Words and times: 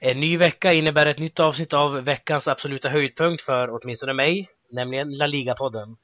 En 0.00 0.20
ny 0.20 0.36
vecka 0.36 0.72
innebär 0.72 1.06
ett 1.06 1.18
nytt 1.18 1.40
avsnitt 1.40 1.72
av 1.72 2.04
veckans 2.04 2.48
absoluta 2.48 2.88
höjdpunkt 2.88 3.42
för 3.42 3.68
åtminstone 3.70 4.12
mig, 4.14 4.48
nämligen 4.72 5.14
La 5.14 5.26
Liga-podden. 5.26 5.96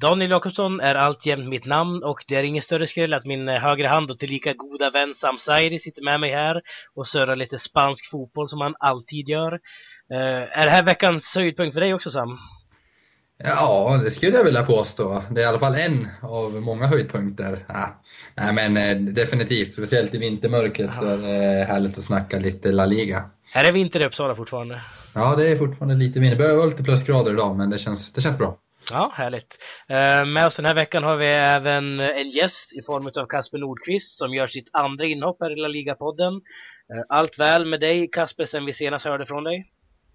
Daniel 0.00 0.30
Jakobsson 0.30 0.80
är 0.80 0.94
alltjämt 0.94 1.48
mitt 1.48 1.66
namn 1.66 2.02
och 2.04 2.24
det 2.28 2.36
är 2.36 2.42
ingen 2.42 2.62
större 2.62 2.86
skräll 2.86 3.14
att 3.14 3.24
min 3.24 3.48
högra 3.48 3.88
hand 3.88 4.10
och 4.10 4.18
tillika 4.18 4.52
goda 4.52 4.90
vän 4.90 5.14
Sam 5.14 5.38
Sairi 5.38 5.78
sitter 5.78 6.02
med 6.02 6.20
mig 6.20 6.30
här 6.30 6.60
och 6.94 7.08
surrar 7.08 7.36
lite 7.36 7.58
spansk 7.58 8.10
fotboll 8.10 8.48
som 8.48 8.60
han 8.60 8.74
alltid 8.78 9.28
gör. 9.28 9.52
Uh, 9.52 10.58
är 10.58 10.64
det 10.64 10.70
här 10.70 10.82
veckans 10.82 11.34
höjdpunkt 11.34 11.74
för 11.74 11.80
dig 11.80 11.94
också 11.94 12.10
Sam? 12.10 12.38
Ja, 13.44 14.00
det 14.04 14.10
skulle 14.10 14.36
jag 14.36 14.44
vilja 14.44 14.62
påstå. 14.62 15.22
Det 15.30 15.40
är 15.40 15.44
i 15.44 15.48
alla 15.48 15.58
fall 15.58 15.74
en 15.74 16.08
av 16.22 16.52
många 16.54 16.86
höjdpunkter. 16.86 17.64
Ja. 17.68 18.02
Nej, 18.34 18.54
men 18.54 18.76
eh, 18.76 19.12
definitivt, 19.12 19.72
speciellt 19.72 20.14
i 20.14 20.18
vintermörkret 20.18 20.92
så 20.92 21.06
är 21.06 21.16
det 21.16 21.64
härligt 21.64 21.98
att 21.98 22.04
snacka 22.04 22.38
lite 22.38 22.72
La 22.72 22.86
Liga. 22.86 23.24
Här 23.52 23.64
är 23.64 23.72
vinter 23.72 24.00
i 24.00 24.04
Uppsala 24.04 24.34
fortfarande. 24.34 24.82
Ja, 25.14 25.34
det 25.36 25.48
är 25.48 25.56
fortfarande 25.56 25.94
lite 25.94 26.20
vinter. 26.20 26.36
Det 26.36 26.42
börjar 26.42 26.56
vara 26.56 26.66
lite 26.66 26.82
plusgrader 26.82 27.32
idag, 27.32 27.56
men 27.56 27.70
det 27.70 27.78
känns, 27.78 28.12
det 28.12 28.20
känns 28.20 28.38
bra. 28.38 28.58
Ja, 28.90 29.12
härligt. 29.14 29.58
Eh, 29.88 30.24
med 30.24 30.46
oss 30.46 30.56
den 30.56 30.64
här 30.64 30.74
veckan 30.74 31.02
har 31.02 31.16
vi 31.16 31.26
även 31.26 32.00
en 32.00 32.30
gäst 32.30 32.72
i 32.72 32.82
form 32.82 33.22
av 33.22 33.26
Kasper 33.26 33.58
Nordqvist 33.58 34.18
som 34.18 34.34
gör 34.34 34.46
sitt 34.46 34.70
andra 34.72 35.04
inhopp 35.04 35.36
här 35.40 35.50
i 35.50 35.56
La 35.56 35.68
Liga-podden. 35.68 36.34
Eh, 36.94 37.04
allt 37.08 37.38
väl 37.38 37.66
med 37.66 37.80
dig 37.80 38.08
Kasper 38.12 38.44
sen 38.44 38.64
vi 38.64 38.72
senast 38.72 39.04
hörde 39.04 39.26
från 39.26 39.44
dig? 39.44 39.64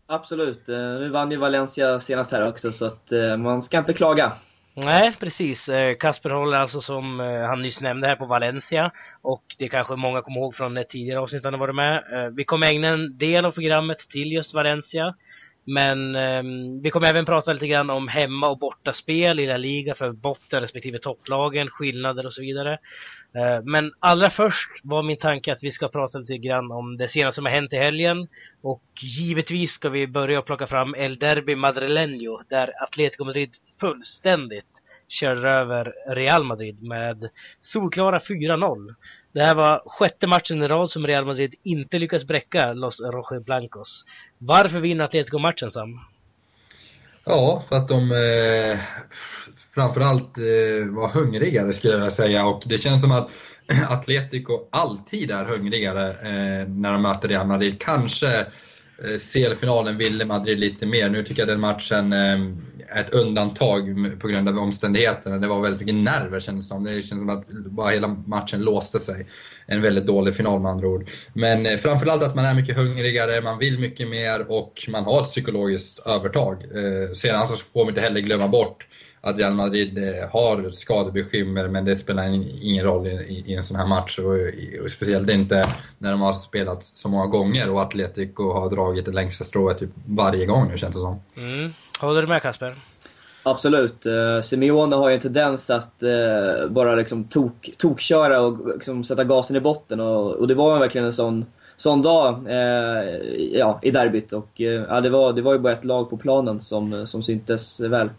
Absolut. 0.07 0.69
Eh, 0.69 0.75
nu 0.77 1.09
vann 1.09 1.31
ju 1.31 1.37
Valencia 1.37 1.99
senast 1.99 2.31
här 2.31 2.47
också 2.47 2.71
så 2.71 2.85
att 2.85 3.11
man 3.39 3.61
ska 3.61 3.77
inte 3.77 3.93
klaga. 3.93 4.33
Nej, 4.77 5.13
precis. 5.19 5.69
Eh, 5.69 5.95
Kasper 5.97 6.29
håller 6.29 6.57
alltså 6.57 6.81
som 6.81 7.19
eh, 7.19 7.41
han 7.41 7.61
nyss 7.61 7.81
nämnde 7.81 8.07
här 8.07 8.15
på 8.15 8.25
Valencia 8.25 8.91
och 9.21 9.43
det 9.59 9.69
kanske 9.69 9.95
många 9.95 10.21
kommer 10.21 10.39
ihåg 10.39 10.55
från 10.55 10.77
ett 10.77 10.89
tidigare 10.89 11.19
avsnitt 11.19 11.43
han 11.43 11.53
har 11.53 11.59
varit 11.59 11.75
med. 11.75 11.95
Eh, 11.95 12.29
vi 12.35 12.43
kommer 12.43 12.67
ägna 12.67 12.87
en 12.87 13.17
del 13.17 13.45
av 13.45 13.51
programmet 13.51 13.97
till 13.97 14.31
just 14.31 14.53
Valencia. 14.53 15.15
Men 15.67 16.15
ehm, 16.15 16.81
vi 16.81 16.89
kommer 16.89 17.07
även 17.07 17.25
prata 17.25 17.53
lite 17.53 17.67
grann 17.67 17.89
om 17.89 18.07
hemma 18.07 18.49
och 18.49 18.59
bortaspel 18.59 19.39
i 19.39 19.47
La 19.47 19.57
Liga 19.57 19.95
för 19.95 20.11
botten 20.11 20.61
respektive 20.61 20.97
topplagen, 20.99 21.69
skillnader 21.69 22.25
och 22.25 22.33
så 22.33 22.41
vidare. 22.41 22.77
Men 23.63 23.91
allra 23.99 24.29
först 24.29 24.69
var 24.83 25.03
min 25.03 25.17
tanke 25.17 25.53
att 25.53 25.63
vi 25.63 25.71
ska 25.71 25.87
prata 25.87 26.19
lite 26.19 26.37
grann 26.37 26.71
om 26.71 26.97
det 26.97 27.07
senaste 27.07 27.35
som 27.35 27.45
har 27.45 27.51
hänt 27.51 27.73
i 27.73 27.77
helgen. 27.77 28.27
Och 28.67 28.83
givetvis 29.01 29.71
ska 29.71 29.89
vi 29.89 30.07
börja 30.07 30.41
plocka 30.41 30.67
fram 30.67 30.95
El 30.95 31.19
Derby 31.19 31.55
Madrileño 31.55 32.39
där 32.49 32.83
Atletico 32.83 33.25
Madrid 33.25 33.49
fullständigt 33.79 34.83
körde 35.07 35.49
över 35.49 35.93
Real 36.07 36.43
Madrid 36.43 36.83
med 36.83 37.29
solklara 37.61 38.19
4-0. 38.19 38.95
Det 39.31 39.41
här 39.41 39.55
var 39.55 39.83
sjätte 39.85 40.27
matchen 40.27 40.63
i 40.63 40.67
rad 40.67 40.91
som 40.91 41.07
Real 41.07 41.25
Madrid 41.25 41.55
inte 41.63 41.99
lyckas 41.99 42.25
bräcka 42.25 42.73
Los 42.73 42.99
Rojiblancos. 42.99 44.05
Varför 44.37 44.79
vinner 44.79 45.03
Atletico 45.03 45.39
matchen, 45.39 45.71
Sam? 45.71 45.99
Ja, 47.25 47.63
för 47.69 47.75
att 47.75 47.87
de 47.87 48.11
eh, 48.11 48.79
framförallt 49.75 50.37
eh, 50.37 50.93
var 50.95 51.13
hungrigare 51.13 51.73
skulle 51.73 51.93
jag 51.93 52.13
säga 52.13 52.45
och 52.45 52.63
det 52.65 52.77
känns 52.77 53.01
som 53.01 53.11
att 53.11 53.29
Atletico 53.89 54.67
alltid 54.71 55.31
är 55.31 55.45
hungrigare 55.45 56.09
eh, 56.09 56.67
när 56.67 56.91
de 56.91 57.01
möter 57.01 57.27
Real 57.27 57.47
Madrid. 57.47 57.81
Kanske 57.81 58.45
Eh, 59.03 59.17
CL-finalen 59.17 59.97
ville 59.97 60.25
Madrid 60.25 60.59
lite 60.59 60.85
mer. 60.85 61.09
Nu 61.09 61.23
tycker 61.23 61.41
jag 61.41 61.49
den 61.49 61.59
matchen 61.59 62.13
eh, 62.13 62.97
är 62.97 63.01
ett 63.01 63.13
undantag 63.13 63.83
på 64.19 64.27
grund 64.27 64.49
av 64.49 64.57
omständigheterna. 64.57 65.37
Det 65.37 65.47
var 65.47 65.61
väldigt 65.61 65.79
mycket 65.79 65.95
nerver 65.95 66.39
kändes 66.39 66.65
det 66.65 66.69
som. 66.69 66.83
Det 66.83 67.01
kändes 67.01 67.09
som 67.09 67.29
att 67.29 67.49
bara 67.49 67.89
hela 67.89 68.07
matchen 68.07 68.61
låste 68.61 68.99
sig. 68.99 69.27
En 69.67 69.81
väldigt 69.81 70.05
dålig 70.05 70.35
final 70.35 70.61
med 70.61 70.71
andra 70.71 70.87
ord. 70.87 71.09
Men 71.33 71.65
eh, 71.65 71.77
framförallt 71.77 72.23
att 72.23 72.35
man 72.35 72.45
är 72.45 72.55
mycket 72.55 72.77
hungrigare, 72.77 73.41
man 73.41 73.59
vill 73.59 73.79
mycket 73.79 74.07
mer 74.07 74.51
och 74.51 74.73
man 74.87 75.03
har 75.03 75.21
ett 75.21 75.27
psykologiskt 75.27 76.07
övertag. 76.07 76.63
Eh, 76.63 77.13
sedan 77.13 77.47
så 77.47 77.55
får 77.55 77.85
vi 77.85 77.89
inte 77.89 78.01
heller 78.01 78.19
glömma 78.19 78.47
bort 78.47 78.87
att 79.25 79.37
Real 79.37 79.53
Madrid 79.53 79.97
eh, 79.97 80.29
har 80.31 80.71
skadebekymmer 80.71 81.67
men 81.67 81.85
det 81.85 81.95
spelar 81.95 82.25
ingen 82.63 82.85
roll 82.85 83.07
i, 83.07 83.43
i 83.45 83.53
en 83.53 83.63
sån 83.63 83.77
här 83.77 83.85
match 83.85 84.19
och, 84.19 84.33
och, 84.83 84.91
speciellt 84.91 85.29
inte 85.29 85.65
när 85.97 86.11
de 86.11 86.21
har 86.21 86.33
spelat 86.33 86.83
så 86.83 87.09
många 87.09 87.25
gånger 87.25 87.71
och 87.71 87.81
Atletico 87.81 88.53
har 88.53 88.69
dragit 88.69 89.05
det 89.05 89.11
längsta 89.11 89.43
strået 89.43 89.77
typ 89.77 89.89
varje 90.05 90.45
gång 90.45 90.67
nu 90.71 90.77
känns 90.77 90.95
det 90.95 91.01
som. 91.01 91.21
Mm. 91.37 91.73
Håller 91.99 92.21
du 92.21 92.27
med 92.27 92.41
Kasper? 92.41 92.75
Absolut. 93.43 94.05
Uh, 94.05 94.41
Simeone 94.41 94.95
har 94.95 95.09
ju 95.09 95.15
en 95.15 95.21
tendens 95.21 95.69
att 95.69 96.03
uh, 96.03 96.69
bara 96.69 96.95
liksom 96.95 97.23
tok, 97.23 97.69
tokköra 97.77 98.41
och 98.41 98.67
liksom 98.75 99.03
sätta 99.03 99.23
gasen 99.23 99.55
i 99.55 99.59
botten 99.59 99.99
och, 99.99 100.31
och 100.31 100.47
det 100.47 100.55
var 100.55 100.79
verkligen 100.79 101.07
en 101.07 101.13
sån 101.13 101.45
sån 101.77 102.01
dag 102.01 102.45
eh, 102.49 103.03
ja, 103.51 103.79
i 103.81 103.91
derbyt. 103.91 104.33
Och, 104.33 104.61
eh, 104.61 104.85
ja, 104.89 105.01
det, 105.01 105.09
var, 105.09 105.33
det 105.33 105.41
var 105.41 105.53
ju 105.53 105.59
bara 105.59 105.73
ett 105.73 105.85
lag 105.85 106.09
på 106.09 106.17
planen 106.17 106.61
som, 106.61 107.07
som 107.07 107.23
syntes 107.23 107.79
väl. 107.79 108.09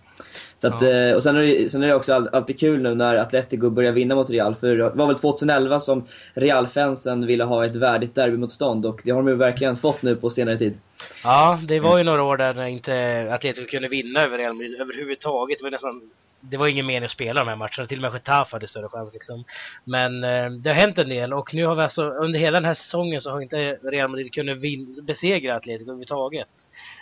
Så 0.58 0.66
att, 0.66 0.82
ja. 0.82 0.88
Eh, 0.88 1.14
och 1.14 1.22
sen 1.22 1.36
är, 1.36 1.42
det, 1.42 1.70
sen 1.70 1.82
är 1.82 1.86
det 1.86 1.94
också 1.94 2.28
alltid 2.32 2.60
kul 2.60 2.82
nu 2.82 2.94
när 2.94 3.16
Atletico 3.16 3.70
börjar 3.70 3.92
vinna 3.92 4.14
mot 4.14 4.30
Real. 4.30 4.54
För 4.54 4.76
det 4.76 4.90
var 4.90 5.06
väl 5.06 5.18
2011 5.18 5.80
som 5.80 6.06
Real-fansen 6.34 7.26
ville 7.26 7.44
ha 7.44 7.64
ett 7.64 7.76
värdigt 7.76 8.14
derbymotstånd 8.14 8.86
och 8.86 9.00
det 9.04 9.10
har 9.10 9.22
de 9.22 9.28
ju 9.28 9.36
verkligen 9.36 9.76
fått 9.76 10.02
nu 10.02 10.16
på 10.16 10.30
senare 10.30 10.58
tid. 10.58 10.78
Ja, 11.24 11.58
det 11.68 11.80
var 11.80 11.98
ju 11.98 12.04
några 12.04 12.22
år 12.22 12.36
där 12.36 12.64
inte 12.66 13.26
Atletico 13.32 13.66
kunde 13.66 13.88
vinna 13.88 14.24
över 14.24 14.38
Real 14.38 14.62
överhuvudtaget. 14.80 15.58
Det 15.58 15.64
var 15.64 15.70
nästan 15.70 16.10
det 16.40 16.56
var 16.56 16.68
ingen 16.68 16.86
mening 16.86 17.04
att 17.04 17.10
spela 17.10 17.40
de 17.40 17.48
här 17.48 17.56
matcherna. 17.56 17.86
Till 17.86 17.98
och 17.98 18.02
med 18.02 18.12
Getafe 18.12 18.56
hade 18.56 18.68
större 18.68 18.88
chans. 18.88 19.12
Liksom. 19.12 19.44
Men 19.84 20.24
eh, 20.24 20.50
det 20.50 20.70
har 20.70 20.74
hänt 20.74 20.98
en 20.98 21.08
del 21.08 21.32
och 21.32 21.54
nu 21.54 21.66
har 21.66 21.74
vi 21.76 21.82
alltså 21.82 22.04
under 22.04 22.38
hela 22.38 22.56
den 22.60 22.64
här 22.64 22.74
säsongen 22.74 23.20
så 23.20 23.30
har 23.30 23.40
inte 23.40 23.78
Real 23.82 24.10
Madrid 24.10 24.34
kunnat 24.34 24.58
besegra 25.02 25.56
Atletico 25.56 25.90
överhuvudtaget. 25.90 26.48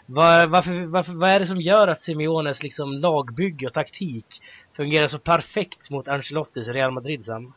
Var, 0.07 0.47
varför, 0.47 0.87
varför, 0.87 1.13
vad 1.13 1.31
är 1.31 1.41
det 1.41 1.47
som 1.47 1.61
gör 1.61 1.89
att 1.89 2.01
Simeones 2.01 2.63
liksom, 2.63 2.93
lagbygge 2.93 3.67
och 3.67 3.73
taktik 3.73 4.27
fungerar 4.73 5.09
så 5.09 5.19
perfekt 5.19 5.91
mot 5.91 6.09
Ancelottis 6.09 6.69
Real 6.69 6.91
Madrid, 6.91 7.25
Sam? 7.25 7.53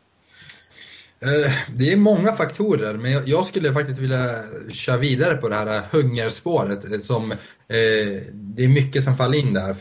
Eh, 1.20 1.52
det 1.76 1.92
är 1.92 1.98
många 1.98 2.32
faktorer, 2.32 2.94
men 2.94 3.12
jag 3.26 3.46
skulle 3.46 3.74
faktiskt 3.74 4.00
vilja 4.00 4.30
köra 4.72 4.98
vidare 4.98 5.38
på 5.38 5.50
det 5.50 5.56
här 5.56 5.76
eh, 5.76 5.82
hungerspåret. 5.92 6.92
Eh, 6.92 7.00
som, 7.00 7.32
eh, 7.32 7.38
det 8.34 8.64
är 8.64 8.68
mycket 8.68 9.04
som 9.04 9.18
faller 9.18 9.38
in 9.38 9.54
där. 9.54 9.76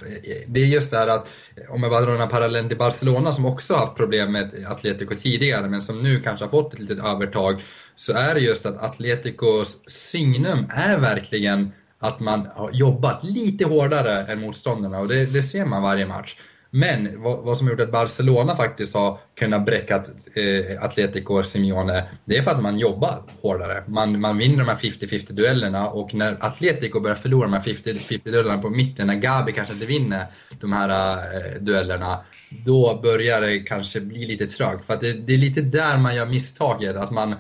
Det 0.47 0.61
är 0.61 0.67
just 0.67 0.91
det 0.91 0.99
här 0.99 1.09
att, 1.09 1.29
om 1.69 1.83
jag 1.83 1.93
bara 1.93 2.01
drar 2.01 2.13
den 2.13 2.21
här 2.21 2.27
parallellen 2.27 2.69
till 2.69 2.79
Barcelona 2.79 3.33
som 3.33 3.47
också 3.47 3.75
har 3.75 3.81
haft 3.81 3.97
problem 3.97 4.33
med 4.33 4.67
Atletico 4.69 5.15
tidigare, 5.15 5.69
men 5.69 5.83
som 5.83 6.03
nu 6.03 6.21
kanske 6.21 6.45
har 6.45 6.51
fått 6.51 6.75
ett 6.75 6.81
litet 6.81 7.05
övertag, 7.05 7.63
så 7.97 8.13
är 8.13 8.35
det 8.35 8.41
just 8.41 8.67
att 8.67 8.83
Atleticos 8.83 9.79
signum 9.87 10.67
är 10.71 10.99
verkligen 10.99 11.73
att 11.99 12.21
man 12.21 12.49
har 12.55 12.71
jobbat 12.73 13.25
lite 13.25 13.65
hårdare 13.65 14.27
än 14.27 14.41
motståndarna 14.41 14.99
och 14.99 15.09
det, 15.09 15.27
det 15.27 15.43
ser 15.43 15.65
man 15.65 15.83
varje 15.83 16.07
match. 16.07 16.37
Men 16.71 17.23
vad, 17.23 17.45
vad, 17.45 17.59
som 17.59 17.67
har 17.67 17.73
gjort 17.73 17.81
att 17.81 17.93
Barcelona 17.93 18.57
faktiskt 18.57 18.95
har 18.95 19.19
kunnat 19.39 19.67
bräcka 19.67 19.97
eh, 20.35 20.85
Atletico 20.85 21.39
och 21.39 21.45
Simeone, 21.45 22.05
det 22.25 22.37
är 22.37 22.43
för 22.43 22.51
att 22.51 22.63
man 22.63 22.79
jobbar 22.79 23.23
hårdare. 23.43 23.83
Man, 23.87 24.21
man 24.21 24.39
vinner 24.39 24.59
de 24.59 24.69
här 24.69 24.77
50-50 24.77 25.33
duellerna 25.33 25.89
och 25.89 26.15
när 26.15 26.37
Atletico 26.41 27.01
börjar 27.01 27.17
förlora 27.17 27.43
de 27.43 27.53
här 27.53 27.61
50-50 27.61 28.31
duellerna 28.31 28.63
på 28.63 28.71
mitten, 28.71 29.07
när 29.07 29.15
Gabi 29.15 29.53
kanske 29.53 29.75
inte 29.75 29.87
vinner 29.87 30.27
de 30.61 30.73
här 30.73 31.19
eh, 31.19 31.61
duellerna, 31.61 32.21
då 32.65 33.01
börjar 33.03 33.41
det 33.41 33.59
kanske 33.59 34.01
bli 34.01 34.27
lite 34.27 34.47
trögt. 34.47 34.87
För 34.87 34.95
att 34.95 35.01
det, 35.01 35.13
det, 35.13 35.35
är 35.35 35.39
lite 35.39 35.61
där 35.61 35.99
man 35.99 36.17
gör 36.17 36.27
misstaget, 36.27 36.97
att 36.97 37.11
man 37.11 37.35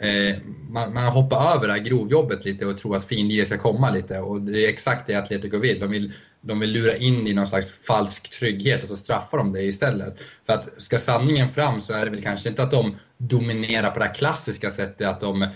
Eh, 0.00 0.36
man, 0.68 0.94
man 0.94 1.04
hoppar 1.04 1.56
över 1.56 1.66
det 1.66 1.72
här 1.72 1.80
grovjobbet 1.80 2.44
lite 2.44 2.66
och 2.66 2.78
tror 2.78 2.96
att 2.96 3.04
finlir 3.04 3.44
ska 3.44 3.58
komma 3.58 3.90
lite 3.90 4.18
och 4.18 4.40
det 4.40 4.64
är 4.64 4.68
exakt 4.68 5.06
det 5.06 5.14
Atletico 5.14 5.58
vill. 5.58 5.80
De 5.80 5.90
vill, 5.90 6.12
de 6.40 6.60
vill 6.60 6.70
lura 6.70 6.96
in 6.96 7.24
dig 7.24 7.30
i 7.30 7.34
någon 7.34 7.46
slags 7.46 7.72
falsk 7.86 8.30
trygghet 8.30 8.82
och 8.82 8.88
så 8.88 8.96
straffar 8.96 9.38
de 9.38 9.52
dig 9.52 9.66
istället. 9.66 10.16
För 10.46 10.52
att 10.52 10.82
ska 10.82 10.98
sanningen 10.98 11.48
fram 11.48 11.80
så 11.80 11.92
är 11.92 12.04
det 12.04 12.10
väl 12.10 12.22
kanske 12.22 12.48
inte 12.48 12.62
att 12.62 12.70
de 12.70 12.96
dominerar 13.16 13.90
på 13.90 13.98
det 13.98 14.04
här 14.04 14.14
klassiska 14.14 14.70
sättet 14.70 15.08
att 15.08 15.20
de 15.20 15.48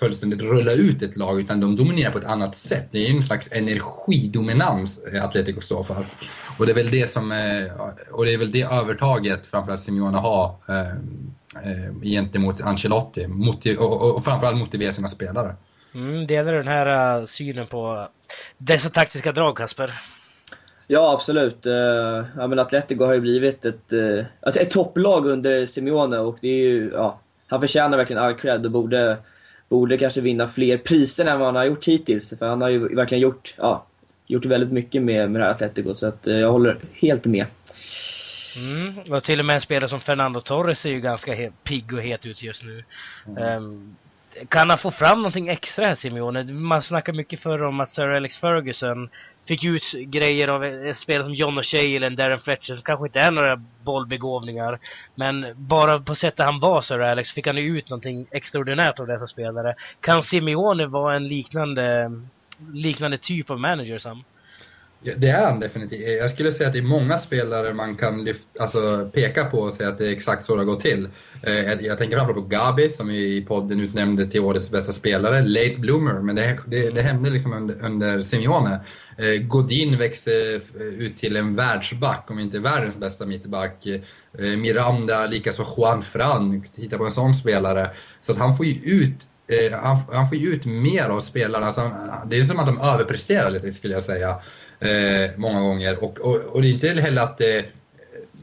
fullständigt 0.00 0.42
rullar 0.42 0.80
ut 0.80 1.02
ett 1.02 1.16
lag 1.16 1.40
utan 1.40 1.60
de 1.60 1.76
dominerar 1.76 2.12
på 2.12 2.18
ett 2.18 2.24
annat 2.24 2.54
sätt. 2.54 2.88
Det 2.90 3.06
är 3.06 3.10
en 3.10 3.22
slags 3.22 3.48
energidominans 3.52 5.04
eh, 5.04 5.24
Atletico 5.24 5.60
står 5.60 5.82
för. 5.82 6.06
Och 6.58 6.66
det 6.66 6.72
är 6.72 6.76
väl 6.76 6.90
det 6.90 7.10
som, 7.10 7.32
eh, 7.32 7.66
och 8.10 8.24
det 8.24 8.32
är 8.32 8.38
väl 8.38 8.50
det 8.50 8.62
övertaget 8.62 9.46
framförallt 9.46 9.80
Simeone 9.80 10.18
har 10.18 10.54
eh, 10.68 12.02
gentemot 12.02 12.60
Ancelotti 12.60 13.26
och, 13.78 14.24
framförallt 14.24 14.58
motivera 14.58 14.92
sina 14.92 15.08
spelare. 15.08 15.54
Mm, 15.94 16.26
delar 16.26 16.52
du 16.52 16.58
den 16.58 16.68
här 16.68 17.26
synen 17.26 17.66
på 17.66 18.08
dessa 18.58 18.88
taktiska 18.88 19.32
drag, 19.32 19.56
Kasper? 19.56 19.94
Ja, 20.92 21.12
absolut. 21.12 21.66
Uh, 21.66 21.72
ja, 22.36 22.46
men 22.46 22.58
Atletico 22.58 23.04
har 23.04 23.14
ju 23.14 23.20
blivit 23.20 23.64
ett, 23.64 23.92
uh, 23.92 24.24
alltså 24.40 24.60
ett 24.60 24.70
topplag 24.70 25.26
under 25.26 25.66
Simeone 25.66 26.18
och 26.18 26.38
det 26.40 26.48
är 26.48 26.68
ju, 26.68 26.90
ja, 26.94 27.20
han 27.46 27.60
förtjänar 27.60 27.96
verkligen 27.96 28.22
all 28.22 28.34
cred 28.34 28.66
och 28.66 28.72
borde, 28.72 29.18
borde 29.68 29.98
kanske 29.98 30.20
vinna 30.20 30.46
fler 30.46 30.78
priser 30.78 31.26
än 31.26 31.38
vad 31.38 31.48
han 31.48 31.56
har 31.56 31.64
gjort 31.64 31.88
hittills. 31.88 32.38
För 32.38 32.48
han 32.48 32.62
har 32.62 32.68
ju 32.68 32.94
verkligen 32.94 33.22
gjort, 33.22 33.54
ja, 33.58 33.86
gjort 34.26 34.44
väldigt 34.44 34.72
mycket 34.72 35.02
med, 35.02 35.30
med 35.30 35.40
det 35.40 35.44
här 35.44 35.50
Atletico, 35.50 35.94
så 35.94 36.06
att, 36.06 36.28
uh, 36.28 36.38
jag 36.38 36.52
håller 36.52 36.78
helt 36.92 37.24
med. 37.24 37.46
Mm, 38.56 39.14
och 39.16 39.24
till 39.24 39.40
och 39.40 39.46
med 39.46 39.54
en 39.54 39.60
spelare 39.60 39.88
som 39.88 40.00
Fernando 40.00 40.40
Torres 40.40 40.80
ser 40.80 40.90
ju 40.90 41.00
ganska 41.00 41.50
pigg 41.64 41.92
och 41.92 42.02
het 42.02 42.26
ut 42.26 42.42
just 42.42 42.64
nu. 42.64 42.84
Mm. 43.26 43.56
Um, 43.56 43.96
kan 44.48 44.70
han 44.70 44.78
få 44.78 44.90
fram 44.90 45.18
någonting 45.18 45.48
extra 45.48 45.84
här 45.84 45.94
Simeone? 45.94 46.42
Man 46.42 46.82
snackar 46.82 47.12
mycket 47.12 47.40
förr 47.40 47.62
om 47.62 47.80
att 47.80 47.90
Sir 47.90 48.08
Alex 48.08 48.38
Ferguson 48.38 49.08
fick 49.44 49.64
ut 49.64 49.92
grejer 49.92 50.48
av 50.48 50.92
spelare 50.92 51.24
som 51.24 51.34
John 51.34 51.58
O'Shea 51.58 51.96
eller 51.96 52.10
Darren 52.10 52.40
Fletcher 52.40 52.74
som 52.74 52.82
kanske 52.82 53.06
inte 53.06 53.20
är 53.20 53.30
några 53.30 53.62
bollbegåvningar. 53.84 54.78
Men 55.14 55.46
bara 55.56 55.98
på 55.98 56.14
sättet 56.14 56.46
han 56.46 56.60
var 56.60 56.80
Sir 56.80 57.00
Alex 57.00 57.32
fick 57.32 57.46
han 57.46 57.56
ju 57.56 57.78
ut 57.78 57.90
någonting 57.90 58.26
extraordinärt 58.30 59.00
av 59.00 59.06
dessa 59.06 59.26
spelare. 59.26 59.74
Kan 60.00 60.22
Simeone 60.22 60.86
vara 60.86 61.16
en 61.16 61.28
liknande, 61.28 62.12
liknande 62.72 63.18
typ 63.18 63.50
av 63.50 63.60
manager 63.60 63.98
Sam? 63.98 64.24
Det 65.02 65.28
är 65.28 65.46
han 65.46 65.60
definitivt. 65.60 66.20
Jag 66.20 66.30
skulle 66.30 66.52
säga 66.52 66.66
att 66.66 66.72
det 66.72 66.78
är 66.78 66.82
många 66.82 67.18
spelare 67.18 67.74
man 67.74 67.96
kan 67.96 68.24
lyfta, 68.24 68.62
alltså, 68.62 69.10
peka 69.14 69.44
på 69.44 69.58
och 69.58 69.72
säga 69.72 69.88
att 69.88 69.98
det 69.98 70.08
är 70.08 70.12
exakt 70.12 70.44
så 70.44 70.54
det 70.54 70.60
har 70.60 70.66
gått 70.66 70.80
till. 70.80 71.08
Eh, 71.42 71.72
jag 71.72 71.98
tänker 71.98 72.16
framförallt 72.16 72.50
på 72.50 72.56
Gabi 72.56 72.88
som 72.88 73.08
vi 73.08 73.36
i 73.36 73.44
podden 73.44 73.80
utnämnde 73.80 74.26
till 74.26 74.40
årets 74.40 74.70
bästa 74.70 74.92
spelare, 74.92 75.42
late 75.42 75.78
bloomer, 75.78 76.20
men 76.22 76.36
det, 76.36 76.58
det, 76.66 76.90
det 76.90 77.02
hände 77.02 77.30
liksom 77.30 77.52
under, 77.52 77.84
under 77.84 78.20
Simeone. 78.20 78.80
Eh, 79.18 79.42
Godin 79.42 79.98
växte 79.98 80.60
ut 80.98 81.16
till 81.16 81.36
en 81.36 81.56
världsback, 81.56 82.30
om 82.30 82.38
inte 82.38 82.58
världens 82.58 82.98
bästa 82.98 83.26
mittback. 83.26 83.86
Eh, 83.86 84.44
Miranda, 84.44 85.26
likaså 85.26 85.66
Juan 85.76 86.02
Fran, 86.02 86.64
titta 86.76 86.98
på 86.98 87.04
en 87.04 87.10
sån 87.10 87.34
spelare. 87.34 87.90
Så 88.20 88.32
att 88.32 88.38
han 88.38 88.56
får 88.56 88.66
ju 88.66 89.02
ut 89.02 89.26
han, 89.82 89.98
han 90.12 90.28
får 90.28 90.38
ju 90.38 90.48
ut 90.48 90.64
mer 90.64 91.08
av 91.08 91.20
spelarna. 91.20 91.66
Alltså, 91.66 91.90
det 92.26 92.36
är 92.36 92.42
som 92.42 92.58
att 92.58 92.66
de 92.66 92.80
överpresterar 92.80 93.50
lite 93.50 93.72
skulle 93.72 93.94
jag 93.94 94.02
säga 94.02 94.36
eh, 94.80 95.30
många 95.36 95.60
gånger. 95.60 96.04
Och, 96.04 96.20
och, 96.20 96.36
och, 96.36 96.62
det 96.62 96.68
är 96.68 96.72
inte 96.72 96.88
heller 96.88 97.22
att 97.22 97.38
det, 97.38 97.64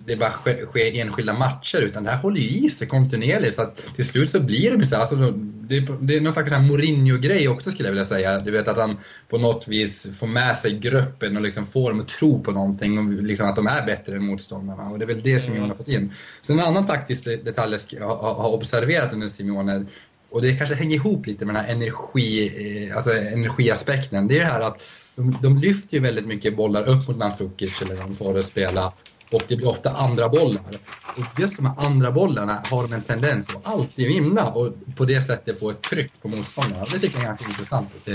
det 0.06 0.16
bara 0.16 0.32
sker, 0.32 0.66
sker 0.66 1.00
enskilda 1.00 1.34
matcher 1.34 1.82
utan 1.82 2.04
det 2.04 2.10
här 2.12 2.22
håller 2.22 2.42
ju 2.42 2.68
i 2.68 2.70
sig 2.70 2.88
kontinuerligt 2.88 3.56
så 3.56 3.62
att 3.62 3.96
till 3.96 4.06
slut 4.06 4.30
så 4.30 4.40
blir 4.40 4.78
det 4.78 4.88
så 4.88 4.96
alltså, 4.96 5.16
det, 5.16 5.88
det 6.02 6.16
är 6.16 6.22
någon 6.22 6.34
slags 6.34 6.52
Mourinho-grej 6.52 7.48
också 7.48 7.72
skulle 7.72 7.88
jag 7.88 7.92
vilja 7.92 8.06
säga. 8.06 8.40
Du 8.40 8.52
vet 8.52 8.68
att 8.68 8.78
han 8.78 8.98
på 9.30 9.38
något 9.38 9.68
vis 9.68 10.18
får 10.20 10.28
med 10.28 10.58
sig 10.58 10.80
gruppen 10.80 11.38
och 11.38 11.44
liksom 11.44 11.68
får 11.68 11.90
dem 11.90 12.00
att 12.00 12.08
tro 12.08 12.44
på 12.44 12.52
någonting 12.52 13.00
och 13.00 13.24
liksom 13.24 13.50
att 13.50 13.56
de 13.56 13.68
är 13.68 13.86
bättre 13.86 14.16
än 14.16 14.26
motståndarna 14.26 14.90
och 14.90 15.00
det 15.00 15.06
är 15.06 15.08
väl 15.08 15.22
det 15.22 15.40
Simeone 15.40 15.68
har 15.68 15.76
fått 15.76 15.88
in. 15.88 16.14
Sen 16.42 16.60
en 16.60 16.66
annan 16.66 16.88
taktisk 16.88 17.26
detalj 17.26 17.78
jag 17.90 18.16
har 18.16 18.54
observerat 18.54 19.14
under 19.14 19.28
Simeone 19.28 19.86
och 20.30 20.42
det 20.42 20.58
kanske 20.58 20.76
hänger 20.76 20.96
ihop 20.96 21.28
lite 21.28 21.46
med 21.46 21.56
den 21.56 21.64
här 21.64 21.72
energi, 21.72 22.88
eh, 22.90 22.96
alltså 22.96 23.14
energiaspekten. 23.14 24.28
Det 24.28 24.40
är 24.40 24.44
det 24.44 24.52
här 24.52 24.62
att 24.62 24.82
de, 25.18 25.38
de 25.42 25.58
lyfter 25.58 25.98
ju 25.98 26.04
väldigt 26.04 26.28
mycket 26.28 26.58
bollar 26.58 26.90
upp 26.90 27.08
mot 27.08 27.18
Mandzukic 27.18 27.82
eller 27.82 27.96
de 27.96 28.16
tar 28.16 28.34
det 28.34 28.44
spela 28.44 28.94
och 29.32 29.42
det 29.48 29.56
blir 29.56 29.70
ofta 29.70 29.90
andra 29.90 30.30
bollar. 30.30 30.64
Och 31.18 31.40
just 31.40 31.58
de 31.58 31.66
här 31.66 31.86
andra 31.86 32.12
bollarna 32.12 32.62
har 32.70 32.84
de 32.84 32.94
en 32.94 33.02
tendens 33.02 33.50
att 33.50 33.68
alltid 33.68 34.08
vinna 34.08 34.46
och 34.46 34.74
på 34.96 35.06
det 35.06 35.22
sättet 35.22 35.60
få 35.60 35.70
ett 35.70 35.82
tryck 35.82 36.12
på 36.22 36.28
motståndarna. 36.28 36.86
Det 36.92 37.00
tycker 37.00 37.16
jag 37.16 37.24
är 37.24 37.28
ganska 37.28 37.50
intressant 37.50 37.90
eh, 38.06 38.14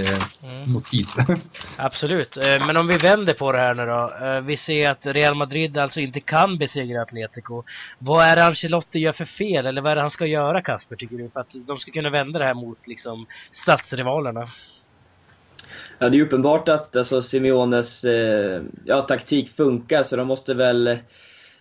mm. 0.53 0.73
notis. 0.73 1.17
Absolut, 1.77 2.37
eh, 2.37 2.67
men 2.67 2.77
om 2.77 2.87
vi 2.87 2.97
vänder 2.97 3.35
på 3.35 3.53
det 3.53 3.59
här 3.59 3.75
nu 3.75 3.87
då. 3.87 4.27
Eh, 4.27 4.41
vi 4.41 4.57
ser 4.57 4.89
att 4.89 5.07
Real 5.07 5.35
Madrid 5.35 5.79
alltså 5.79 6.01
inte 6.01 6.21
kan 6.21 6.59
besegra 6.59 7.03
Atletico. 7.03 7.63
Vad 7.99 8.25
är 8.25 8.37
det 8.37 8.45
Ancelotti 8.45 8.99
gör 8.99 9.13
för 9.13 9.25
fel 9.25 9.67
eller 9.67 9.83
vad 9.83 9.93
är 9.93 9.97
det 9.97 10.03
han 10.03 10.11
ska 10.11 10.27
göra 10.27 10.63
Kasper 10.63 10.97
tycker 10.97 11.17
du 11.17 11.31
för 11.31 11.41
att 11.41 11.55
de 11.67 11.79
ska 11.79 11.91
kunna 11.91 12.11
vända 12.11 12.39
det 12.39 12.45
här 12.45 12.55
mot 12.55 12.87
liksom 12.87 13.27
stadsrivalerna? 13.51 14.47
Ja, 15.99 16.09
det 16.09 16.19
är 16.19 16.23
uppenbart 16.23 16.69
att 16.69 16.97
alltså, 16.97 17.23
Simeones 17.23 18.05
eh, 18.05 18.63
ja, 18.85 19.01
taktik 19.01 19.51
funkar, 19.51 20.03
så 20.03 20.17
de 20.17 20.27
måste 20.27 20.55
väl... 20.55 20.99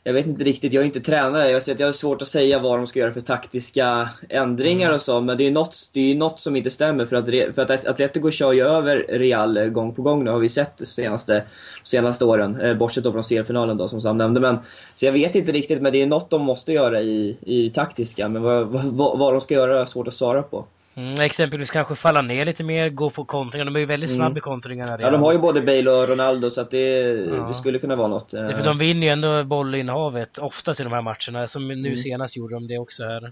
Jag 0.04 0.14
vet 0.14 0.28
inte 0.28 0.44
riktigt, 0.44 0.74
jag 0.74 0.82
är 0.82 0.86
inte 0.86 1.00
tränare. 1.00 1.52
Jag, 1.52 1.62
jag 1.78 1.88
har 1.88 1.94
svårt 1.94 2.22
att 2.22 2.28
säga 2.28 2.60
vad 2.60 2.80
de 2.80 2.88
ska 2.88 3.00
göra 3.00 3.12
för 3.12 3.22
taktiska 3.22 4.10
ändringar 4.30 4.86
mm. 4.86 4.96
och 4.96 5.02
så, 5.02 5.22
men 5.22 5.38
det 5.38 5.48
är 5.48 5.52
något, 5.52 5.78
det 5.94 6.12
är 6.12 6.16
något 6.16 6.40
som 6.40 6.56
inte 6.56 6.72
stämmer. 6.72 7.06
För 7.06 7.16
att, 7.16 7.56
för 7.56 7.60
att 7.60 7.88
Atletico 7.88 8.32
kör 8.32 8.54
ju 8.54 8.62
över 8.62 9.06
Real 9.10 9.70
gång 9.70 9.96
på 9.96 10.02
gång 10.02 10.24
nu, 10.24 10.32
har 10.32 10.40
vi 10.40 10.50
sett 10.50 10.78
de 10.78 10.86
senaste, 10.86 11.44
senaste 11.84 12.26
åren. 12.26 12.62
Eh, 12.62 12.78
bortsett 12.78 13.04
då 13.04 13.12
från 13.12 13.24
seriefinalen 13.24 13.78
då, 13.78 13.88
som 13.88 14.02
Sam 14.02 14.18
nämnde. 14.18 14.40
Men, 14.40 14.58
så 14.96 15.06
jag 15.06 15.14
vet 15.14 15.36
inte 15.36 15.52
riktigt, 15.52 15.82
men 15.82 15.92
det 15.92 16.02
är 16.02 16.08
något 16.08 16.30
de 16.30 16.42
måste 16.42 16.74
göra 16.74 17.02
i, 17.02 17.38
i 17.42 17.70
taktiska. 17.70 18.30
Men 18.30 18.42
vad, 18.42 18.68
vad, 18.68 19.20
vad 19.20 19.34
de 19.34 19.42
ska 19.42 19.54
göra 19.54 19.82
är 19.82 19.86
svårt 19.86 20.08
att 20.08 20.14
svara 20.14 20.44
på. 20.44 20.66
Mm, 20.96 21.20
exempelvis 21.20 21.72
kanske 21.72 21.96
falla 21.96 22.22
ner 22.22 22.46
lite 22.46 22.64
mer, 22.64 22.90
gå 22.90 23.10
på 23.10 23.26
kontringar. 23.26 23.66
De 23.66 23.76
är 23.76 23.80
ju 23.80 23.86
väldigt 23.86 24.12
snabba 24.12 24.26
mm. 24.26 24.38
i 24.38 24.42
kontringarna. 24.42 24.98
Ja, 25.00 25.10
de 25.10 25.22
har 25.22 25.32
ju 25.32 25.38
både 25.38 25.62
Bale 25.62 25.92
och 25.92 26.10
Ronaldo 26.10 26.50
så 26.50 26.62
att 26.62 26.72
det, 26.72 27.02
ja. 27.10 27.48
det 27.48 27.54
skulle 27.54 27.80
kunna 27.80 27.96
vara 27.96 28.08
något. 28.08 28.30
Det 28.30 28.56
för 28.56 28.66
de 28.66 28.78
vinner 28.78 29.08
ju 29.08 29.14
ändå 29.14 29.44
bollinnehavet 29.44 30.38
ofta 30.38 30.74
till 30.74 30.86
de 30.86 30.94
här 30.94 31.02
matcherna. 31.02 31.48
Som 31.48 31.68
nu 31.68 31.74
mm. 31.74 31.98
senast 31.98 32.38
gjorde 32.38 32.56
de 32.56 32.68
det 32.68 32.78
också 32.78 33.04
här. 33.04 33.32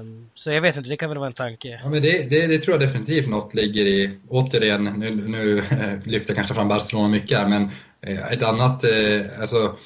Um, 0.00 0.30
så 0.34 0.50
jag 0.50 0.60
vet 0.60 0.76
inte, 0.76 0.88
det 0.88 0.96
kan 0.96 1.08
väl 1.08 1.18
vara 1.18 1.26
en 1.26 1.32
tanke. 1.32 1.80
Ja, 1.84 1.90
men 1.90 2.02
det, 2.02 2.30
det, 2.30 2.46
det 2.46 2.58
tror 2.58 2.74
jag 2.74 2.88
definitivt 2.88 3.28
något 3.28 3.54
ligger 3.54 3.86
i. 3.86 4.18
Återigen, 4.28 4.84
nu, 4.84 5.10
nu 5.10 5.62
lyfter 6.04 6.30
jag 6.30 6.36
kanske 6.36 6.54
fram 6.54 6.68
Barcelona 6.68 7.08
mycket 7.08 7.38
här, 7.38 7.48
men 7.48 7.62
eh, 8.00 8.32
ett 8.32 8.44
annat, 8.44 8.84
eh, 8.84 9.40
alltså 9.40 9.76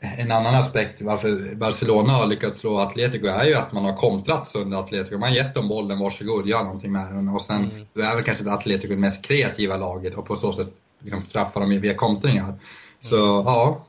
en 0.00 0.32
annan 0.32 0.54
aspekt 0.54 1.02
varför 1.02 1.54
Barcelona 1.54 2.12
har 2.12 2.26
lyckats 2.26 2.58
slå 2.58 2.78
Atletico 2.78 3.26
är 3.26 3.44
ju 3.44 3.54
att 3.54 3.72
man 3.72 3.84
har 3.84 3.96
kontrat 3.96 4.52
under 4.56 4.78
Atletico. 4.78 5.18
Man 5.18 5.28
har 5.28 5.36
gett 5.36 5.54
dem 5.54 5.68
bollen, 5.68 5.98
varsågod, 5.98 6.46
gör 6.46 6.64
någonting 6.64 6.92
med 6.92 7.12
den. 7.12 7.28
Och 7.28 7.42
sen 7.42 7.70
mm. 7.94 8.10
är 8.10 8.14
väl 8.16 8.24
kanske 8.24 8.50
Atletico 8.50 8.94
det 8.94 9.00
mest 9.00 9.26
kreativa 9.26 9.76
laget 9.76 10.14
och 10.14 10.26
på 10.26 10.36
så 10.36 10.52
sätt 10.52 10.74
liksom 11.00 11.22
straffar 11.22 11.60
dem 11.60 11.80
via 11.80 11.94
kontringar. 11.94 12.54
Så 13.00 13.16
mm. 13.16 13.46
ja, 13.46 13.86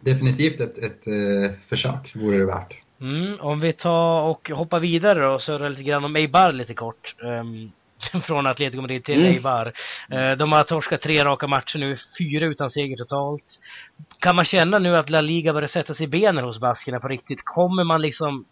definitivt 0.00 0.60
ett, 0.60 0.78
ett, 0.78 0.84
ett 0.84 1.08
uh, 1.08 1.50
försök 1.68 2.16
vore 2.16 2.38
det 2.38 2.46
värt. 2.46 2.74
Mm, 3.00 3.40
om 3.40 3.60
vi 3.60 3.72
tar 3.72 4.22
och 4.22 4.50
hoppar 4.50 4.80
vidare 4.80 5.28
och 5.28 5.42
surrar 5.42 5.70
lite 5.70 5.82
grann 5.82 6.04
om 6.04 6.16
Eibar 6.16 6.52
lite 6.52 6.74
kort. 6.74 7.16
Um, 7.22 7.72
från 8.22 8.46
Atletico 8.46 8.80
Madrid 8.80 9.04
till 9.04 9.18
mm. 9.18 9.26
Eibar. 9.26 9.72
Eh, 10.10 10.32
de 10.32 10.52
har 10.52 10.62
torskat 10.62 11.00
tre 11.00 11.24
raka 11.24 11.46
matcher 11.46 11.78
nu, 11.78 11.96
fyra 12.18 12.46
utan 12.46 12.70
seger 12.70 12.96
totalt. 12.96 13.60
Kan 14.18 14.36
man 14.36 14.44
känna 14.44 14.78
nu 14.78 14.96
att 14.96 15.10
La 15.10 15.20
Liga 15.20 15.52
börjar 15.52 15.68
sätta 15.68 15.94
sig 15.94 16.04
i 16.04 16.08
benen 16.08 16.44
hos 16.44 16.60
baskerna 16.60 17.00
på 17.00 17.08
riktigt? 17.08 17.44
Kommer 17.44 17.84
man 17.84 18.02
liksom 18.02 18.44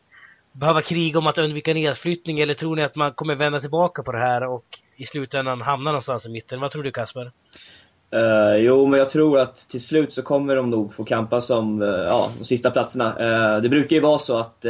behöva 0.53 0.83
kriga 0.83 1.19
om 1.19 1.27
att 1.27 1.39
undvika 1.39 1.75
nedflyttning 1.75 2.41
eller 2.41 2.55
tror 2.55 2.77
ni 2.77 2.83
att 2.83 2.97
man 2.97 3.13
kommer 3.13 3.35
vända 3.35 3.61
tillbaka 3.61 4.03
på 4.03 4.13
det 4.13 4.19
här 4.19 4.47
och 4.47 4.65
i 4.97 5.07
slutändan 5.07 5.61
hamna 5.61 5.91
någonstans 5.91 6.27
i 6.27 6.31
mitten? 6.31 6.61
Vad 6.61 6.71
tror 6.71 6.83
du 6.83 6.91
Kasper? 6.91 7.33
Uh, 8.15 8.57
jo, 8.57 8.87
men 8.87 8.99
jag 8.99 9.11
tror 9.11 9.39
att 9.39 9.57
till 9.57 9.83
slut 9.83 10.13
så 10.13 10.23
kommer 10.23 10.57
de 10.57 10.71
nog 10.71 10.95
få 10.95 11.05
kampa 11.05 11.41
som 11.41 11.83
uh, 11.83 11.89
ja, 11.89 12.31
de 12.39 12.45
sista 12.45 12.71
platserna. 12.71 13.09
Uh, 13.21 13.63
det 13.63 13.69
brukar 13.69 13.97
ju 13.97 14.03
vara 14.03 14.19
så 14.19 14.39
att 14.39 14.67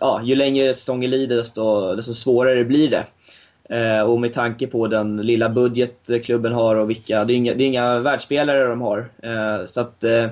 ja, 0.00 0.22
ju 0.24 0.34
längre 0.34 0.74
säsongen 0.74 1.10
lider 1.10 1.36
desto, 1.36 1.94
desto 1.94 2.14
svårare 2.14 2.64
blir 2.64 2.90
det. 2.90 3.06
Eh, 3.68 4.00
och 4.00 4.20
med 4.20 4.32
tanke 4.32 4.66
på 4.66 4.86
den 4.86 5.16
lilla 5.16 5.48
budget 5.48 6.10
klubben 6.24 6.52
har 6.52 6.76
och 6.76 6.90
vilka... 6.90 7.24
Det 7.24 7.32
är 7.32 7.36
inga, 7.36 7.54
det 7.54 7.64
är 7.64 7.66
inga 7.66 7.98
världsspelare 7.98 8.68
de 8.68 8.80
har. 8.80 9.08
Eh, 9.22 9.66
så 9.66 9.80
att 9.80 10.04
eh, 10.04 10.26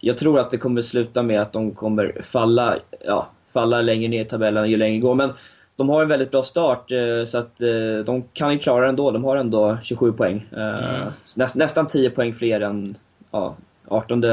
jag 0.00 0.18
tror 0.18 0.40
att 0.40 0.50
det 0.50 0.56
kommer 0.56 0.82
sluta 0.82 1.22
med 1.22 1.40
att 1.40 1.52
de 1.52 1.70
kommer 1.70 2.20
falla, 2.22 2.76
ja, 3.04 3.28
falla 3.52 3.82
längre 3.82 4.08
ner 4.08 4.20
i 4.20 4.24
tabellen 4.24 4.70
ju 4.70 4.76
längre 4.76 4.94
det 4.94 5.00
går. 5.00 5.14
Men 5.14 5.32
de 5.76 5.88
har 5.88 6.02
en 6.02 6.08
väldigt 6.08 6.30
bra 6.30 6.42
start 6.42 6.90
så 7.26 7.38
att 7.38 7.58
de 8.06 8.24
kan 8.32 8.52
ju 8.52 8.58
klara 8.58 8.80
det 8.80 8.88
ändå. 8.88 9.10
De 9.10 9.24
har 9.24 9.36
ändå 9.36 9.78
27 9.82 10.12
poäng. 10.12 10.46
Mm. 10.56 11.10
Näst, 11.36 11.56
nästan 11.56 11.86
10 11.86 12.10
poäng 12.10 12.34
fler 12.34 12.60
än 12.60 12.96
ja, 13.30 13.56
18 13.90 14.24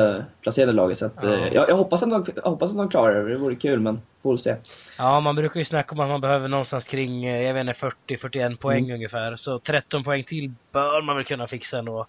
placerade 0.42 0.74
laget. 0.74 0.98
Så 0.98 1.06
att, 1.06 1.24
ja. 1.24 1.34
Eh, 1.34 1.54
jag, 1.54 1.70
jag, 1.70 1.76
hoppas 1.76 2.04
att 2.04 2.10
de, 2.10 2.26
jag 2.36 2.50
hoppas 2.50 2.72
att 2.72 2.78
de 2.78 2.90
klarar 2.90 3.24
det. 3.24 3.30
Det 3.30 3.38
vore 3.38 3.56
kul, 3.56 3.80
men 3.80 4.02
får 4.22 4.38
se. 4.38 4.56
Ja, 4.98 5.20
man 5.20 5.36
brukar 5.36 5.60
ju 5.60 5.66
snacka 5.66 5.92
om 5.96 6.00
att 6.00 6.10
man 6.10 6.22
behöver 6.22 6.48
någonstans 6.48 6.86
kring, 6.86 7.26
eh, 7.26 7.42
jag 7.42 7.54
vet 7.54 7.68
inte, 7.68 8.16
40-41 8.16 8.58
poäng 8.58 8.84
mm. 8.84 8.96
ungefär. 8.96 9.36
Så 9.36 9.60
13 9.60 10.04
poäng 10.04 10.24
till 10.24 10.54
bör 10.72 11.02
man 11.02 11.16
väl 11.16 11.26
kunna 11.26 11.48
fixa 11.48 11.80
ändå. 11.80 12.06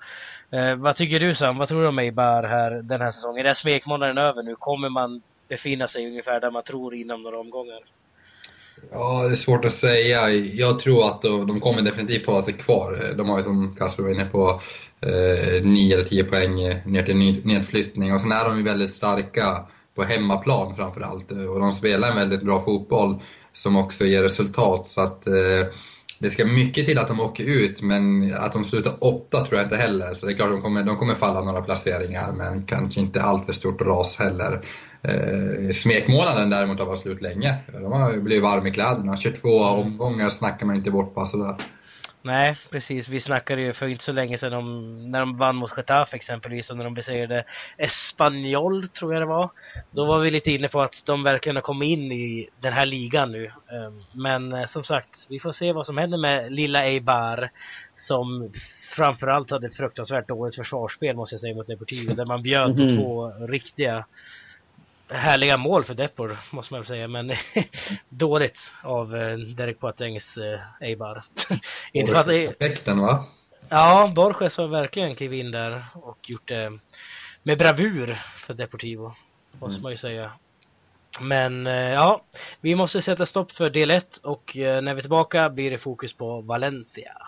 Eh, 0.50 0.74
vad 0.74 0.96
tycker 0.96 1.20
du 1.20 1.34
Sam? 1.34 1.58
Vad 1.58 1.68
tror 1.68 1.82
du 1.82 1.88
om 1.88 1.98
Eibar 1.98 2.42
här 2.42 2.70
den 2.70 3.00
här 3.00 3.10
säsongen? 3.10 3.46
Är 3.46 3.54
smekmånaden 3.54 4.18
över 4.18 4.42
nu? 4.42 4.54
Kommer 4.54 4.88
man 4.88 5.22
befinna 5.48 5.88
sig 5.88 6.06
ungefär 6.06 6.40
där 6.40 6.50
man 6.50 6.62
tror 6.62 6.94
inom 6.94 7.22
några 7.22 7.38
omgångar? 7.38 7.80
Ja, 8.92 9.22
det 9.22 9.30
är 9.30 9.34
svårt 9.34 9.64
att 9.64 9.72
säga. 9.72 10.30
Jag 10.30 10.78
tror 10.78 11.06
att 11.06 11.22
de 11.22 11.60
kommer 11.60 11.82
definitivt 11.82 12.26
hålla 12.26 12.42
sig 12.42 12.54
kvar. 12.54 13.14
De 13.16 13.28
har 13.28 13.38
ju 13.38 13.44
som 13.44 13.76
Kasper 13.76 14.02
var 14.02 14.10
inne 14.10 14.24
på 14.24 14.60
eh, 15.00 15.64
9 15.64 15.94
eller 15.94 16.04
10 16.04 16.24
poäng 16.24 16.54
ner 16.86 17.02
till 17.02 17.44
nedflyttning 17.44 18.14
och 18.14 18.20
sen 18.20 18.32
är 18.32 18.44
de 18.44 18.56
ju 18.56 18.62
väldigt 18.62 18.90
starka 18.90 19.66
på 19.94 20.02
hemmaplan 20.02 20.76
framförallt 20.76 21.30
och 21.30 21.60
de 21.60 21.72
spelar 21.72 22.10
en 22.10 22.16
väldigt 22.16 22.42
bra 22.42 22.60
fotboll 22.60 23.20
som 23.52 23.76
också 23.76 24.04
ger 24.04 24.22
resultat 24.22 24.86
så 24.86 25.00
att 25.00 25.26
eh, 25.26 25.34
det 26.18 26.30
ska 26.30 26.44
mycket 26.44 26.86
till 26.86 26.98
att 26.98 27.08
de 27.08 27.20
åker 27.20 27.44
ut, 27.44 27.82
men 27.82 28.34
att 28.34 28.52
de 28.52 28.64
slutar 28.64 28.92
åtta 29.00 29.44
tror 29.44 29.58
jag 29.58 29.66
inte 29.66 29.76
heller. 29.76 30.14
Så 30.14 30.26
det 30.26 30.32
är 30.32 30.36
klart, 30.36 30.50
de 30.50 30.62
kommer, 30.62 30.82
de 30.82 30.96
kommer 30.96 31.14
falla 31.14 31.42
några 31.42 31.62
placeringar, 31.62 32.32
men 32.32 32.62
kanske 32.62 33.00
inte 33.00 33.22
allt 33.22 33.46
för 33.46 33.52
stort 33.52 33.80
ras 33.80 34.16
heller. 34.16 34.60
Eh, 35.02 35.70
smekmånaden 35.70 36.50
däremot 36.50 36.78
har 36.78 36.86
varit 36.86 37.00
slut 37.00 37.20
länge. 37.20 37.54
De 37.72 37.92
har 37.92 38.16
blivit 38.16 38.42
varma 38.42 38.68
i 38.68 38.72
kläderna. 38.72 39.16
22 39.16 39.48
omgångar 39.48 40.28
snackar 40.28 40.66
man 40.66 40.76
inte 40.76 40.90
bort 40.90 41.14
bara 41.14 41.26
sådär. 41.26 41.56
Nej, 42.28 42.56
precis. 42.70 43.08
Vi 43.08 43.20
snackade 43.20 43.62
ju 43.62 43.72
för 43.72 43.88
inte 43.88 44.04
så 44.04 44.12
länge 44.12 44.38
sedan 44.38 44.52
om 44.52 45.10
när 45.10 45.20
de 45.20 45.36
vann 45.36 45.56
mot 45.56 45.76
Getafe 45.76 46.16
exempelvis 46.16 46.70
och 46.70 46.76
när 46.76 46.84
de 46.84 46.94
besegrade 46.94 47.44
Espanyol, 47.76 48.88
tror 48.88 49.12
jag 49.12 49.22
det 49.22 49.26
var. 49.26 49.50
Då 49.90 50.04
var 50.04 50.18
vi 50.18 50.30
lite 50.30 50.50
inne 50.50 50.68
på 50.68 50.80
att 50.80 51.02
de 51.06 51.22
verkligen 51.22 51.56
har 51.56 51.62
kommit 51.62 51.88
in 51.88 52.12
i 52.12 52.48
den 52.60 52.72
här 52.72 52.86
ligan 52.86 53.32
nu. 53.32 53.44
Ehm, 53.46 54.04
men 54.12 54.52
eh, 54.52 54.66
som 54.66 54.84
sagt, 54.84 55.26
vi 55.28 55.40
får 55.40 55.52
se 55.52 55.72
vad 55.72 55.86
som 55.86 55.98
händer 55.98 56.18
med 56.18 56.52
lilla 56.52 56.84
Eibar 56.84 57.50
som 57.94 58.50
framförallt 58.90 59.50
hade 59.50 59.66
ett 59.66 59.76
fruktansvärt 59.76 60.28
dåligt 60.28 60.56
försvarsspel 60.56 61.16
måste 61.16 61.34
jag 61.34 61.40
säga 61.40 61.54
mot 61.54 61.66
Deportivo 61.66 62.14
där 62.14 62.26
man 62.26 62.42
bjöd 62.42 62.76
på 62.76 62.82
mhm. 62.82 62.96
två 62.96 63.28
riktiga 63.46 64.04
härliga 65.10 65.56
mål 65.56 65.84
för 65.84 65.94
Depor 65.94 66.38
måste 66.50 66.74
man 66.74 66.80
väl 66.80 66.86
säga 66.86 67.08
men 67.08 67.32
dåligt 68.08 68.72
av 68.82 69.16
eh, 69.16 69.38
Derek 69.38 69.80
Poatengs 69.80 70.38
eh, 70.38 70.60
Eibar. 70.80 71.24
Effekten 71.92 72.98
va? 72.98 73.24
Ja, 73.68 74.12
Borges 74.14 74.56
har 74.56 74.68
verkligen 74.68 75.14
klivit 75.14 75.44
in 75.44 75.50
där 75.50 75.84
och 75.94 76.30
gjort 76.30 76.48
det 76.48 76.78
med 77.42 77.58
bravur 77.58 78.18
för 78.36 78.54
Deportivo. 78.54 79.14
Måste 79.52 79.74
mm. 79.74 79.82
man 79.82 79.92
ju 79.92 79.96
säga. 79.96 80.32
Men 81.20 81.66
eh, 81.66 81.72
ja, 81.72 82.22
vi 82.60 82.74
måste 82.74 83.02
sätta 83.02 83.26
stopp 83.26 83.52
för 83.52 83.70
del 83.70 83.90
1 83.90 84.16
och 84.16 84.52
när 84.54 84.94
vi 84.94 84.98
är 84.98 85.00
tillbaka 85.00 85.50
blir 85.50 85.70
det 85.70 85.78
fokus 85.78 86.12
på 86.12 86.40
Valencia. 86.40 87.27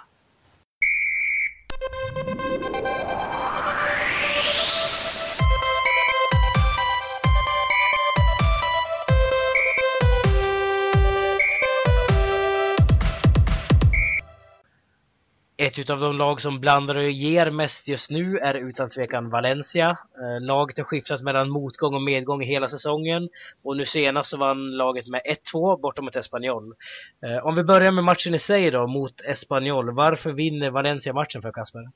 Ett 15.70 15.78
utav 15.78 16.00
de 16.00 16.16
lag 16.16 16.40
som 16.40 16.60
blandar 16.60 16.94
och 16.94 17.10
ger 17.10 17.50
mest 17.50 17.88
just 17.88 18.10
nu 18.10 18.38
är 18.38 18.54
utan 18.54 18.90
tvekan 18.90 19.30
Valencia. 19.30 19.88
Eh, 19.88 20.46
laget 20.46 20.78
har 20.78 20.84
skiftat 20.84 21.22
mellan 21.22 21.50
motgång 21.50 21.94
och 21.94 22.02
medgång 22.02 22.42
hela 22.42 22.68
säsongen 22.68 23.28
och 23.64 23.76
nu 23.76 23.86
senast 23.86 24.30
så 24.30 24.36
vann 24.36 24.76
laget 24.76 25.06
med 25.08 25.20
1-2 25.52 25.80
borta 25.80 26.02
mot 26.02 26.16
Espanyol. 26.16 26.74
Eh, 27.26 27.46
om 27.46 27.54
vi 27.54 27.64
börjar 27.64 27.92
med 27.92 28.04
matchen 28.04 28.34
i 28.34 28.38
sig 28.38 28.70
då 28.70 28.86
mot 28.86 29.20
Espanyol. 29.20 29.90
Varför 29.90 30.32
vinner 30.32 30.70
Valencia 30.70 31.12
matchen 31.12 31.42
för 31.42 31.52
Kasper? 31.52 31.90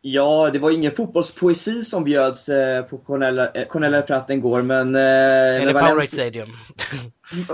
Ja, 0.00 0.50
det 0.52 0.58
var 0.58 0.70
ingen 0.70 0.92
fotbollspoesi 0.92 1.84
som 1.84 2.04
bjöds 2.04 2.48
eh, 2.48 2.82
på 2.82 2.98
Cornella, 2.98 3.64
Cornella 3.68 4.02
Pratt 4.02 4.28
går, 4.28 4.62
men... 4.62 4.94
Eller 4.94 5.72
Valencia... 5.72 5.88
Powerade 5.88 6.06
Stadium. 6.06 6.50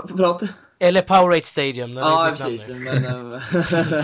Förlåt? 0.09 0.43
Eller 0.79 1.01
Powerade 1.01 1.41
Stadium. 1.41 1.97
Ja, 1.97 2.33
precis. 2.37 2.67
Men, 2.67 3.41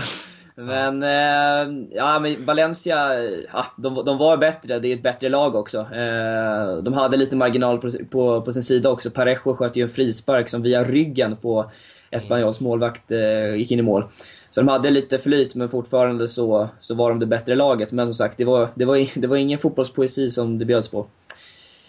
Men, 0.58 1.02
eh, 1.02 1.86
ja, 1.90 2.18
men 2.18 2.44
Valencia, 2.44 3.14
ja, 3.52 3.66
de, 3.76 4.04
de 4.04 4.18
var 4.18 4.36
bättre. 4.36 4.78
Det 4.78 4.88
är 4.88 4.94
ett 4.94 5.02
bättre 5.02 5.28
lag 5.28 5.54
också. 5.54 5.78
Eh, 5.78 6.76
de 6.82 6.94
hade 6.94 7.16
lite 7.16 7.36
marginal 7.36 7.78
på, 7.78 7.90
på, 8.10 8.42
på 8.42 8.52
sin 8.52 8.62
sida 8.62 8.90
också. 8.90 9.10
Parejo 9.10 9.54
sköt 9.54 9.76
ju 9.76 9.82
en 9.82 9.88
frispark 9.88 10.48
som 10.48 10.62
via 10.62 10.84
ryggen 10.84 11.36
på 11.36 11.70
Espanyols 12.10 12.60
målvakt 12.60 13.12
eh, 13.12 13.54
gick 13.54 13.70
in 13.70 13.78
i 13.78 13.82
mål. 13.82 14.04
Så 14.50 14.60
de 14.60 14.68
hade 14.68 14.90
lite 14.90 15.18
flyt, 15.18 15.54
men 15.54 15.68
fortfarande 15.68 16.28
så, 16.28 16.68
så 16.80 16.94
var 16.94 17.10
de 17.10 17.18
det 17.18 17.26
bättre 17.26 17.54
laget. 17.54 17.92
Men 17.92 18.06
som 18.06 18.14
sagt, 18.14 18.38
det 18.38 18.44
var, 18.44 18.68
det 18.74 18.84
var, 18.84 19.20
det 19.20 19.26
var 19.26 19.36
ingen 19.36 19.58
fotbollspoesi 19.58 20.30
som 20.30 20.58
det 20.58 20.64
bjöds 20.64 20.88
på. 20.88 21.06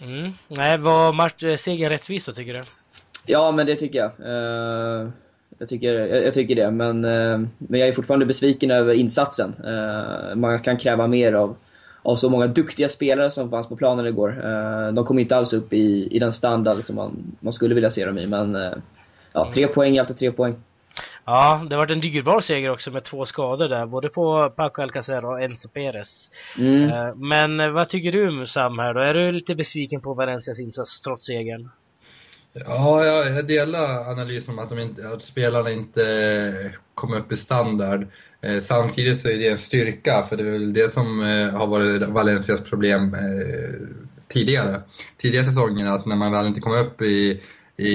Mm. 0.02 0.32
Nej, 0.48 0.78
var 0.78 1.12
match, 1.12 1.42
eh, 1.42 1.56
segern 1.56 1.90
rättvis 1.90 2.26
då, 2.26 2.32
tycker 2.32 2.54
du? 2.54 2.64
Ja, 3.26 3.50
men 3.50 3.66
det 3.66 3.76
tycker 3.76 3.98
jag. 3.98 4.06
Eh, 4.06 5.08
jag 5.58 5.68
tycker, 5.68 5.94
jag, 5.94 6.24
jag 6.24 6.34
tycker 6.34 6.54
det, 6.54 6.70
men, 6.70 7.04
eh, 7.04 7.38
men 7.58 7.80
jag 7.80 7.88
är 7.88 7.92
fortfarande 7.92 8.26
besviken 8.26 8.70
över 8.70 8.94
insatsen. 8.94 9.54
Eh, 9.64 10.34
man 10.34 10.60
kan 10.62 10.76
kräva 10.76 11.06
mer 11.06 11.32
av, 11.32 11.56
av 12.02 12.16
så 12.16 12.30
många 12.30 12.46
duktiga 12.46 12.88
spelare 12.88 13.30
som 13.30 13.50
fanns 13.50 13.68
på 13.68 13.76
planen 13.76 14.06
igår. 14.06 14.44
Eh, 14.44 14.92
de 14.92 15.04
kom 15.04 15.18
inte 15.18 15.36
alls 15.36 15.52
upp 15.52 15.72
i, 15.72 16.08
i 16.10 16.18
den 16.18 16.32
standard 16.32 16.82
som 16.82 16.96
man, 16.96 17.36
man 17.40 17.52
skulle 17.52 17.74
vilja 17.74 17.90
se 17.90 18.06
dem 18.06 18.18
i, 18.18 18.26
men 18.26 18.58
ja, 19.32 19.50
tre 19.54 19.66
poäng 19.66 19.96
är 19.96 20.00
alltid 20.00 20.16
tre 20.16 20.32
poäng. 20.32 20.56
Ja, 21.24 21.66
det 21.68 21.74
har 21.74 21.82
varit 21.82 21.90
en 21.90 22.00
dyrbar 22.00 22.40
seger 22.40 22.70
också 22.70 22.90
med 22.90 23.04
två 23.04 23.24
skador 23.24 23.68
där, 23.68 23.86
både 23.86 24.08
på 24.08 24.50
Paco 24.56 24.82
Alcacer 24.82 25.24
och 25.24 25.42
Enzo 25.42 25.68
Perez. 25.68 26.30
Mm. 26.58 27.18
Men 27.28 27.72
vad 27.74 27.88
tycker 27.88 28.12
du 28.12 28.46
Sam 28.46 28.78
här 28.78 28.94
då? 28.94 29.00
Är 29.00 29.14
du 29.14 29.32
lite 29.32 29.54
besviken 29.54 30.00
på 30.00 30.14
Valencias 30.14 30.60
insats 30.60 31.00
trots 31.00 31.26
segern? 31.26 31.70
Ja, 32.52 33.04
jag, 33.04 33.46
delar 33.46 34.10
analysen 34.10 34.54
om 34.54 34.58
att, 34.58 34.68
de 34.68 34.78
inte, 34.78 35.08
att 35.08 35.22
spelarna 35.22 35.70
inte 35.70 36.02
eh, 36.64 36.70
kom 36.94 37.12
upp 37.12 37.32
i 37.32 37.36
standard. 37.36 38.06
Eh, 38.40 38.60
samtidigt 38.60 39.20
så 39.20 39.28
är 39.28 39.38
det 39.38 39.48
en 39.48 39.58
styrka, 39.58 40.22
för 40.28 40.36
det 40.36 40.42
är 40.42 40.50
väl 40.50 40.72
det 40.72 40.92
som 40.92 41.20
eh, 41.20 41.58
har 41.58 41.66
varit 41.66 42.02
Valencias 42.02 42.64
problem 42.64 43.14
eh, 43.14 43.88
tidigare. 44.32 44.82
Tidigare 45.16 45.44
säsonger, 45.44 45.86
att 45.86 46.06
när 46.06 46.16
man 46.16 46.32
väl 46.32 46.46
inte 46.46 46.60
kom 46.60 46.72
upp 46.72 47.02
i, 47.02 47.40
i, 47.76 47.92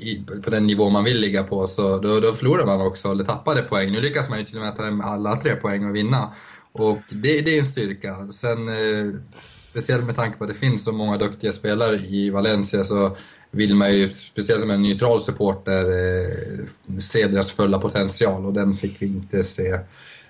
i, 0.00 0.24
på 0.44 0.50
den 0.50 0.66
nivå 0.66 0.90
man 0.90 1.04
vill 1.04 1.20
ligga 1.20 1.44
på, 1.44 1.66
så 1.66 1.98
då, 1.98 2.20
då 2.20 2.34
förlorar 2.34 2.66
man 2.66 2.86
också, 2.86 3.10
eller 3.10 3.24
tappade 3.24 3.62
poäng. 3.62 3.92
Nu 3.92 4.00
lyckas 4.00 4.28
man 4.28 4.38
ju 4.38 4.44
till 4.44 4.56
och 4.56 4.62
med 4.62 4.76
ta 4.76 4.84
hem 4.84 5.00
alla 5.00 5.36
tre 5.36 5.56
poäng 5.56 5.84
och 5.84 5.96
vinna. 5.96 6.32
Och 6.72 6.98
det, 7.10 7.44
det 7.44 7.54
är 7.54 7.58
en 7.58 7.64
styrka. 7.64 8.28
Sen, 8.32 8.68
eh, 8.68 9.14
speciellt 9.54 10.06
med 10.06 10.16
tanke 10.16 10.38
på 10.38 10.44
att 10.44 10.50
det 10.50 10.56
finns 10.56 10.84
så 10.84 10.92
många 10.92 11.16
duktiga 11.16 11.52
spelare 11.52 11.96
i 11.96 12.30
Valencia, 12.30 12.84
så 12.84 13.16
vill 13.50 13.74
man 13.74 13.94
ju, 13.94 14.12
speciellt 14.12 14.60
som 14.60 14.70
en 14.70 14.82
neutral 14.82 15.22
supporter, 15.22 15.84
eh, 15.84 16.98
se 16.98 17.26
deras 17.26 17.50
fulla 17.52 17.78
potential 17.78 18.46
och 18.46 18.52
den 18.52 18.76
fick 18.76 19.02
vi 19.02 19.06
inte 19.06 19.42
se 19.42 19.72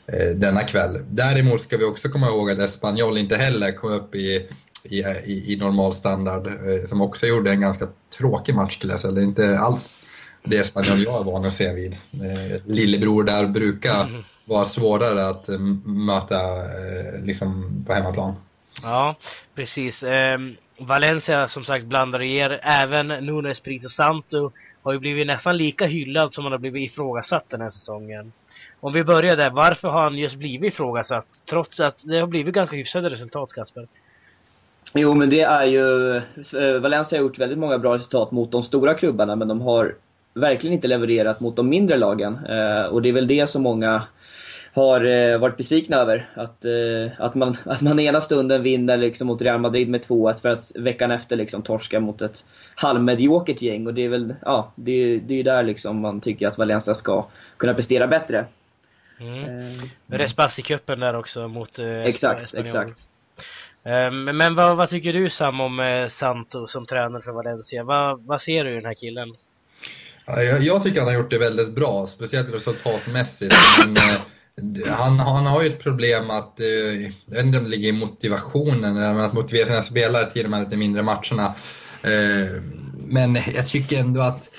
eh, 0.06 0.28
denna 0.34 0.62
kväll. 0.62 1.04
Däremot 1.10 1.60
ska 1.60 1.76
vi 1.76 1.84
också 1.84 2.08
komma 2.08 2.26
ihåg 2.26 2.50
att 2.50 2.58
Espanyol 2.58 3.18
inte 3.18 3.36
heller 3.36 3.72
kom 3.72 3.92
upp 3.92 4.14
i, 4.14 4.48
i, 4.84 4.98
i, 5.24 5.52
i 5.52 5.56
normal 5.56 5.94
standard, 5.94 6.46
eh, 6.46 6.84
som 6.86 7.00
också 7.00 7.26
gjorde 7.26 7.50
en 7.50 7.60
ganska 7.60 7.88
tråkig 8.18 8.54
match 8.54 8.74
skulle 8.74 8.92
jag 8.92 9.00
säga. 9.00 9.12
Det 9.12 9.20
är 9.20 9.24
inte 9.24 9.58
alls 9.58 9.98
det 10.44 10.58
Espanyol 10.58 11.02
jag 11.02 11.20
är 11.20 11.24
van 11.24 11.44
att 11.44 11.52
se 11.52 11.74
vid. 11.74 11.92
Eh, 12.12 12.62
lillebror 12.66 13.24
där 13.24 13.46
brukar 13.46 14.24
vara 14.44 14.64
svårare 14.64 15.28
att 15.28 15.48
eh, 15.48 15.58
möta 15.84 16.56
eh, 16.56 17.22
liksom 17.22 17.84
på 17.86 17.92
hemmaplan. 17.92 18.34
Ja, 18.82 19.16
precis. 19.54 20.02
Ehm, 20.02 20.56
Valencia 20.78 21.48
som 21.48 21.64
sagt 21.64 21.84
blandar 21.84 22.18
och 22.18 22.24
ger. 22.24 22.60
Även 22.62 23.08
Nuno 23.08 23.48
Espirito 23.48 23.88
Santo 23.88 24.50
har 24.82 24.92
ju 24.92 24.98
blivit 24.98 25.26
nästan 25.26 25.56
lika 25.56 25.86
hyllad 25.86 26.34
som 26.34 26.44
han 26.44 26.52
har 26.52 26.58
blivit 26.58 26.92
ifrågasatt 26.92 27.44
den 27.48 27.60
här 27.60 27.68
säsongen. 27.68 28.32
Om 28.80 28.92
vi 28.92 29.04
börjar 29.04 29.36
där, 29.36 29.50
varför 29.50 29.88
har 29.88 30.02
han 30.02 30.18
just 30.18 30.36
blivit 30.36 30.72
ifrågasatt? 30.72 31.42
Trots 31.50 31.80
att 31.80 32.02
det 32.06 32.18
har 32.18 32.26
blivit 32.26 32.54
ganska 32.54 32.76
hyfsade 32.76 33.08
resultat, 33.10 33.52
Kasper. 33.52 33.86
Jo, 34.94 35.14
men 35.14 35.30
det 35.30 35.40
är 35.40 35.64
ju... 35.64 36.16
Eh, 36.16 36.80
Valencia 36.80 37.18
har 37.18 37.22
gjort 37.22 37.38
väldigt 37.38 37.58
många 37.58 37.78
bra 37.78 37.94
resultat 37.94 38.30
mot 38.30 38.52
de 38.52 38.62
stora 38.62 38.94
klubbarna, 38.94 39.36
men 39.36 39.48
de 39.48 39.60
har 39.60 39.94
verkligen 40.34 40.74
inte 40.74 40.88
levererat 40.88 41.40
mot 41.40 41.56
de 41.56 41.68
mindre 41.68 41.96
lagen. 41.96 42.38
Eh, 42.46 42.84
och 42.84 43.02
det 43.02 43.08
är 43.08 43.12
väl 43.12 43.26
det 43.26 43.46
som 43.46 43.62
många 43.62 44.02
har 44.78 45.04
eh, 45.04 45.38
varit 45.38 45.56
besvikna 45.56 45.96
över. 45.96 46.30
Att, 46.34 46.64
eh, 46.64 47.10
att, 47.18 47.34
man, 47.34 47.56
att 47.64 47.82
man 47.82 48.00
ena 48.00 48.20
stunden 48.20 48.62
vinner 48.62 48.96
liksom 48.96 49.26
mot 49.26 49.42
Real 49.42 49.60
Madrid 49.60 49.88
med 49.88 50.00
2-1 50.00 50.42
för 50.42 50.48
att 50.48 50.76
veckan 50.76 51.10
efter 51.10 51.36
liksom 51.36 51.62
torska 51.62 52.00
mot 52.00 52.22
ett 52.22 52.44
halvmediokert 52.74 53.62
gäng. 53.62 53.86
Och 53.86 53.94
det 53.94 54.04
är 54.04 54.08
väl 54.08 54.34
ja, 54.42 54.72
det 54.74 54.92
är, 54.92 55.18
det 55.18 55.34
är 55.34 55.44
där 55.44 55.62
liksom 55.62 56.00
man 56.00 56.20
tycker 56.20 56.48
att 56.48 56.58
Valencia 56.58 56.94
ska 56.94 57.26
kunna 57.56 57.74
prestera 57.74 58.06
bättre. 58.06 58.46
Mm. 59.20 59.44
Eh, 59.44 60.18
Respassi-cupen 60.18 61.00
där 61.00 61.16
också 61.16 61.48
mot 61.48 61.78
eh, 61.78 62.02
Exakt, 62.02 62.42
Espanyol. 62.42 62.66
exakt. 62.66 63.08
Um, 63.82 64.24
men 64.24 64.54
vad, 64.54 64.76
vad, 64.76 64.88
tycker 64.88 65.12
du 65.12 65.30
Sam 65.30 65.60
om 65.60 65.80
eh, 65.80 66.08
Santo 66.08 66.66
som 66.66 66.86
tränare 66.86 67.22
för 67.22 67.32
Valencia? 67.32 67.84
Vad, 67.84 68.22
vad 68.26 68.42
ser 68.42 68.64
du 68.64 68.70
i 68.70 68.74
den 68.74 68.84
här 68.84 68.94
killen? 68.94 69.28
Ja, 70.26 70.42
jag, 70.42 70.62
jag, 70.62 70.82
tycker 70.82 71.00
han 71.00 71.08
har 71.08 71.14
gjort 71.14 71.30
det 71.30 71.38
väldigt 71.38 71.70
bra, 71.70 72.06
speciellt 72.06 72.54
resultatmässigt. 72.54 73.54
Men, 73.78 73.96
eh, 73.96 74.20
han, 74.86 75.18
han 75.18 75.46
har 75.46 75.62
ju 75.62 75.68
ett 75.68 75.82
problem 75.82 76.30
att, 76.30 76.60
eh, 76.60 76.66
jag 76.66 77.36
vet 77.36 77.44
inte 77.44 77.58
om 77.58 77.64
det 77.64 77.70
ligger 77.70 77.88
i 77.88 77.92
motivationen, 77.92 79.18
att 79.20 79.32
motivera 79.32 79.66
sina 79.66 79.82
spelare 79.82 80.30
till 80.30 80.42
de 80.42 80.52
här 80.52 80.64
lite 80.64 80.76
mindre 80.76 81.02
matcherna. 81.02 81.54
Eh, 82.02 82.62
men 83.08 83.34
jag 83.34 83.66
tycker 83.66 84.00
ändå 84.00 84.20
att 84.20 84.50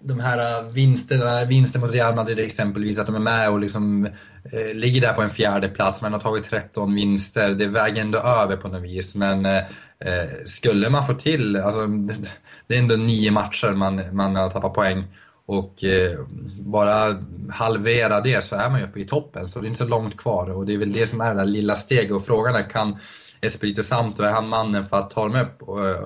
de 0.00 0.20
här 0.20 0.38
eh, 0.38 0.68
vinsterna, 0.72 1.44
vinsten 1.48 1.80
mot 1.80 1.90
Real 1.90 2.14
Madrid 2.14 2.38
exempelvis, 2.38 2.98
att 2.98 3.06
de 3.06 3.14
är 3.14 3.20
med 3.20 3.50
och 3.50 3.60
liksom 3.60 4.06
eh, 4.52 4.74
ligger 4.74 5.00
där 5.00 5.12
på 5.12 5.22
en 5.22 5.30
fjärde 5.30 5.68
plats 5.68 6.00
Man 6.00 6.12
har 6.12 6.20
tagit 6.20 6.44
13 6.44 6.94
vinster, 6.94 7.54
det 7.54 7.66
väger 7.66 8.02
ändå 8.02 8.18
över 8.18 8.56
på 8.56 8.68
något 8.68 8.82
vis. 8.82 9.14
Men 9.14 9.46
eh, 9.46 9.56
eh 10.00 10.28
skulle 10.46 10.90
man 10.90 11.06
få 11.06 11.14
till, 11.14 11.56
alltså 11.56 11.86
det 12.66 12.74
är 12.74 12.78
ändå 12.78 12.96
nio 12.96 13.30
matcher 13.30 13.72
man, 13.72 14.16
man 14.16 14.36
har 14.36 14.50
tappat 14.50 14.74
poäng 14.74 15.04
och 15.46 15.84
eh, 15.84 16.18
bara 16.58 17.22
halvera 17.50 18.20
det 18.20 18.44
så 18.44 18.56
är 18.56 18.70
man 18.70 18.80
ju 18.80 18.86
uppe 18.86 19.00
i 19.00 19.04
toppen, 19.04 19.48
så 19.48 19.60
det 19.60 19.66
är 19.66 19.68
inte 19.68 19.78
så 19.78 19.88
långt 19.88 20.16
kvar. 20.16 20.50
Och 20.50 20.66
det 20.66 20.74
är 20.74 20.78
väl 20.78 20.92
det 20.92 21.06
som 21.06 21.20
är 21.20 21.34
det 21.34 21.40
där 21.40 21.46
lilla 21.46 21.74
steget. 21.74 22.12
Och 22.12 22.26
frågan 22.26 22.54
är, 22.54 22.70
kan 22.70 22.98
Espirito 23.40 23.82
Santo, 23.82 24.22
är 24.22 24.32
han 24.32 24.48
mannen 24.48 24.88
för 24.88 24.98
att 24.98 25.10
ta 25.10 25.28
dem 25.28 25.42
upp 25.42 25.62
och, 25.62 25.88
eh, 25.88 25.96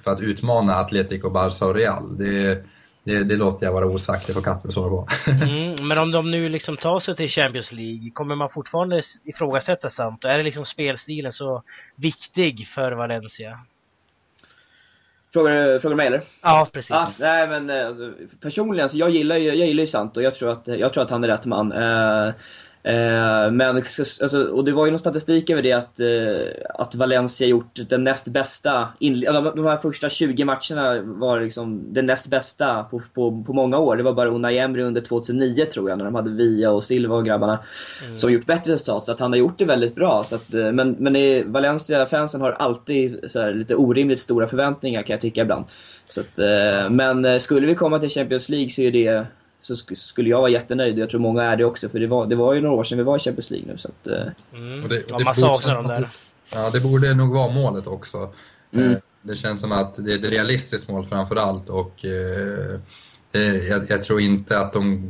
för 0.00 0.10
att 0.10 0.20
utmana 0.20 0.74
Atletico, 0.74 1.30
Barca 1.30 1.66
och 1.66 1.74
Real? 1.74 2.18
Det, 2.18 2.64
det, 3.04 3.24
det 3.24 3.36
låter 3.36 3.66
jag 3.66 3.72
vara 3.72 3.86
osagt, 3.86 4.26
det 4.26 4.32
får 4.32 4.42
Kasper 4.42 4.70
svara 4.70 4.88
på. 4.88 5.06
mm, 5.30 5.88
men 5.88 5.98
om 5.98 6.10
de 6.10 6.30
nu 6.30 6.48
liksom 6.48 6.76
tar 6.76 7.00
sig 7.00 7.16
till 7.16 7.28
Champions 7.28 7.72
League, 7.72 8.10
kommer 8.14 8.34
man 8.34 8.50
fortfarande 8.50 9.02
ifrågasätta 9.24 9.90
Santo? 9.90 10.28
Är 10.28 10.38
det 10.38 10.44
liksom 10.44 10.64
spelstilen 10.64 11.32
så 11.32 11.62
viktig 11.96 12.68
för 12.68 12.92
Valencia? 12.92 13.58
Frågar, 15.32 15.78
frågar 15.78 15.90
du 15.90 15.96
mig 15.96 16.06
eller? 16.06 16.22
Ja, 16.42 16.68
precis. 16.72 16.90
Ah, 16.90 17.08
nej, 17.18 17.48
men 17.48 17.70
eh, 17.70 17.86
alltså, 17.86 18.12
personligen, 18.40 18.82
alltså, 18.82 18.98
jag 18.98 19.10
gillar 19.10 19.36
ju 19.36 19.48
jag 19.48 19.68
gillar 19.68 19.80
ju 19.80 19.86
Santo. 19.86 20.20
Jag 20.20 20.34
tror 20.34 20.50
att, 20.50 20.68
jag 20.68 20.92
tror 20.92 21.04
att 21.04 21.10
han 21.10 21.24
är 21.24 21.28
rätt 21.28 21.46
man. 21.46 21.72
Uh, 21.72 22.32
Eh, 22.82 23.50
men, 23.50 23.76
alltså, 23.76 24.44
och 24.44 24.64
det 24.64 24.72
var 24.72 24.84
ju 24.84 24.90
någon 24.90 24.98
statistik 24.98 25.50
över 25.50 25.62
det 25.62 25.72
att, 25.72 26.00
eh, 26.00 26.64
att 26.74 26.94
Valencia 26.94 27.46
gjort 27.48 27.80
den 27.88 28.04
näst 28.04 28.28
bästa, 28.28 28.88
de 28.98 29.66
här 29.66 29.76
första 29.76 30.08
20 30.08 30.44
matcherna 30.44 31.02
var 31.02 31.40
liksom 31.40 31.94
den 31.94 32.06
näst 32.06 32.26
bästa 32.26 32.82
på, 32.82 33.02
på, 33.14 33.44
på 33.46 33.52
många 33.52 33.78
år. 33.78 33.96
Det 33.96 34.02
var 34.02 34.12
bara 34.12 34.28
Unai 34.28 34.58
Emery 34.58 34.82
under 34.82 35.00
2009 35.00 35.64
tror 35.64 35.88
jag, 35.88 35.98
när 35.98 36.04
de 36.04 36.14
hade 36.14 36.30
Via 36.30 36.70
och 36.70 36.84
Silva 36.84 37.16
och 37.16 37.24
grabbarna, 37.24 37.58
mm. 38.04 38.18
som 38.18 38.32
gjort 38.32 38.46
bättre 38.46 38.72
resultat. 38.72 39.04
Så 39.04 39.12
att 39.12 39.20
han 39.20 39.32
har 39.32 39.38
gjort 39.38 39.58
det 39.58 39.64
väldigt 39.64 39.94
bra. 39.94 40.24
Så 40.24 40.34
att, 40.34 40.54
eh, 40.54 40.72
men 40.72 40.96
men 40.98 41.52
Valencia-fansen 41.52 42.40
har 42.40 42.52
alltid 42.52 43.30
här, 43.34 43.54
lite 43.54 43.74
orimligt 43.74 44.20
stora 44.20 44.46
förväntningar 44.46 45.02
kan 45.02 45.14
jag 45.14 45.20
tycka 45.20 45.42
ibland. 45.42 45.64
Så 46.04 46.20
att, 46.20 46.38
men 46.90 47.40
skulle 47.40 47.66
vi 47.66 47.74
komma 47.74 47.98
till 47.98 48.08
Champions 48.08 48.48
League 48.48 48.68
så 48.68 48.82
är 48.82 48.92
det 48.92 49.26
så 49.60 49.76
skulle 49.94 50.30
jag 50.30 50.40
vara 50.40 50.50
jättenöjd. 50.50 50.98
Jag 50.98 51.10
tror 51.10 51.20
många 51.20 51.42
är 51.42 51.56
det 51.56 51.64
också, 51.64 51.88
för 51.88 52.00
det 52.00 52.06
var, 52.06 52.26
det 52.26 52.36
var 52.36 52.54
ju 52.54 52.60
några 52.60 52.74
år 52.74 52.84
sedan 52.84 52.98
vi 52.98 53.04
var 53.04 53.16
i 53.16 53.20
Champions 53.20 53.50
League 53.50 53.72
nu. 53.72 53.78
Så 53.78 53.88
att, 53.88 54.06
eh. 54.06 54.26
mm. 54.54 54.82
och 54.82 54.88
det, 54.88 55.02
och 55.02 55.20
ja, 55.20 55.24
man 55.24 55.34
saknar 55.34 55.74
dem 55.74 55.86
där. 55.86 56.10
Ja, 56.52 56.70
det 56.70 56.80
borde 56.80 57.14
nog 57.14 57.34
vara 57.34 57.52
målet 57.52 57.86
också. 57.86 58.32
Mm. 58.72 58.90
Eh, 58.90 58.98
det 59.22 59.34
känns 59.34 59.60
som 59.60 59.72
att 59.72 60.04
det 60.04 60.12
är 60.12 60.18
ett 60.18 60.30
realistiskt 60.30 60.88
mål 60.88 61.06
framför 61.06 61.36
allt 61.36 61.68
och 61.68 62.04
eh, 62.04 63.50
jag, 63.68 63.82
jag, 63.88 64.02
tror 64.02 64.20
inte 64.20 64.58
att 64.58 64.72
de 64.72 65.08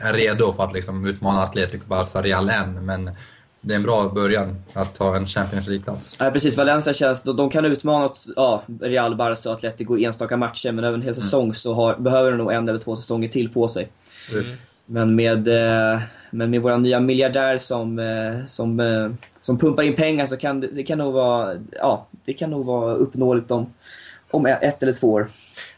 är 0.00 0.12
redo 0.12 0.52
för 0.52 0.64
att 0.64 0.72
liksom 0.72 1.06
utmana 1.06 1.42
Atletico 1.42 1.84
Barça 1.88 2.22
Real 2.22 2.50
än, 2.50 2.84
men 2.84 3.10
det 3.60 3.74
är 3.74 3.76
en 3.76 3.82
bra 3.82 4.08
början 4.14 4.56
att 4.72 4.94
ta 4.94 5.16
en 5.16 5.26
Champions 5.26 5.68
League-plats. 5.68 6.16
Ja, 6.18 6.30
precis. 6.30 6.56
Valencia 6.56 6.94
känns... 6.94 7.22
De 7.22 7.50
kan 7.50 7.64
utmana 7.64 8.10
ja, 8.36 8.62
Real, 8.80 9.16
Barca 9.16 9.48
och 9.48 9.56
Atletico 9.56 9.98
i 9.98 10.04
enstaka 10.04 10.36
matcher, 10.36 10.72
men 10.72 10.84
över 10.84 10.94
en 10.94 11.02
hel 11.02 11.12
mm. 11.12 11.22
säsong 11.22 11.54
så 11.54 11.74
har, 11.74 11.96
behöver 11.96 12.30
de 12.30 12.36
nog 12.36 12.52
en 12.52 12.68
eller 12.68 12.78
två 12.78 12.96
säsonger 12.96 13.28
till 13.28 13.52
på 13.52 13.68
sig. 13.68 13.88
Mm. 14.32 14.44
Men 14.86 15.14
med, 15.14 15.48
eh, 15.48 16.00
men 16.30 16.50
med 16.50 16.62
våra 16.62 16.76
nya 16.76 17.00
miljardär 17.00 17.58
som, 17.58 17.98
eh, 17.98 18.46
som, 18.46 18.80
eh, 18.80 19.10
som 19.40 19.58
pumpar 19.58 19.82
in 19.82 19.96
pengar 19.96 20.26
så 20.26 20.36
kan 20.36 20.60
det, 20.60 20.66
det, 20.66 20.82
kan 20.82 20.98
nog 20.98 21.12
vara, 21.12 21.56
ja, 21.72 22.06
det 22.24 22.32
kan 22.32 22.50
nog 22.50 22.66
vara 22.66 22.94
uppnåeligt 22.94 23.50
om, 23.50 23.72
om 24.30 24.46
ett 24.46 24.82
eller 24.82 24.92
två 24.92 25.12
år. 25.12 25.28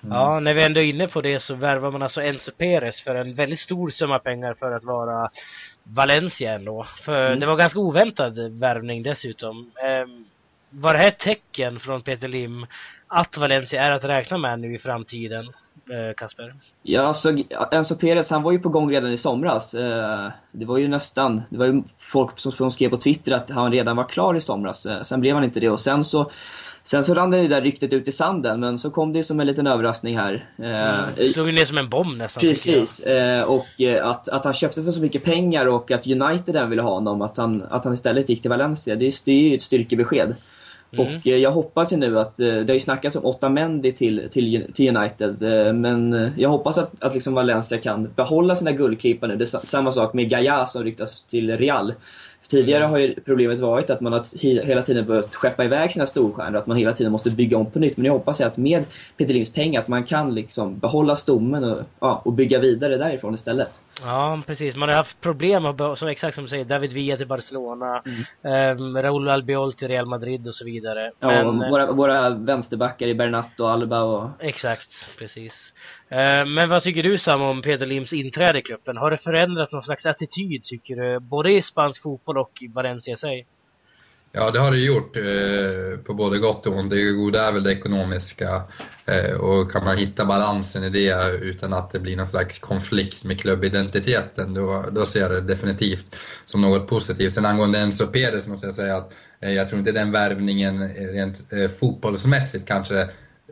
Mm. 0.03 0.17
Ja, 0.17 0.41
när 0.41 0.55
vi 0.55 0.65
ändå 0.65 0.81
är 0.81 0.85
inne 0.85 1.09
på 1.09 1.21
det 1.21 1.41
så 1.41 1.55
värvar 1.55 1.91
man 1.91 2.03
alltså 2.03 2.23
Enzo 2.23 2.51
Perez 2.59 3.03
för 3.03 3.15
en 3.15 3.35
väldigt 3.35 3.59
stor 3.59 3.89
summa 3.89 4.19
pengar 4.19 4.55
för 4.55 4.73
att 4.73 4.85
vara 4.85 5.31
Valencia 5.85 6.53
ändå. 6.53 6.85
För 6.85 7.27
mm. 7.27 7.41
det 7.41 7.47
var 7.47 7.57
ganska 7.57 7.81
oväntad 7.81 8.59
värvning 8.61 9.03
dessutom. 9.03 9.71
Eh, 9.85 10.07
var 10.71 10.93
det 10.93 10.99
här 10.99 11.09
ett 11.09 11.19
tecken 11.19 11.81
från 11.81 12.03
Peter 12.03 12.29
Lim 12.29 12.67
att 13.15 13.37
Valencia 13.37 13.83
är 13.83 13.91
att 13.91 14.05
räkna 14.05 14.39
med 14.39 14.61
nu 14.61 14.75
i 14.75 14.79
framtiden, 14.79 15.47
eh, 15.47 16.15
Kasper? 16.17 16.55
Ja, 16.83 17.03
alltså 17.03 17.33
Enzo 17.73 17.97
Perez 17.97 18.31
han 18.31 18.43
var 18.43 18.53
ju 18.53 18.59
på 18.59 18.69
gång 18.69 18.91
redan 18.91 19.13
i 19.13 19.17
somras. 19.17 19.75
Eh, 19.75 20.33
det 20.51 20.65
var 20.65 20.79
ju 20.79 20.89
nästan, 20.89 21.43
det 21.49 21.59
var 21.59 21.67
ju 21.67 21.83
folk 21.99 22.39
som 22.39 22.71
skrev 22.71 22.89
på 22.89 22.97
Twitter 22.97 23.33
att 23.33 23.51
han 23.51 23.73
redan 23.73 23.97
var 23.97 24.05
klar 24.05 24.35
i 24.35 24.41
somras. 24.41 24.87
Eh, 24.87 25.03
sen 25.03 25.21
blev 25.21 25.35
han 25.35 25.45
inte 25.45 25.61
det 25.61 25.71
och 25.71 25.81
sen 25.81 26.05
så 26.05 26.31
Sen 26.85 27.05
så 27.05 27.15
rann 27.15 27.31
det 27.31 27.49
där 27.49 27.61
ryktet 27.61 27.93
ut 27.93 28.09
i 28.09 28.13
sanden, 28.13 28.61
men 28.61 28.79
så 28.79 28.91
kom 28.91 29.13
det 29.13 29.23
som 29.23 29.41
en 29.41 29.47
liten 29.47 29.67
överraskning 29.67 30.19
här. 30.19 30.49
Mm. 30.59 31.05
Eh, 31.17 31.27
slog 31.27 31.55
ner 31.55 31.65
som 31.65 31.79
en 31.79 31.89
bomb 31.89 32.19
nästan. 32.19 32.41
Precis. 32.41 33.01
Eh, 33.01 33.43
och 33.43 33.81
eh, 33.81 34.09
att, 34.09 34.29
att 34.29 34.45
han 34.45 34.55
köpte 34.55 34.83
för 34.83 34.93
så 34.93 35.01
mycket 35.01 35.25
pengar 35.25 35.67
och 35.67 35.91
att 35.91 36.07
United 36.07 36.57
även 36.57 36.71
ville 36.71 36.83
ha 36.83 36.91
honom, 36.91 37.23
att 37.23 37.37
han, 37.37 37.63
att 37.71 37.85
han 37.85 37.95
istället 37.95 38.29
gick 38.29 38.43
till 38.43 38.51
Valencia, 38.51 38.95
det, 38.95 39.25
det 39.25 39.33
är 39.33 39.49
ju 39.49 39.55
ett 39.55 39.63
styrkebesked. 39.63 40.35
Mm. 40.93 41.07
Och 41.07 41.27
jag 41.27 41.51
hoppas 41.51 41.93
ju 41.93 41.97
nu 41.97 42.19
att, 42.19 42.37
det 42.37 42.69
har 42.69 42.75
ju 42.75 42.81
snackats 42.81 43.17
om 43.17 43.27
Otamendi 43.27 43.93
till, 43.93 44.29
till, 44.31 44.71
till 44.75 44.97
United, 44.97 45.43
men 45.75 46.33
jag 46.37 46.49
hoppas 46.49 46.79
att, 46.79 47.03
att 47.03 47.15
liksom 47.15 47.35
Valencia 47.35 47.79
kan 47.79 48.13
behålla 48.17 48.55
sina 48.55 48.73
guldklippar 48.73 49.29
nu. 49.29 49.37
Det 49.37 49.55
är 49.55 49.67
samma 49.67 49.93
sak 49.93 50.15
med 50.15 50.31
Gaia 50.31 50.67
som 50.67 50.85
ryktas 50.85 51.23
till 51.23 51.57
Real. 51.57 51.95
Tidigare 52.49 52.85
har 52.85 52.99
ju 52.99 53.15
problemet 53.21 53.61
varit 53.61 53.91
att 53.91 54.01
man 54.01 54.13
har 54.13 54.43
hela 54.67 54.83
tiden 54.83 55.07
behövt 55.07 55.35
skeppa 55.35 55.65
iväg 55.65 55.93
sina 55.93 56.07
storstjärnor, 56.07 56.59
att 56.59 56.67
man 56.67 56.77
hela 56.77 56.93
tiden 56.93 57.13
måste 57.13 57.31
bygga 57.31 57.57
om 57.57 57.71
på 57.71 57.79
nytt. 57.79 57.97
Men 57.97 58.07
jag 58.07 58.13
hoppas 58.13 58.41
att 58.41 58.57
med 58.57 58.85
Peter 59.17 59.35
Lims 59.35 59.53
pengar 59.53 59.81
att 59.81 59.89
man 59.89 60.05
kan 60.05 60.35
liksom 60.35 60.79
behålla 60.79 61.17
stommen 61.17 61.65
och, 61.65 61.85
ja, 62.01 62.23
och 62.25 62.33
bygga 62.33 62.59
vidare 62.59 62.97
därifrån 62.97 63.35
istället. 63.35 63.83
Ja, 64.03 64.43
precis. 64.47 64.77
Man 64.77 64.89
har 64.89 64.97
haft 64.97 65.21
problem, 65.21 65.63
som 65.97 66.09
exakt 66.09 66.35
som 66.35 66.45
du 66.45 66.49
säger, 66.49 66.65
David 66.65 66.93
Villa 66.93 67.17
till 67.17 67.27
Barcelona, 67.27 68.03
mm. 68.45 68.97
eh, 68.97 69.03
Raúl 69.03 69.29
Albiol 69.29 69.73
till 69.73 69.89
Real 69.89 70.07
Madrid 70.07 70.49
och 70.49 70.55
så 70.55 70.65
vidare. 70.65 71.11
Ja, 71.21 71.29
Men, 71.29 71.71
våra, 71.71 71.93
våra 71.93 72.31
vänsterbackar 72.31 73.07
i 73.07 73.15
Bernat 73.15 73.61
och 73.61 73.71
Alba 73.71 74.03
och... 74.03 74.29
Exakt, 74.39 75.09
precis. 75.19 75.73
Eh, 76.13 76.47
men 76.47 76.69
vad 76.69 76.83
tycker 76.83 77.03
du 77.03 77.19
Sam 77.19 77.43
om 77.43 77.63
Peter 77.63 77.87
Lims 77.87 78.13
inträde 78.13 78.59
i 78.59 78.63
klubben? 78.63 78.97
Har 78.97 79.11
det 79.11 79.19
förändrat 79.19 79.73
någon 79.73 79.83
slags 79.83 80.07
attityd 80.07 80.65
tycker 80.65 80.97
du? 80.97 81.21
Både 81.21 81.53
i 81.53 81.63
spansk 81.63 82.03
fotboll 82.03 82.39
och 82.39 82.63
i 82.63 82.69
Valencia 82.69 83.17
sig? 83.17 83.47
Ja, 84.33 84.51
det 84.51 84.59
har 84.59 84.71
det 84.71 84.79
gjort 84.79 85.17
eh, 85.17 86.05
på 86.05 86.15
både 86.15 86.39
gott 86.39 86.67
och 86.67 86.77
ont. 86.77 86.91
Det 86.91 87.13
goda 87.13 87.49
är 87.49 87.53
väl 87.53 87.63
det 87.63 87.73
ekonomiska 87.73 88.63
eh, 89.07 89.35
och 89.35 89.73
kan 89.73 89.85
man 89.85 89.97
hitta 89.97 90.25
balansen 90.25 90.85
i 90.85 90.91
det 90.91 91.39
utan 91.41 91.73
att 91.73 91.91
det 91.91 91.99
blir 91.99 92.17
någon 92.17 92.27
slags 92.27 92.59
konflikt 92.59 93.25
med 93.25 93.41
klubbidentiteten, 93.41 94.55
då, 94.55 94.85
då 94.93 95.07
ser 95.07 95.21
jag 95.21 95.31
det 95.31 95.41
definitivt 95.41 96.17
som 96.45 96.61
något 96.61 96.89
positivt. 96.89 97.33
Sen 97.33 97.47
angående 97.47 97.79
Enzo 97.79 98.07
Pérez 98.07 98.49
måste 98.49 98.67
jag 98.67 98.75
säga 98.75 98.97
att 98.97 99.15
eh, 99.41 99.53
jag 99.53 99.69
tror 99.69 99.79
inte 99.79 99.93
den 99.93 100.13
värvningen 100.13 100.83
eh, 100.83 100.89
rent 100.89 101.45
fotbollsmässigt 101.81 102.69
kanske 102.69 103.09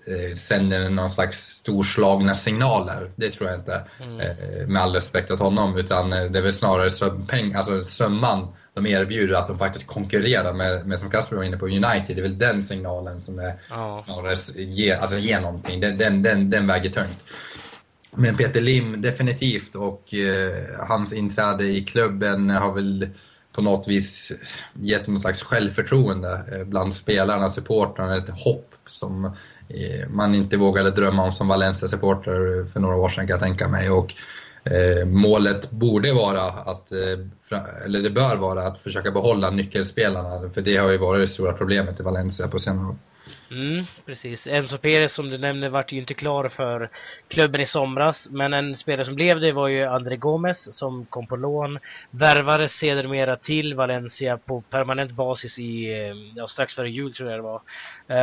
eh, 0.07 0.35
sänder 0.35 0.91
någon 0.91 1.11
slags 1.11 1.39
storslagna 1.39 2.35
signaler. 2.35 3.11
Det 3.17 3.31
tror 3.31 3.51
jag 3.51 3.59
inte, 3.59 3.83
mm. 4.03 4.21
eh, 4.21 4.67
med 4.67 4.83
all 4.83 4.95
respekt 4.95 5.31
åt 5.31 5.41
honom. 5.41 5.77
Utan 5.77 6.13
eh, 6.13 6.25
det 6.25 6.39
är 6.39 6.43
väl 6.43 6.53
snarare 6.53 6.91
söm, 6.91 7.27
peng, 7.27 7.55
alltså 7.55 7.85
summan 7.85 8.49
de 8.75 8.87
erbjuder, 8.87 9.35
att 9.35 9.49
de 9.49 9.59
faktiskt 9.59 9.87
konkurrerar 9.87 10.53
med, 10.53 10.87
med 10.87 10.99
som 10.99 11.11
Kasper 11.11 11.37
var 11.37 11.43
inne 11.43 11.57
på, 11.57 11.67
United. 11.67 12.07
Det 12.07 12.19
är 12.19 12.23
väl 12.23 12.39
den 12.39 12.63
signalen 12.63 13.21
som 13.21 13.39
är 13.39 13.55
ja. 13.71 14.03
snarare 14.05 14.35
ge, 14.57 14.93
alltså, 14.93 15.19
ger 15.19 15.41
någonting. 15.41 15.81
Den, 15.81 15.97
den, 15.97 16.23
den, 16.23 16.51
den 16.51 16.67
väger 16.67 16.91
tungt. 16.91 17.25
Men 18.15 18.37
Peter 18.37 18.61
Lim 18.61 19.03
definitivt 19.03 19.75
och 19.75 20.15
eh, 20.15 20.87
hans 20.89 21.13
inträde 21.13 21.65
i 21.65 21.85
klubben 21.85 22.51
har 22.51 22.75
väl 22.75 23.09
på 23.53 23.63
något 23.63 23.89
vis 23.89 24.33
gett 24.75 25.07
någon 25.07 25.21
slags 25.21 25.43
självförtroende 25.43 26.45
eh, 26.53 26.65
bland 26.65 26.95
spelarna, 26.95 27.51
supportrarna, 27.51 28.17
ett 28.17 28.41
hopp 28.45 28.75
som 28.87 29.37
Eh, 29.75 30.09
man 30.09 30.35
inte 30.35 30.57
vågade 30.57 30.91
drömma 30.91 31.23
om 31.23 31.33
som 31.33 31.49
Valencia-supporter 31.49 32.69
för 32.69 32.81
några 32.81 32.97
år 32.97 33.09
sedan 33.09 33.27
kan 33.27 33.35
jag 33.35 33.41
tänka 33.41 33.69
mig. 33.69 33.91
Och, 33.91 34.15
eh, 34.65 35.07
målet 35.07 35.71
borde 35.71 36.13
vara 36.13 36.43
att, 36.43 36.93
eh, 36.93 37.85
eller 37.85 38.03
det 38.03 38.11
bör 38.11 38.37
vara 38.37 38.63
att 38.63 38.79
försöka 38.79 39.11
behålla 39.11 39.51
nyckelspelarna, 39.51 40.51
för 40.55 40.61
det 40.61 40.77
har 40.77 40.91
ju 40.91 40.99
varit 40.99 41.23
det 41.23 41.33
stora 41.33 41.53
problemet 41.53 42.01
i 42.01 42.03
Valencia 42.03 42.49
på 42.49 42.59
senare 42.59 42.87
år. 42.87 42.97
Mm, 43.51 43.85
precis. 44.07 44.47
Enzo 44.47 44.79
Perez 44.79 45.13
som 45.13 45.31
du 45.31 45.39
nämnde 45.39 45.69
vart 45.69 45.93
ju 45.93 45.99
inte 45.99 46.15
klar 46.15 46.49
för 46.49 46.91
klubben 47.29 47.61
i 47.61 47.67
somras. 47.67 48.29
Men 48.31 48.53
en 48.53 48.77
spelare 48.77 49.05
som 49.05 49.15
blev 49.15 49.41
det 49.41 49.53
var 49.53 49.69
ju 49.69 49.85
André 49.85 50.17
Gomes 50.17 50.77
som 50.77 51.07
kom 51.07 51.27
på 51.27 51.37
lån. 51.37 51.79
Värvades 52.11 52.73
sedermera 52.73 53.37
till 53.37 53.75
Valencia 53.75 54.39
på 54.39 54.61
permanent 54.61 55.13
basis 55.13 55.59
i, 55.59 55.93
eh, 55.93 56.17
ja, 56.35 56.49
strax 56.49 56.75
före 56.75 56.91
jul 56.91 57.13
tror 57.13 57.31
jag 57.31 57.39
det 57.39 57.43
var. 57.43 57.63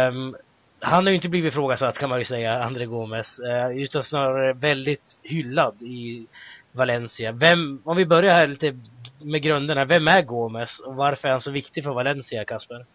Um, 0.07 0.35
han 0.79 1.05
har 1.05 1.09
ju 1.11 1.15
inte 1.15 1.29
blivit 1.29 1.53
ifrågasatt 1.53 1.97
kan 1.97 2.09
man 2.09 2.19
ju 2.19 2.25
säga, 2.25 2.63
André 2.63 2.85
Gomes, 2.85 3.39
eh, 3.39 3.77
utan 3.77 4.03
snarare 4.03 4.53
väldigt 4.53 5.19
hyllad 5.23 5.81
i 5.81 6.27
Valencia. 6.71 7.31
Vem, 7.31 7.81
om 7.83 7.97
vi 7.97 8.05
börjar 8.05 8.31
här 8.31 8.47
lite 8.47 8.79
med 9.21 9.41
grunderna, 9.41 9.85
vem 9.85 10.07
är 10.07 10.21
Gomes 10.21 10.79
och 10.79 10.95
varför 10.95 11.27
är 11.27 11.31
han 11.31 11.41
så 11.41 11.51
viktig 11.51 11.83
för 11.83 11.91
Valencia, 11.91 12.45
Kasper? 12.45 12.85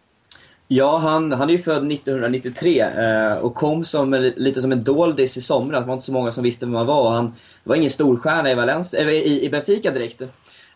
Ja, 0.67 0.97
han, 0.97 1.31
han 1.31 1.49
är 1.49 1.53
ju 1.53 1.59
född 1.59 1.91
1993 1.91 2.79
eh, 2.79 3.33
och 3.33 3.55
kom 3.55 3.85
som, 3.85 4.31
lite 4.35 4.61
som 4.61 4.71
en 4.71 4.83
doldis 4.83 5.37
i 5.37 5.41
somras. 5.41 5.83
Det 5.83 5.87
var 5.87 5.93
inte 5.93 6.05
så 6.05 6.11
många 6.11 6.31
som 6.31 6.43
visste 6.43 6.65
vem 6.65 6.75
han 6.75 6.85
var. 6.85 7.11
Han 7.11 7.33
var 7.63 7.75
ingen 7.75 7.89
storstjärna 7.89 8.51
i, 8.51 8.55
Valencia, 8.55 9.01
äh, 9.01 9.09
i, 9.09 9.45
i 9.45 9.49
Benfica 9.49 9.91
direkt. 9.91 10.21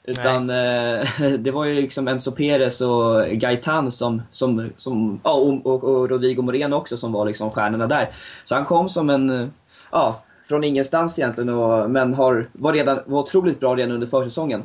Utan 0.07 0.49
eh, 0.49 1.07
det 1.39 1.51
var 1.51 1.65
ju 1.65 1.81
liksom 1.81 2.07
Enzo 2.07 2.31
Perez 2.31 2.81
och 2.81 3.25
Gaitan 3.31 3.91
som, 3.91 4.21
som, 4.31 4.69
som 4.77 5.19
ja, 5.23 5.31
och, 5.31 5.83
och, 5.83 6.09
Rodrigo 6.09 6.41
Moreno 6.41 6.75
också 6.75 6.97
som 6.97 7.11
var 7.11 7.25
liksom 7.25 7.51
stjärnorna 7.51 7.87
där. 7.87 8.11
Så 8.43 8.55
han 8.55 8.65
kom 8.65 8.89
som 8.89 9.09
en, 9.09 9.51
ja, 9.91 10.21
från 10.47 10.63
ingenstans 10.63 11.19
egentligen, 11.19 11.49
och, 11.49 11.89
men 11.89 12.13
har, 12.13 12.45
var, 12.51 12.73
redan, 12.73 12.99
var 13.05 13.19
otroligt 13.19 13.59
bra 13.59 13.75
redan 13.75 13.91
under 13.91 14.07
försäsongen. 14.07 14.63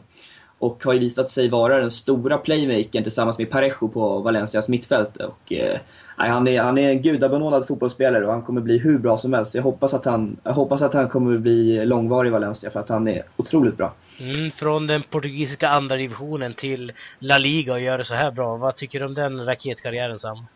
Och 0.63 0.85
har 0.85 0.93
ju 0.93 0.99
visat 0.99 1.29
sig 1.29 1.49
vara 1.49 1.79
den 1.79 1.91
stora 1.91 2.39
playmakern 2.39 3.03
tillsammans 3.03 3.39
med 3.39 3.51
Parejo 3.51 3.89
på 3.89 4.19
Valencias 4.19 4.69
mittfält. 4.69 5.17
Och, 5.17 5.53
eh, 5.53 5.81
han, 6.17 6.49
är, 6.49 6.61
han 6.61 6.79
är 6.79 6.91
en 6.91 7.03
gudabenådad 7.03 7.67
fotbollsspelare 7.67 8.27
och 8.27 8.33
han 8.33 8.43
kommer 8.43 8.61
bli 8.61 8.79
hur 8.79 8.99
bra 8.99 9.19
som 9.19 9.33
helst. 9.33 9.55
Jag 9.55 9.63
hoppas 9.63 9.95
att 9.95 10.05
han, 10.05 10.37
jag 10.43 10.53
hoppas 10.53 10.83
att 10.83 10.95
han 10.95 11.09
kommer 11.09 11.39
bli 11.39 11.87
långvarig 11.87 12.29
i 12.29 12.33
Valencia 12.33 12.71
för 12.71 12.81
att 12.81 12.89
han 12.89 13.09
är 13.09 13.23
otroligt 13.37 13.77
bra. 13.77 13.95
Mm, 14.21 14.51
från 14.51 14.87
den 14.87 15.03
portugisiska 15.03 15.69
andra 15.69 15.97
divisionen 15.97 16.55
till 16.55 16.93
La 17.19 17.39
Liga 17.39 17.73
och 17.73 17.81
gör 17.81 17.99
det 17.99 18.05
så 18.05 18.15
här 18.15 18.31
bra. 18.31 18.57
Vad 18.57 18.77
tycker 18.77 19.01
du 19.01 19.07
om 19.07 19.15
den 19.15 19.45
raketkarriären 19.45 20.19
Sam? 20.19 20.47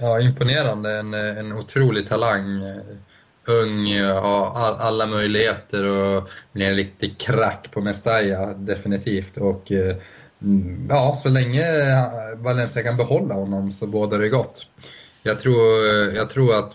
Ja, 0.00 0.20
imponerande. 0.20 0.92
En, 0.92 1.14
en 1.14 1.52
otrolig 1.52 2.08
talang. 2.08 2.62
Ung, 3.48 4.00
har 4.02 4.76
alla 4.78 5.06
möjligheter 5.06 5.84
och 5.84 6.28
blir 6.52 6.66
en 6.66 6.76
riktig 6.76 7.18
krack 7.18 7.68
på 7.70 7.80
Mestalla, 7.80 8.54
definitivt. 8.54 9.36
Och 9.36 9.72
eh, 9.72 9.96
mm, 10.42 10.86
ja, 10.90 11.18
så 11.22 11.28
länge 11.28 11.62
eh, 11.62 12.04
Valencia 12.36 12.82
kan 12.82 12.96
behålla 12.96 13.34
honom 13.34 13.72
så 13.72 13.86
bådar 13.86 14.18
det 14.18 14.28
gott. 14.28 14.66
Jag 15.22 15.40
tror, 15.40 15.86
eh, 15.86 16.16
jag 16.16 16.30
tror 16.30 16.58
att 16.58 16.72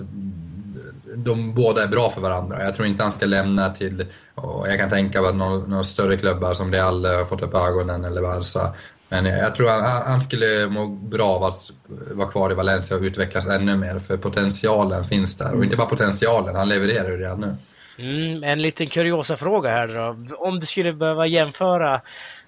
de 1.16 1.54
båda 1.54 1.84
är 1.84 1.88
bra 1.88 2.10
för 2.10 2.22
varandra. 2.22 2.64
Jag 2.64 2.76
tror 2.76 2.88
inte 2.88 3.04
han 3.04 3.12
ska 3.12 3.26
lämna 3.26 3.70
till, 3.70 4.06
och 4.36 4.68
jag 4.68 4.80
kan 4.80 4.90
tänka 4.90 5.22
mig 5.22 5.30
att 5.30 5.36
några, 5.36 5.68
några 5.68 5.84
större 5.84 6.18
klubbar 6.18 6.54
som 6.54 6.72
Real 6.72 7.06
har 7.06 7.26
fått 7.26 7.42
upp 7.42 7.56
ögonen 7.56 8.06
eller 8.06 8.22
Barca 8.22 8.76
men 9.12 9.26
jag 9.26 9.56
tror 9.56 9.70
han, 9.70 10.04
han 10.06 10.22
skulle 10.22 10.68
må 10.68 10.88
bra 10.88 11.28
av 11.28 11.44
att 11.44 11.72
vara 12.12 12.28
kvar 12.28 12.52
i 12.52 12.54
Valencia 12.54 12.98
och 12.98 13.04
utvecklas 13.04 13.48
ännu 13.48 13.78
mer, 13.78 14.00
för 14.00 14.18
potentialen 14.18 15.08
finns 15.08 15.38
där. 15.38 15.54
Och 15.56 15.64
inte 15.64 15.76
bara 15.76 15.88
potentialen, 15.88 16.56
han 16.56 16.70
levererar 16.70 17.10
ju 17.10 17.18
redan 17.18 17.40
nu. 17.40 17.56
Mm, 17.98 18.44
en 18.44 18.62
liten 18.62 18.88
kuriosa 18.88 19.38
fråga 19.38 19.70
här 19.70 19.88
då. 19.88 20.36
Om 20.36 20.60
du 20.60 20.66
skulle 20.66 20.94
behöva 20.94 21.28
jämföra 21.28 22.02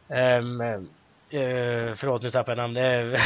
um, 0.08 0.62
uh, 0.62 1.95
förlåt, 1.95 2.21
nu 2.21 2.32
tappade 2.32 2.62
jag 2.62 2.69
namnet. 2.69 3.21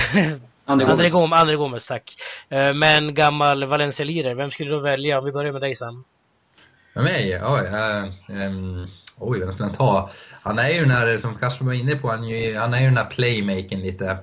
André 0.65 1.10
Gomes. 1.10 1.39
André 1.39 1.56
Gomes, 1.56 1.86
tack. 1.86 2.15
Uh, 2.54 2.73
men 2.73 3.13
gammal 3.13 3.65
Valencia-lirare, 3.65 4.34
vem 4.34 4.52
skulle 4.52 4.71
du 4.71 4.82
välja? 4.82 5.19
Om 5.19 5.26
vi 5.26 5.32
börjar 5.32 5.52
med 5.52 5.62
dig 5.62 5.76
Sam. 5.76 6.04
Med 6.93 7.04
mig? 7.04 7.41
Oj, 7.43 7.62
uh, 8.30 8.45
um, 8.47 8.88
oj, 9.18 9.40
vem 9.40 9.56
ska 9.56 9.64
han 9.64 9.74
ta? 9.74 10.10
Han 10.42 10.60
är 10.60 10.70
ju 10.70 10.80
den 10.80 10.92
här, 10.92 11.18
som 11.18 11.36
Kasper 11.36 11.66
var 11.66 11.74
inne 11.74 11.96
på, 11.96 12.08
han, 12.08 12.20
han 12.58 12.74
är 12.74 12.80
ju 12.80 12.86
den 12.86 12.98
här 12.98 13.10
playmaken 13.10 13.80
lite. 13.80 14.18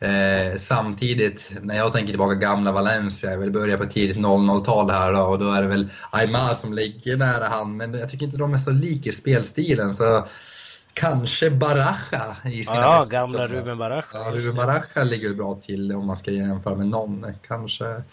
Eh, 0.00 0.56
samtidigt, 0.56 1.52
när 1.62 1.76
jag 1.76 1.92
tänker 1.92 2.12
tillbaka 2.12 2.34
gamla 2.34 2.72
Valencia, 2.72 3.30
jag 3.30 3.38
vill 3.38 3.50
börja 3.50 3.78
på 3.78 3.86
tidigt 3.86 4.16
00-tal 4.16 4.90
här 4.90 5.12
då, 5.12 5.20
och 5.20 5.38
då 5.38 5.52
är 5.52 5.62
det 5.62 5.68
väl 5.68 5.90
Aymar 6.10 6.54
som 6.54 6.72
ligger 6.72 7.16
nära 7.16 7.48
han, 7.48 7.76
men 7.76 7.94
jag 7.94 8.08
tycker 8.08 8.26
inte 8.26 8.38
de 8.38 8.54
är 8.54 8.58
så 8.58 8.70
lika 8.70 9.08
i 9.08 9.12
spelstilen. 9.12 9.94
Så 9.94 10.26
Kanske 10.94 11.50
Baraja 11.50 12.36
i 12.44 12.64
sina 12.64 12.76
Ja, 12.76 13.04
gamla 13.10 13.46
Ruben 13.46 13.78
Baraja. 13.78 14.04
Ja, 14.12 14.30
Ruben 14.32 14.56
Baraja 14.56 15.04
ligger 15.04 15.34
bra 15.34 15.54
till 15.54 15.92
om 15.92 16.06
man 16.06 16.16
ska 16.16 16.30
jämföra 16.30 16.74
med 16.74 16.86
någon. 16.86 17.26
Kanske. 17.46 17.84
Mm. 17.86 18.04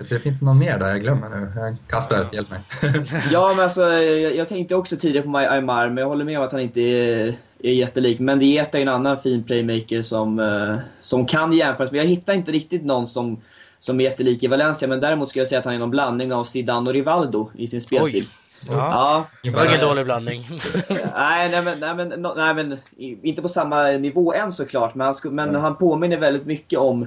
Så 0.00 0.14
det 0.14 0.20
finns 0.20 0.42
någon 0.42 0.58
mer 0.58 0.78
där 0.78 0.88
jag 0.88 1.00
glömmer 1.00 1.28
nu. 1.28 1.76
Kasper, 1.86 2.28
hjälp 2.32 2.50
mig. 2.50 2.60
ja, 3.32 3.52
men 3.56 3.64
alltså, 3.64 3.82
jag, 3.82 4.36
jag, 4.36 4.48
tänkte 4.48 4.74
också 4.74 4.96
tidigare 4.96 5.26
på 5.26 5.38
Aymar, 5.38 5.88
men 5.88 5.96
jag 5.96 6.08
håller 6.08 6.24
med 6.24 6.38
om 6.38 6.44
att 6.44 6.52
han 6.52 6.60
inte 6.60 6.80
är, 6.80 7.36
är 7.62 7.72
jättelik. 7.72 8.18
Men 8.18 8.38
Dieta 8.38 8.78
är 8.78 8.82
en 8.82 8.88
annan 8.88 9.18
fin 9.18 9.44
playmaker 9.44 10.02
som, 10.02 10.38
uh, 10.38 10.78
som 11.00 11.26
kan 11.26 11.52
jämföras. 11.52 11.90
Men 11.90 12.00
jag 12.00 12.06
hittar 12.06 12.32
inte 12.32 12.52
riktigt 12.52 12.84
någon 12.84 13.06
som, 13.06 13.42
som 13.78 14.00
är 14.00 14.04
jättelik 14.04 14.42
i 14.42 14.46
Valencia. 14.46 14.88
Men 14.88 15.00
däremot 15.00 15.28
skulle 15.28 15.40
jag 15.40 15.48
säga 15.48 15.58
att 15.58 15.64
han 15.64 15.74
är 15.74 15.78
någon 15.78 15.90
blandning 15.90 16.32
av 16.32 16.44
Zidane 16.44 16.90
och 16.90 16.94
Rivaldo 16.94 17.50
i 17.54 17.66
sin 17.66 17.80
spelstil. 17.80 18.24
Oj. 18.24 18.38
Ja. 18.68 19.26
Det 19.42 19.50
var 19.50 19.66
ingen 19.66 19.80
dålig 19.80 20.04
blandning. 20.04 20.48
nej, 21.16 21.48
nej, 21.48 21.62
men, 21.62 21.80
nej, 21.80 21.94
men, 21.94 22.26
nej, 22.36 22.54
men 22.54 22.78
inte 22.98 23.42
på 23.42 23.48
samma 23.48 23.86
nivå 23.86 24.32
än 24.34 24.52
såklart. 24.52 24.94
Men 24.94 25.06
han, 25.06 25.14
men 25.34 25.54
han 25.54 25.76
påminner 25.76 26.16
väldigt 26.16 26.46
mycket 26.46 26.78
om 26.78 27.06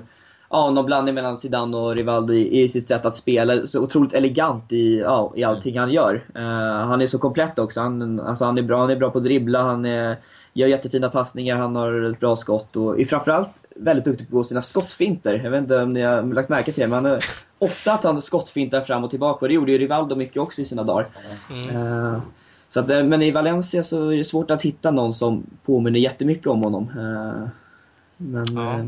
ja, 0.51 0.69
någon 0.69 0.85
blandning 0.85 1.15
mellan 1.15 1.37
Zidane 1.37 1.77
och 1.77 1.95
Rivaldo 1.95 2.33
i, 2.33 2.61
i 2.61 2.69
sitt 2.69 2.87
sätt 2.87 3.05
att 3.05 3.15
spela. 3.15 3.65
Så 3.65 3.81
otroligt 3.81 4.13
elegant 4.13 4.71
i, 4.71 4.99
ja, 4.99 5.33
i 5.35 5.43
allting 5.43 5.79
han 5.79 5.91
gör. 5.91 6.25
Uh, 6.35 6.87
han 6.87 7.01
är 7.01 7.07
så 7.07 7.19
komplett 7.19 7.59
också. 7.59 7.81
Han, 7.81 8.19
alltså, 8.19 8.45
han, 8.45 8.57
är 8.57 8.61
bra, 8.61 8.79
han 8.79 8.89
är 8.89 8.95
bra 8.95 9.09
på 9.09 9.17
att 9.17 9.23
dribbla, 9.23 9.63
han 9.63 9.85
är, 9.85 10.17
gör 10.53 10.67
jättefina 10.67 11.09
passningar, 11.09 11.55
han 11.55 11.75
har 11.75 12.11
ett 12.11 12.19
bra 12.19 12.35
skott 12.35 12.75
och 12.75 12.99
är 12.99 13.05
framförallt 13.05 13.49
väldigt 13.75 14.05
duktig 14.05 14.29
på 14.29 14.43
sina 14.43 14.61
skottfinter. 14.61 15.41
Jag 15.43 15.51
vet 15.51 15.61
inte 15.61 15.77
om 15.77 15.89
ni 15.89 16.01
har 16.01 16.33
lagt 16.33 16.49
märke 16.49 16.71
till 16.71 16.81
det, 16.81 16.87
men 16.87 17.05
han, 17.05 17.19
ofta 17.59 17.93
att 17.93 18.03
han 18.03 18.21
skottfintar 18.21 18.81
fram 18.81 19.03
och 19.03 19.09
tillbaka 19.09 19.45
och 19.45 19.49
det 19.49 19.55
gjorde 19.55 19.71
ju 19.71 19.77
Rivaldo 19.77 20.15
mycket 20.15 20.37
också 20.37 20.61
i 20.61 20.65
sina 20.65 20.83
dagar. 20.83 21.07
Mm. 21.49 21.75
Uh, 21.75 22.19
så 22.69 22.79
att, 22.79 22.89
eh, 22.89 23.03
men 23.03 23.21
i 23.21 23.31
Valencia 23.31 23.83
så 23.83 24.09
är 24.09 24.17
det 24.17 24.23
svårt 24.23 24.51
att 24.51 24.61
hitta 24.61 24.91
någon 24.91 25.13
som 25.13 25.43
påminner 25.65 25.99
jättemycket 25.99 26.47
om 26.47 26.63
honom. 26.63 26.91
Men... 28.17 28.55
Ja. 28.55 28.85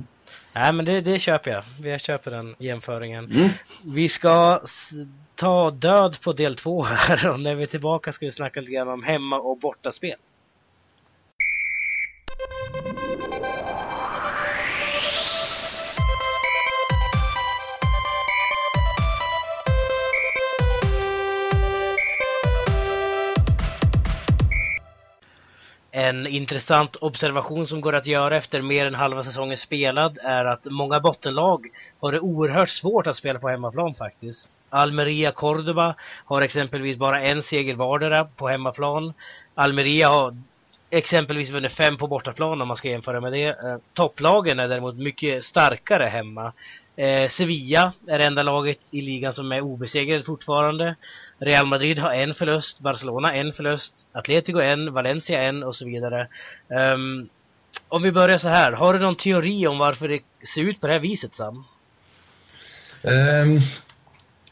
Nej 0.55 0.73
men 0.73 0.85
det, 0.85 1.01
det 1.01 1.19
köper 1.19 1.51
jag. 1.51 1.63
Jag 1.91 2.01
köper 2.01 2.31
den 2.31 2.55
jämföringen. 2.59 3.25
Mm. 3.31 3.49
Vi 3.95 4.09
ska 4.09 4.61
ta 5.35 5.71
död 5.71 6.21
på 6.21 6.33
del 6.33 6.55
två 6.55 6.83
här 6.83 7.29
och 7.31 7.39
när 7.39 7.55
vi 7.55 7.63
är 7.63 7.67
tillbaka 7.67 8.11
ska 8.11 8.25
vi 8.25 8.31
snacka 8.31 8.59
lite 8.59 8.73
grann 8.73 8.87
om 8.87 9.03
hemma 9.03 9.39
och 9.39 9.57
bortaspel. 9.59 10.17
En 26.03 26.27
intressant 26.27 26.95
observation 27.01 27.67
som 27.67 27.81
går 27.81 27.95
att 27.95 28.07
göra 28.07 28.37
efter 28.37 28.61
mer 28.61 28.85
än 28.87 28.95
halva 28.95 29.23
säsongen 29.23 29.57
spelad 29.57 30.17
är 30.23 30.45
att 30.45 30.65
många 30.65 30.99
bottenlag 30.99 31.67
har 31.99 32.11
det 32.11 32.19
oerhört 32.19 32.69
svårt 32.69 33.07
att 33.07 33.15
spela 33.15 33.39
på 33.39 33.49
hemmaplan 33.49 33.95
faktiskt. 33.95 34.57
Almeria 34.69 35.31
Cordoba 35.31 35.95
har 36.25 36.41
exempelvis 36.41 36.97
bara 36.97 37.21
en 37.21 37.43
seger 37.43 37.75
vardera 37.75 38.25
på 38.25 38.47
hemmaplan. 38.47 39.13
Almeria 39.55 40.09
har 40.09 40.37
exempelvis 40.89 41.49
vunnit 41.49 41.71
fem 41.71 41.97
på 41.97 42.07
bortaplan 42.07 42.61
om 42.61 42.67
man 42.67 42.77
ska 42.77 42.89
jämföra 42.89 43.21
med 43.21 43.31
det. 43.31 43.47
Eh, 43.47 43.77
topplagen 43.93 44.59
är 44.59 44.67
däremot 44.67 44.95
mycket 44.95 45.43
starkare 45.43 46.03
hemma. 46.03 46.53
Eh, 46.95 47.29
Sevilla 47.29 47.93
är 48.07 48.19
det 48.19 48.25
enda 48.25 48.43
laget 48.43 48.79
i 48.91 49.01
ligan 49.01 49.33
som 49.33 49.51
är 49.51 49.61
obesegrade 49.61 50.23
fortfarande. 50.23 50.95
Real 51.37 51.65
Madrid 51.65 51.99
har 51.99 52.13
en 52.13 52.33
förlust, 52.33 52.79
Barcelona 52.79 53.33
en 53.33 53.53
förlust, 53.53 54.07
Atletico 54.11 54.59
en, 54.59 54.93
Valencia 54.93 55.41
en 55.41 55.63
och 55.63 55.75
så 55.75 55.85
vidare. 55.85 56.27
Um, 56.67 57.29
om 57.87 58.03
vi 58.03 58.11
börjar 58.11 58.37
så 58.37 58.47
här, 58.47 58.71
har 58.71 58.93
du 58.93 58.99
någon 58.99 59.15
teori 59.15 59.67
om 59.67 59.77
varför 59.77 60.07
det 60.07 60.19
ser 60.47 60.61
ut 60.61 60.81
på 60.81 60.87
det 60.87 60.93
här 60.93 60.99
viset 60.99 61.35
Sam? 61.35 61.63
Um, 63.01 63.59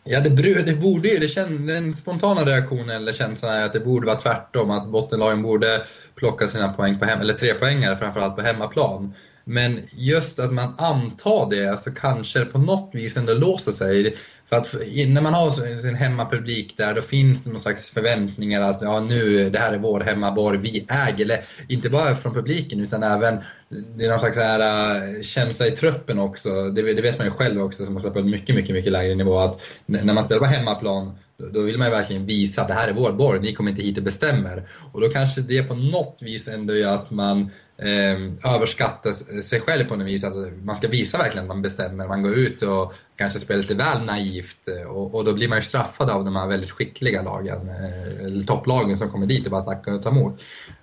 ja, 0.04 0.20
det, 0.20 0.30
det 0.62 0.76
borde 0.76 1.08
ju, 1.08 1.18
det 1.18 1.68
den 1.68 1.94
spontana 1.94 2.42
reaktionen 2.42 2.90
eller 2.90 3.14
känslan 3.14 3.54
är 3.54 3.66
att 3.66 3.74
det 3.74 3.80
borde 3.80 4.08
vara 4.08 4.18
tvärtom, 4.18 4.72
att 4.72 4.88
bottenlagen 4.88 5.42
borde 5.42 5.86
plocka 6.16 6.48
sina 6.48 6.74
poäng 6.74 7.00
på 7.00 7.06
hem, 7.06 7.22
eller 7.22 7.34
tre 7.34 7.54
poängar 7.54 7.96
framförallt 7.96 8.36
på 8.36 8.42
hemmaplan. 8.42 9.14
Men 9.44 9.82
just 9.92 10.40
att 10.40 10.54
man 10.54 10.76
antar 10.78 11.50
det, 11.50 11.80
så 11.80 11.92
kanske 11.92 12.40
det 12.40 12.46
på 12.46 12.58
något 12.58 12.90
vis 12.94 13.18
ändå 13.18 13.34
låser 13.34 13.72
sig. 13.72 14.16
För 14.50 14.56
att 14.56 14.74
när 15.08 15.22
man 15.22 15.34
har 15.34 15.80
sin 15.80 15.96
hemmapublik 15.96 16.78
där, 16.78 16.94
då 16.94 17.02
finns 17.02 17.44
det 17.44 17.52
någon 17.52 17.62
slags 17.62 17.90
förväntningar 17.90 18.62
att 18.62 18.82
ja, 18.82 19.00
nu, 19.00 19.50
det 19.50 19.60
här 19.60 19.74
är 19.74 19.78
vår 19.78 20.00
hemmaborg, 20.00 20.58
vi 20.58 20.88
äger. 20.90 21.26
Eller 21.26 21.44
inte 21.68 21.90
bara 21.90 22.16
från 22.16 22.34
publiken, 22.34 22.80
utan 22.80 23.04
även 23.04 23.38
det 23.70 24.06
är 24.06 24.10
någon 24.10 24.20
slags 24.20 24.38
här, 24.38 24.60
uh, 24.60 25.22
känsla 25.22 25.68
i 25.68 25.72
truppen 25.72 26.20
också. 26.20 26.50
Det, 26.50 26.94
det, 26.94 27.02
vet 27.02 27.18
man 27.18 27.28
ju 27.28 27.32
själv 27.32 27.62
också 27.62 27.86
som 27.86 27.96
har 27.96 28.00
spelat 28.00 28.14
på 28.14 28.20
en 28.20 28.30
mycket, 28.30 28.56
mycket, 28.56 28.76
mycket 28.76 28.92
lägre 28.92 29.16
nivå. 29.16 29.40
Att 29.40 29.62
när 29.86 30.14
man 30.14 30.24
spelar 30.24 30.40
på 30.40 30.46
hemmaplan, 30.46 31.18
då, 31.54 31.62
vill 31.62 31.78
man 31.78 31.88
ju 31.88 31.92
verkligen 31.92 32.26
visa 32.26 32.62
att 32.62 32.68
det 32.68 32.74
här 32.74 32.88
är 32.88 32.94
vår 32.94 33.12
borg, 33.12 33.40
ni 33.40 33.54
kommer 33.54 33.72
inte 33.72 33.84
hit 33.84 33.98
och 33.98 34.04
bestämmer. 34.04 34.70
Och 34.92 35.02
då 35.02 35.10
kanske 35.10 35.42
det 35.42 35.64
på 35.64 35.76
något 35.76 36.18
vis 36.22 36.48
ändå 36.48 36.76
gör 36.76 36.96
att 36.96 37.12
man 37.12 37.42
eh, 37.78 38.54
överskattar 38.56 39.42
sig 39.42 39.60
själv 39.60 39.86
på 39.86 39.96
något 39.96 40.08
vis. 40.08 40.24
Att 40.24 40.34
man 40.64 40.76
ska 40.76 40.88
visa 40.88 41.18
verkligen 41.18 41.44
att 41.44 41.56
man 41.56 41.62
bestämmer. 41.62 42.08
Man 42.08 42.24
går 42.24 42.34
ut 42.34 42.62
och 42.62 42.94
kanske 43.16 43.40
spelar 43.40 43.62
lite 43.62 43.76
väl 43.76 44.06
naivt 44.06 44.68
och, 44.88 45.16
och 45.16 45.26
då 45.26 45.34
blir 45.34 45.48
man 45.48 45.58
ju 45.58 45.64
straffad 45.64 46.10
av 46.10 46.26
de 46.26 46.36
här 46.36 46.48
väldigt 46.48 46.72
skickliga 46.72 47.22
lagen, 47.22 47.70
eh, 47.70 48.26
eller 48.26 48.46
topplagen 48.46 48.98
som 48.98 49.10
kommer 49.10 49.28
dit 49.28 49.46
och 49.46 49.52
bara 49.52 49.62
tackar 49.62 49.94
och 49.94 50.04
tar 50.04 50.12
emot. 50.12 50.42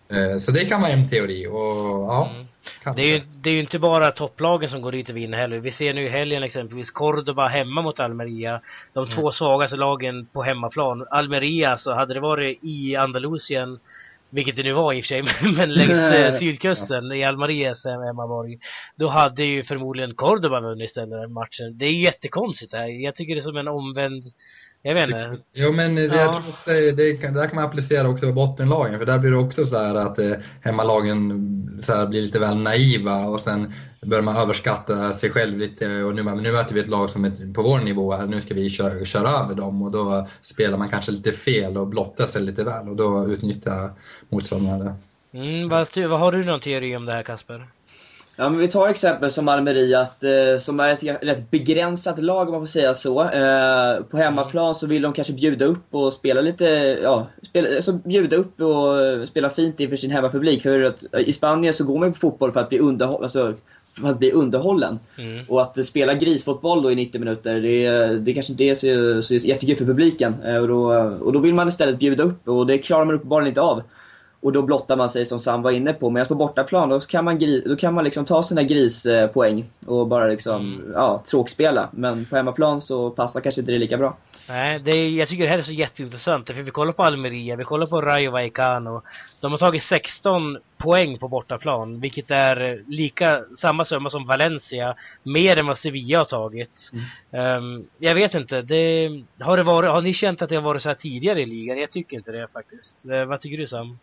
Eh, 0.09 0.37
så 0.37 0.53
det 0.53 0.65
kan 0.65 0.81
vara 0.81 0.93
en 0.93 1.09
teori. 1.09 1.47
Och, 1.47 2.03
ja, 2.09 2.31
mm. 2.35 2.48
Det 2.97 3.03
är, 3.03 3.07
ju, 3.07 3.21
det 3.41 3.51
är 3.51 3.55
ju 3.55 3.61
inte 3.61 3.79
bara 3.79 4.11
topplagen 4.11 4.71
som 4.71 4.83
går 4.83 4.93
dit 4.93 5.09
och 5.09 5.17
vinner 5.17 5.39
heller. 5.39 5.59
Vi 5.59 5.71
ser 5.71 5.95
nu 5.95 6.03
i 6.03 6.09
helgen 6.09 6.43
exempelvis 6.43 6.91
Cordoba 6.91 7.47
hemma 7.47 7.83
mot 7.83 8.01
Almeria. 8.01 8.61
De 8.93 9.07
två 9.07 9.21
mm. 9.21 9.33
svagaste 9.33 9.77
lagen 9.77 10.27
på 10.27 10.43
hemmaplan. 10.43 11.07
Almeria, 11.11 11.77
så 11.77 11.95
hade 11.95 12.15
det 12.15 12.21
varit 12.21 12.59
i 12.63 12.97
Andalusien 12.97 13.79
vilket 14.31 14.57
det 14.57 14.63
nu 14.63 14.73
var 14.73 14.93
i 14.93 15.01
och 15.01 15.05
för 15.05 15.09
sig, 15.09 15.23
men 15.57 15.75
längs 15.75 16.13
eh, 16.13 16.33
sydkusten 16.33 17.13
i 17.13 17.25
Almarias 17.25 17.85
hemmaborg. 17.85 18.59
Då 18.97 19.09
hade 19.09 19.45
ju 19.45 19.63
förmodligen 19.63 20.15
Cordoba 20.15 20.61
vunnit 20.61 20.91
istället 20.91 21.21
den 21.21 21.33
matchen. 21.33 21.79
Det 21.79 21.87
är 21.87 21.93
jättekonstigt 21.93 22.71
det 22.71 22.79
här. 22.79 23.05
Jag 23.05 23.15
tycker 23.15 23.35
det 23.35 23.41
är 23.41 23.43
som 23.43 23.57
en 23.57 23.69
omvänd 23.69 24.25
Jag 24.83 24.95
vet 24.95 25.09
inte. 25.09 25.37
Jo, 25.55 25.73
men 25.73 25.95
det, 25.95 26.03
Ja. 26.05 26.15
jag 26.17 26.33
tror 26.33 26.49
också, 26.53 26.71
det, 26.97 27.13
kan- 27.21 27.33
det 27.35 27.41
där 27.41 27.47
kan 27.47 27.57
man 27.57 27.65
applicera 27.65 28.09
också 28.09 28.27
på 28.27 28.33
bottenlagen, 28.33 28.99
för 28.99 29.07
där 29.07 29.19
blir 29.19 29.31
det 29.31 29.37
också 29.37 29.67
så 29.67 29.79
här 29.79 29.95
att 29.95 30.19
eh, 30.19 30.33
hemmalagen 30.63 31.45
så 31.81 31.95
här, 31.95 32.07
blir 32.07 32.23
lite 32.23 32.39
väl 32.39 32.57
naiva 32.57 33.17
och 33.25 33.41
sen 33.41 33.73
börjar 34.07 34.23
man 34.23 34.37
överskatta 34.37 35.13
sig 35.13 35.31
själv 35.31 35.59
lite 35.59 36.03
och 36.03 36.15
nu, 36.15 36.23
men 36.23 36.37
nu 36.43 36.53
möter 36.53 36.75
vi 36.75 36.81
ett 36.81 36.89
lag 36.89 37.11
som 37.11 37.25
är 37.25 37.55
på 37.55 37.63
vår 37.63 37.79
nivå 37.81 38.17
här, 38.17 38.27
nu 38.27 38.41
ska 38.41 38.55
vi 38.55 38.71
köra, 38.71 39.05
köra 39.05 39.31
över 39.31 39.55
dem 39.55 39.83
och 39.83 39.91
då 39.91 40.27
spelar 40.41 40.79
man 40.79 40.89
kanske 40.89 41.13
lite 41.13 41.33
fel 41.33 41.77
och 41.77 41.87
blottar 41.87 42.27
sig 42.27 42.43
lite 42.43 42.65
väl 42.65 42.89
och 42.89 42.97
då 42.97 43.27
utnyttjar 43.29 43.91
motståndarna 44.29 44.85
det. 44.85 44.95
Mm, 45.39 45.69
vad, 45.69 45.97
vad 46.09 46.21
har 46.21 46.33
du 46.33 46.45
någon 46.45 46.61
teori 46.61 46.97
om 46.97 47.05
det 47.05 47.13
här 47.13 47.23
Kasper? 47.23 47.67
Ja, 48.41 48.49
men 48.49 48.61
vi 48.61 48.69
tar 48.69 48.89
exempel 48.89 49.31
som 49.31 49.49
Almeria, 49.49 50.01
att, 50.01 50.25
eh, 50.25 50.59
som 50.61 50.81
är 50.81 50.89
ett 50.89 51.03
rätt 51.23 51.51
begränsat 51.51 52.19
lag 52.23 52.49
om 52.49 52.53
man 52.53 52.61
får 52.61 52.67
säga 52.67 52.95
så. 52.95 53.23
Eh, 53.23 54.03
på 54.11 54.17
hemmaplan 54.17 54.75
så 54.75 54.87
vill 54.87 55.03
de 55.03 55.13
kanske 55.13 55.33
bjuda 55.33 55.65
upp 55.65 55.95
och 55.95 56.13
spela 56.13 56.41
lite, 56.41 56.65
ja, 57.03 57.27
spela, 57.49 57.77
alltså 57.77 57.93
bjuda 57.93 58.37
upp 58.37 58.61
och 58.61 59.29
spela 59.29 59.51
fint 59.51 59.81
inför 59.81 59.97
sin 59.97 60.11
hemmapublik. 60.11 60.63
För 60.63 60.83
att, 60.83 61.05
i 61.27 61.33
Spanien 61.33 61.75
så 61.75 61.85
går 61.85 61.99
man 61.99 62.09
ju 62.09 62.13
på 62.13 62.21
fotboll 62.21 62.53
för 62.53 62.61
att 62.61 62.69
bli, 62.69 62.79
underhåll, 62.79 63.23
alltså, 63.23 63.55
för 64.01 64.09
att 64.09 64.19
bli 64.19 64.33
underhållen. 64.33 64.99
Mm. 65.19 65.45
Och 65.49 65.63
att 65.63 65.87
spela 65.87 66.15
grisfotboll 66.15 66.83
då 66.83 66.93
i 66.93 66.95
90 66.95 67.19
minuter, 67.19 67.61
det, 67.61 68.07
det 68.19 68.35
kanske 68.35 68.53
inte 68.53 68.65
är 68.65 68.75
så, 68.75 69.23
så 69.23 69.35
jättekul 69.35 69.77
för 69.77 69.85
publiken. 69.85 70.35
Eh, 70.45 70.57
Och 70.57 70.69
då, 70.69 70.93
och 71.21 71.33
då 71.33 71.39
vill 71.39 71.55
man 71.55 71.69
istället 71.69 71.99
bjuda 71.99 72.25
upp 72.25 72.49
och 72.49 72.67
det 72.67 72.79
klarar 72.79 73.05
man 73.05 73.15
uppenbarligen 73.15 73.49
inte 73.49 73.61
av. 73.61 73.83
Och 74.41 74.53
då 74.53 74.63
blottar 74.63 74.97
man 74.97 75.11
sig 75.11 75.27
som 75.27 75.41
Sam 75.41 75.63
var 75.63 75.71
inne 75.71 75.93
på. 75.93 76.11
Medan 76.11 76.27
på 76.27 76.35
bortaplan 76.35 76.89
då 76.89 77.01
kan 77.01 77.25
man, 77.25 77.39
då 77.67 77.77
kan 77.77 77.95
man 77.95 78.05
liksom 78.05 78.25
ta 78.25 78.43
sina 78.43 78.63
grispoäng 78.63 79.65
och 79.87 80.07
bara 80.07 80.27
liksom, 80.27 80.83
ja, 80.95 81.23
tråkspela. 81.31 81.89
Men 81.93 82.25
på 82.25 82.37
hemmaplan 82.37 82.81
så 82.81 83.11
passar 83.11 83.41
kanske 83.41 83.61
inte 83.61 83.73
det 83.73 83.79
lika 83.79 83.97
bra. 83.97 84.17
Nej, 84.49 84.79
det 84.79 84.91
är, 84.91 85.11
jag 85.11 85.29
tycker 85.29 85.45
det 85.45 85.51
här 85.51 85.59
är 85.59 85.63
så 85.63 85.73
jätteintressant. 85.73 86.51
För 86.51 86.63
vi 86.63 86.71
kollar 86.71 86.93
på 86.93 87.05
Almeria, 87.05 87.57
vi 87.57 87.65
kollar 87.65 87.87
på 87.87 88.03
Rayo 88.03 88.31
Vallecano. 88.31 89.03
De 89.43 89.51
har 89.51 89.59
tagit 89.59 89.83
16 89.83 90.59
poäng 90.77 91.19
på 91.19 91.29
bortaplan, 91.29 92.01
vilket 92.01 92.31
är 92.31 92.85
lika, 92.87 93.45
samma 93.57 93.85
summa 93.85 94.11
som 94.11 94.27
Valencia. 94.27 94.95
Mer 95.23 95.57
än 95.57 95.67
vad 95.67 95.79
Sevilla 95.79 96.19
har 96.19 96.25
tagit. 96.25 96.93
Ehm, 97.31 97.85
jag 97.99 98.15
vet 98.15 98.35
inte, 98.35 98.63
det, 98.63 99.11
har, 99.41 99.57
det 99.57 99.63
varit, 99.63 99.91
har 99.91 100.01
ni 100.01 100.15
känt 100.15 100.43
att 100.43 100.49
det 100.49 100.55
har 100.55 100.63
varit 100.63 100.83
så 100.83 100.89
här 100.89 100.97
tidigare 100.97 101.43
i 101.43 101.47
ligan? 101.47 101.79
Jag 101.79 101.91
tycker 101.91 102.17
inte 102.17 102.33
det 102.33 102.49
faktiskt. 102.53 103.07
Eh, 103.07 103.25
vad 103.25 103.41
tycker 103.41 103.59
du 103.59 103.67
Sam? 103.67 103.99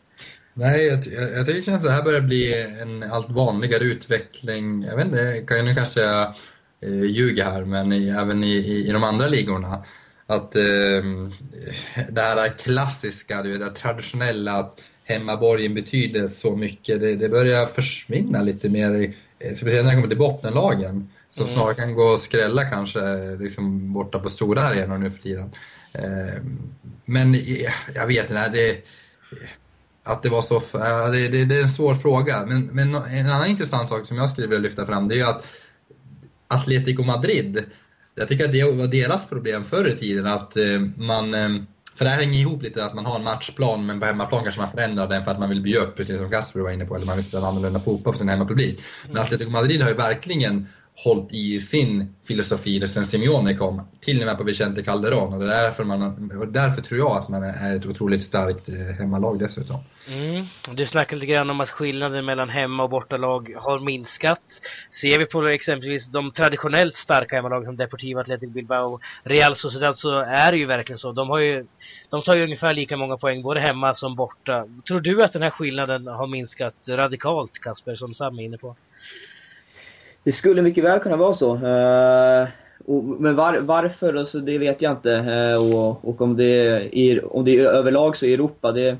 Nej, 0.58 0.86
jag, 0.86 1.00
jag, 1.08 1.32
jag 1.32 1.46
tycker 1.46 1.72
att 1.72 1.82
det 1.82 1.92
här 1.92 2.04
börjar 2.04 2.22
bli 2.22 2.64
en 2.82 3.04
allt 3.04 3.30
vanligare 3.30 3.84
utveckling. 3.84 4.84
Jag 4.84 4.96
vet 4.96 5.06
inte, 5.06 5.44
kan 5.48 5.58
jag 5.58 5.66
nu 5.66 5.76
kanske 5.76 6.02
jag 6.02 6.34
eh, 6.82 7.04
ljuga 7.04 7.50
här, 7.50 7.66
men 7.66 7.94
i, 7.94 8.10
även 8.10 8.44
i, 8.44 8.52
i, 8.52 8.88
i 8.88 8.92
de 8.92 9.04
andra 9.04 9.28
ligorna. 9.28 9.86
Att 10.28 10.56
eh, 10.56 11.04
det 12.10 12.22
här 12.22 12.58
klassiska, 12.58 13.42
det 13.42 13.70
traditionella, 13.70 14.54
att 14.54 14.82
hemmaborgen 15.04 15.74
betyder 15.74 16.28
så 16.28 16.56
mycket, 16.56 17.00
det, 17.00 17.16
det 17.16 17.30
börjar 17.30 17.66
försvinna 17.66 18.42
lite 18.42 18.70
mer, 18.70 19.14
eh, 19.40 19.54
speciellt 19.54 19.86
när 19.86 19.92
det 19.92 19.96
kommer 19.96 20.08
till 20.08 20.18
bottenlagen. 20.18 21.10
Som 21.30 21.48
snarare 21.48 21.76
kan 21.76 21.96
gå 21.96 22.04
och 22.04 22.20
skrälla 22.20 22.64
kanske 22.64 23.00
liksom 23.40 23.94
borta 23.94 24.20
på 24.20 24.30
stora 24.30 24.62
arenor 24.62 24.98
nu 24.98 25.12
för 25.12 25.22
tiden. 25.22 25.52
Eh, 25.94 26.42
men 27.06 27.34
jag 27.96 28.08
vet 28.08 28.30
inte, 28.30 28.50
det, 28.50 28.84
att 30.06 30.24
det 30.24 30.30
var 30.30 30.42
så... 30.42 30.56
Eh, 30.56 31.12
det, 31.12 31.28
det, 31.28 31.46
det 31.46 31.56
är 31.56 31.64
en 31.64 31.70
svår 31.70 31.96
fråga. 31.96 32.46
Men, 32.46 32.66
men 32.66 32.96
en 32.96 33.30
annan 33.30 33.48
intressant 33.48 33.90
sak 33.90 34.08
som 34.08 34.18
jag 34.18 34.30
skulle 34.30 34.48
vilja 34.48 34.62
lyfta 34.62 34.86
fram 34.86 35.08
det 35.08 35.16
är 35.16 35.18
ju 35.18 35.24
att 35.24 35.46
Atletico 36.48 37.04
Madrid, 37.04 37.64
jag 38.16 38.28
tycker 38.28 38.46
att 38.46 38.52
det 38.52 38.64
var 38.64 38.88
deras 38.88 39.28
problem 39.28 39.66
förr 39.66 39.90
i 39.90 39.98
tiden 39.98 40.28
att 40.28 40.58
eh, 40.58 40.80
man... 40.98 41.34
Eh, 41.34 41.50
för 41.96 42.06
det 42.06 42.12
här 42.12 42.18
hänger 42.18 42.40
ihop 42.40 42.64
lite 42.64 42.86
att 42.86 42.94
man 42.94 43.06
har 43.06 43.16
en 43.16 43.24
matchplan 43.24 43.86
men 43.86 44.00
på 44.00 44.06
hemmaplan 44.06 44.44
kanske 44.44 44.62
man 44.62 44.72
förändrar 44.72 45.08
den 45.08 45.24
för 45.24 45.32
att 45.32 45.40
man 45.40 45.50
vill 45.50 45.62
bygga 45.62 45.80
upp, 45.80 45.96
precis 45.96 46.18
som 46.18 46.30
Kasper 46.30 46.60
var 46.60 46.72
inne 46.72 46.86
på, 46.86 46.96
eller 46.96 47.06
man 47.06 47.16
vill 47.16 47.26
spela 47.26 47.48
annorlunda 47.48 47.80
fotboll 47.80 48.14
för 48.14 48.18
sin 48.18 48.30
hemmapublik. 48.30 48.82
Men 49.08 49.22
Atletico 49.22 49.52
Madrid 49.52 49.82
har 49.82 49.90
ju 49.90 49.96
verkligen 49.96 50.68
hållit 50.96 51.34
i 51.34 51.60
sin 51.60 52.16
filosofi 52.24 52.88
sen 52.88 53.06
Simeone 53.06 53.54
kom, 53.54 53.82
till 54.02 54.20
och 54.20 54.26
med 54.26 54.38
på 54.38 54.44
Vicente 54.44 54.84
Calderon. 54.84 55.34
Och, 55.34 55.40
det 55.40 55.56
är 55.56 55.64
därför, 55.64 55.84
man, 55.84 56.32
och 56.40 56.48
därför 56.48 56.82
tror 56.82 57.00
jag 57.00 57.18
att 57.18 57.30
man 57.30 57.44
är 57.44 57.76
ett 57.76 57.86
otroligt 57.86 58.22
starkt 58.22 58.70
eh, 58.70 58.76
hemmalag 58.76 59.40
dessutom. 59.40 59.78
Mm. 60.10 60.46
Du 60.76 60.86
snackade 60.86 61.22
lite 61.22 61.34
grann 61.34 61.50
om 61.50 61.62
att 61.62 61.70
skillnaden 61.70 62.26
mellan 62.26 62.50
hemma 62.50 62.84
och 62.84 62.90
bortalag 62.90 63.56
har 63.58 63.80
minskat. 63.80 64.62
Ser 64.92 65.20
vi 65.20 65.26
på 65.26 65.48
exempelvis 65.48 66.08
de 66.08 66.32
traditionellt 66.32 66.96
starka 66.96 67.36
hemmalagen 67.36 67.66
som 67.66 67.76
Deportivo 67.76 68.20
Athletic 68.20 68.50
Bilbao, 68.50 69.00
Real 69.24 69.56
Sociedad 69.56 69.98
så 69.98 70.20
är 70.20 70.52
det 70.52 70.58
ju 70.58 70.66
verkligen 70.66 71.00
så. 71.00 71.12
De, 71.12 71.30
har 71.30 71.40
ju, 71.40 71.66
de 72.10 72.22
tar 72.22 72.36
ju 72.36 72.44
ungefär 72.44 72.74
lika 72.74 72.98
många 72.98 73.18
poäng 73.18 73.42
både 73.42 73.60
hemma 73.60 73.96
som 73.96 74.16
borta. 74.16 74.66
Tror 74.88 75.00
du 75.00 75.24
att 75.24 75.34
den 75.34 75.42
här 75.42 75.50
skillnaden 75.50 76.08
har 76.08 76.28
minskat 76.28 76.76
radikalt 76.90 77.60
Kasper, 77.60 77.96
som 77.96 78.14
Sam 78.14 78.40
är 78.40 78.44
inne 78.44 78.58
på? 78.58 78.76
Det 80.26 80.32
skulle 80.32 80.62
mycket 80.62 80.84
väl 80.84 81.00
kunna 81.00 81.18
vara 81.18 81.34
så. 81.34 81.56
Eh, 81.56 82.48
och, 82.86 83.04
men 83.04 83.36
var, 83.36 83.58
varför, 83.58 84.14
alltså, 84.14 84.40
det 84.40 84.58
vet 84.58 84.82
jag 84.82 84.92
inte. 84.92 85.14
Eh, 85.14 85.74
och 85.74 86.06
och 86.10 86.22
om, 86.22 86.38
det 86.38 86.90
är, 86.98 87.36
om 87.36 87.46
det 87.46 87.60
är 87.60 87.66
överlag 87.66 88.18
så 88.18 88.26
i 88.26 88.34
Europa, 88.34 88.72
det, 88.72 88.98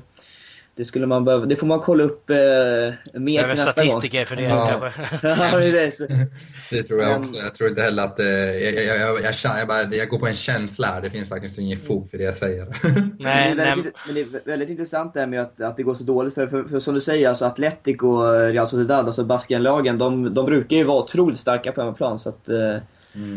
det, 0.76 0.84
skulle 0.84 1.06
man 1.06 1.24
behöva, 1.24 1.46
det 1.46 1.56
får 1.56 1.66
man 1.66 1.80
kolla 1.80 2.04
upp 2.04 2.30
eh, 2.30 2.36
mer 2.36 2.92
till 3.14 3.32
nästa 3.32 3.64
gång. 3.64 3.90
statistiker 3.90 4.24
för 4.24 4.36
det 4.36 4.42
Ja. 4.42 4.90
Det 6.70 6.82
tror 6.82 7.00
jag 7.00 7.08
Men- 7.10 7.20
också. 7.20 7.42
Jag 7.44 7.54
tror 7.54 7.68
inte 7.70 7.82
heller 7.82 8.02
att... 8.02 8.20
eh, 8.20 8.26
Jag, 8.26 8.84
jag, 8.84 9.00
jag, 9.22 9.34
jag, 9.58 9.68
bara, 9.68 9.82
jag 9.94 10.08
går 10.08 10.18
på 10.18 10.26
en 10.26 10.36
känsla 10.36 10.86
här. 10.86 11.00
Det 11.00 11.10
finns 11.10 11.28
faktiskt 11.28 11.58
inget 11.58 11.86
fog 11.86 12.10
för 12.10 12.18
det 12.18 12.24
jag 12.24 12.34
säger. 12.34 12.66
nej, 13.18 13.50
det, 13.50 13.54
nej, 13.54 13.54
väldigt, 13.56 13.94
men 14.06 14.14
det 14.14 14.20
är 14.20 14.26
väldigt 14.44 14.70
intressant 14.70 15.14
det 15.14 15.20
här 15.20 15.26
med 15.26 15.40
att, 15.42 15.60
att 15.60 15.76
det 15.76 15.82
går 15.82 15.94
så 15.94 16.04
dåligt. 16.04 16.34
För, 16.34 16.46
för, 16.46 16.64
för 16.64 16.78
som 16.78 16.94
du 16.94 17.00
säger, 17.00 17.28
alltså 17.28 17.44
Atletic 17.44 18.02
och 18.02 18.32
Real 18.40 18.66
Sociedad, 18.66 19.06
alltså 19.06 19.24
Baskienlagen, 19.24 19.98
de, 19.98 20.34
de 20.34 20.46
brukar 20.46 20.76
ju 20.76 20.84
vara 20.84 20.98
otroligt 21.02 21.38
starka 21.38 21.72
på 21.72 21.80
hemmaplan. 21.80 22.18
Så 22.18 22.28
att, 22.28 22.48
eh, 22.48 22.76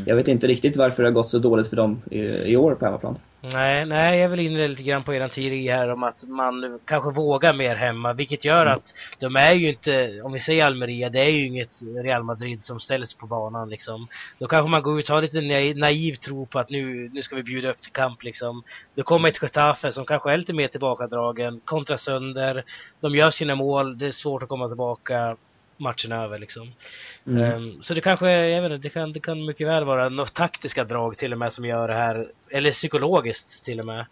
Jag 0.06 0.16
vet 0.16 0.28
inte 0.28 0.48
riktigt 0.48 0.78
varför 0.78 1.04
det 1.04 1.10
har 1.10 1.14
gått 1.14 1.30
så 1.30 1.40
dåligt 1.40 1.68
för 1.68 1.76
dem 1.76 2.02
i, 2.12 2.20
i 2.22 2.58
år 2.58 2.76
på 2.76 2.86
hemmaplan. 2.86 3.18
Nej, 3.42 3.86
nej, 3.86 4.20
jag 4.20 4.30
vill 4.30 4.40
inne 4.40 4.68
lite 4.68 4.84
grann 4.84 5.04
på 5.04 5.14
eran 5.14 5.30
teori 5.30 5.68
här 5.68 5.90
om 5.90 6.04
att 6.04 6.26
man 6.28 6.80
kanske 6.86 7.12
vågar 7.12 7.54
mer 7.54 7.76
hemma, 7.76 8.14
vilket 8.14 8.46
gör 8.46 8.66
att 8.66 8.94
de 9.20 9.36
är 9.36 9.54
ju 9.54 9.70
inte, 9.70 10.22
om 10.24 10.32
vi 10.32 10.40
säger 10.40 10.66
Almeria, 10.66 11.10
det 11.10 11.20
är 11.20 11.30
ju 11.30 11.46
inget 11.46 11.82
Real 12.04 12.24
Madrid 12.24 12.64
som 12.64 12.80
ställs 12.80 13.14
på 13.14 13.28
banan 13.28 13.70
liksom. 13.70 14.08
Då 14.40 14.48
kanske 14.48 14.70
man 14.70 14.82
går 14.82 15.00
ut 15.00 15.10
och 15.10 15.16
har 15.16 15.22
lite 15.22 15.42
naiv, 15.42 15.78
naiv 15.78 16.16
tro 16.16 16.46
på 16.46 16.60
att 16.60 16.70
nu, 16.70 17.10
nu 17.14 17.22
ska 17.22 17.36
vi 17.36 17.44
bjuda 17.44 17.70
upp 17.70 17.82
till 17.82 17.92
kamp 17.92 18.24
liksom. 18.24 18.64
Då 18.96 19.04
kommer 19.04 19.30
ett 19.30 19.42
Getafe 19.42 19.92
som 19.92 20.06
kanske 20.06 20.32
är 20.32 20.38
lite 20.38 20.54
mer 20.54 20.68
tillbakadragen, 20.68 21.62
kontra 21.66 21.98
sönder, 21.98 22.64
de 23.00 23.16
gör 23.16 23.32
sina 23.32 23.56
mål, 23.56 23.98
det 23.98 24.08
är 24.08 24.12
svårt 24.12 24.44
att 24.44 24.50
komma 24.50 24.68
tillbaka, 24.68 25.38
matchen 25.80 26.12
över 26.12 26.40
liksom. 26.40 26.72
Ehm, 27.28 27.84
så 27.84 27.94
det 27.94 28.02
kanske, 28.02 28.32
jag 28.32 28.62
vet 28.62 28.72
inte, 28.72 28.88
det 28.88 28.94
kan, 28.94 29.14
det 29.14 29.20
kan 29.20 29.46
mycket 29.46 29.68
väl 29.68 29.84
vara 29.84 30.10
något 30.10 30.34
taktiska 30.34 30.84
drag 30.84 31.18
till 31.18 31.32
och 31.32 31.40
med 31.40 31.54
som 31.54 31.66
gör 31.66 31.88
det 31.88 31.94
här, 31.94 32.32
eller 32.50 32.72
psykologiskt 32.72 33.64
till 33.64 33.80
och 33.80 33.86
med. 33.86 34.06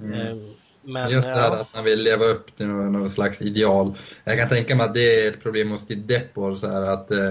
Ehm, 0.00 0.54
men, 0.86 1.10
Just 1.10 1.28
det 1.28 1.34
här 1.34 1.50
ja. 1.50 1.60
att 1.60 1.74
man 1.74 1.84
vill 1.84 2.02
leva 2.02 2.24
upp 2.24 2.56
till 2.56 2.66
någon, 2.66 2.92
någon 2.92 3.10
slags 3.10 3.42
ideal. 3.42 3.94
Jag 4.24 4.38
kan 4.38 4.48
tänka 4.48 4.74
mig 4.74 4.86
att 4.86 4.94
det 4.94 5.24
är 5.24 5.30
ett 5.30 5.42
problem 5.42 5.70
hos 5.70 5.86
Depor, 5.86 6.54
så 6.54 6.68
här 6.68 6.82
att 6.82 7.10
eh, 7.10 7.30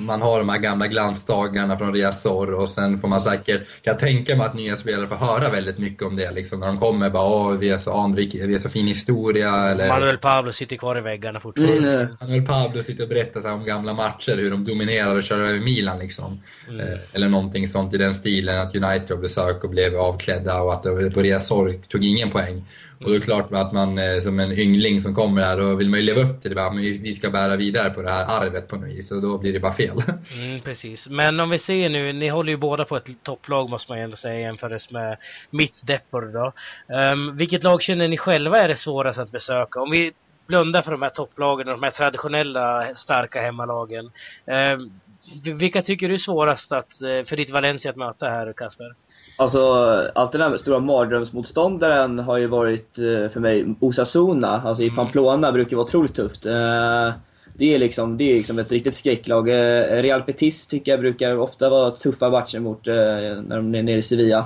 man 0.00 0.22
har 0.22 0.38
de 0.38 0.48
här 0.48 0.58
gamla 0.58 0.86
glansdagarna 0.86 1.78
från 1.78 1.94
Riazor 1.94 2.54
och 2.54 2.68
sen 2.68 2.98
får 2.98 3.08
man 3.08 3.20
säkert, 3.20 3.58
kan 3.58 3.92
jag 3.92 3.98
tänka 3.98 4.36
mig 4.36 4.46
att 4.46 4.54
nya 4.54 4.76
spelare 4.76 5.06
får 5.08 5.16
höra 5.16 5.50
väldigt 5.50 5.78
mycket 5.78 6.02
om 6.02 6.16
det 6.16 6.30
liksom 6.30 6.60
när 6.60 6.66
de 6.66 6.78
kommer 6.78 7.10
bara 7.10 7.24
åh 7.24 7.52
vi 7.52 7.70
är 7.70 7.78
så 7.78 7.92
anrik, 7.92 8.34
vi 8.34 8.54
är 8.54 8.58
så 8.58 8.68
fin 8.68 8.86
historia 8.86 9.70
eller 9.70 9.88
Manuel 9.88 10.18
Pablo 10.18 10.52
sitter 10.52 10.76
kvar 10.76 10.98
i 10.98 11.00
väggarna 11.00 11.40
fortfarande. 11.40 11.94
Mm. 11.94 12.16
Manuel 12.20 12.46
Pablo 12.46 12.82
sitter 12.82 13.02
och 13.02 13.08
berättar 13.08 13.40
så 13.40 13.46
här 13.46 13.54
om 13.54 13.64
gamla 13.64 13.94
matcher, 13.94 14.36
hur 14.36 14.50
de 14.50 14.64
dominerade 14.64 15.16
och 15.16 15.22
körde 15.22 15.48
över 15.48 15.60
Milan 15.60 15.98
liksom. 15.98 16.40
Eh, 16.68 16.98
eller 17.12 17.28
någonting 17.28 17.68
sånt 17.68 17.94
i 17.94 17.98
den 17.98 18.14
stilen, 18.14 18.60
att 18.60 18.74
United 18.74 19.10
var 19.10 19.16
besök 19.16 19.64
och 19.64 19.70
blev 19.70 19.96
avklädda 19.96 20.60
och 20.60 20.74
att 20.74 20.82
på 21.14 21.22
Riazor 21.22 21.80
tog 21.88 22.04
ingen 22.04 22.30
poäng. 22.30 22.64
Och 22.98 23.04
då 23.04 23.10
är 23.10 23.18
det 23.18 23.24
klart 23.24 23.52
att 23.52 23.72
man 23.72 23.98
eh, 23.98 24.18
som 24.18 24.40
en 24.40 24.52
yngling 24.52 25.00
som 25.00 25.14
kommer 25.14 25.42
här, 25.42 25.56
då 25.56 25.74
vill 25.74 25.90
man 25.90 25.98
ju 25.98 26.04
leva 26.06 26.20
upp 26.20 26.40
till 26.40 26.50
det. 26.50 26.54
Bara, 26.54 26.70
men 26.70 26.82
vi 26.82 27.14
ska 27.14 27.30
bära 27.30 27.56
vidare 27.56 27.90
på 27.90 28.02
det 28.02 28.10
här 28.10 28.42
arvet 28.42 28.68
på 28.68 28.76
något 28.76 28.88
vis 28.88 29.12
och 29.12 29.22
då 29.22 29.38
blir 29.38 29.52
det 29.52 29.60
bara 29.60 29.72
fel. 29.72 29.96
Mm, 30.38 30.60
precis. 30.60 31.08
Men 31.08 31.40
om 31.40 31.50
vi 31.50 31.58
ser 31.58 31.88
nu, 31.88 32.12
ni 32.12 32.28
håller 32.28 32.52
ju 32.52 32.56
båda 32.56 32.84
på 32.84 32.96
ett 32.96 33.08
topplag 33.22 33.70
måste 33.70 33.92
man 33.92 33.98
ju 33.98 34.04
ändå 34.04 34.16
säga 34.16 34.40
jämfört 34.40 34.90
med 34.90 35.16
mitt 35.50 35.80
Depor 35.84 36.22
då. 36.22 36.52
Um, 37.12 37.36
vilket 37.36 37.62
lag 37.62 37.82
känner 37.82 38.08
ni 38.08 38.16
själva 38.16 38.58
är 38.58 38.68
det 38.68 38.76
svårast 38.76 39.18
att 39.18 39.30
besöka? 39.30 39.80
Om 39.80 39.90
vi 39.90 40.12
blundar 40.46 40.82
för 40.82 40.92
de 40.92 41.02
här 41.02 41.10
topplagen 41.10 41.68
och 41.68 41.74
de 41.74 41.82
här 41.82 41.90
traditionella 41.90 42.94
starka 42.94 43.40
hemmalagen. 43.40 44.10
Um, 44.46 45.00
vilka 45.44 45.82
tycker 45.82 46.08
du 46.08 46.14
är 46.14 46.18
svårast 46.18 46.72
att, 46.72 47.02
eh, 47.02 47.24
för 47.24 47.36
ditt 47.36 47.50
Valencia 47.50 47.90
att 47.90 47.96
möta 47.96 48.30
här 48.30 48.52
Kasper? 48.52 48.94
Alltså, 49.40 49.60
allt 50.14 50.32
den 50.32 50.40
här 50.40 50.56
stora 50.56 50.78
mardrömsmotståndaren 50.78 52.18
har 52.18 52.36
ju 52.36 52.46
varit 52.46 52.98
eh, 52.98 53.30
för 53.32 53.40
mig 53.40 53.74
Osasuna. 53.80 54.62
Alltså 54.64 54.82
i 54.82 54.90
Pamplona 54.90 55.52
brukar 55.52 55.76
vara 55.76 55.84
otroligt 55.84 56.14
tufft. 56.14 56.46
Eh, 56.46 57.12
Det 57.54 57.74
är 57.74 57.78
liksom, 57.78 58.16
det 58.16 58.24
är 58.24 58.34
liksom 58.34 58.58
ett 58.58 58.72
riktigt 58.72 58.94
skräcklag. 58.94 59.48
Eh, 59.48 60.02
Real 60.02 60.22
Betis 60.26 60.66
tycker 60.66 60.92
jag 60.92 61.00
brukar 61.00 61.36
ofta 61.38 61.68
vara 61.68 61.90
tuffa 61.90 62.30
matcher 62.30 62.58
mot 62.60 62.86
när 62.86 63.56
de 63.56 63.74
är 63.74 63.82
nere 63.82 63.96
i 63.96 64.02
Sevilla. 64.02 64.44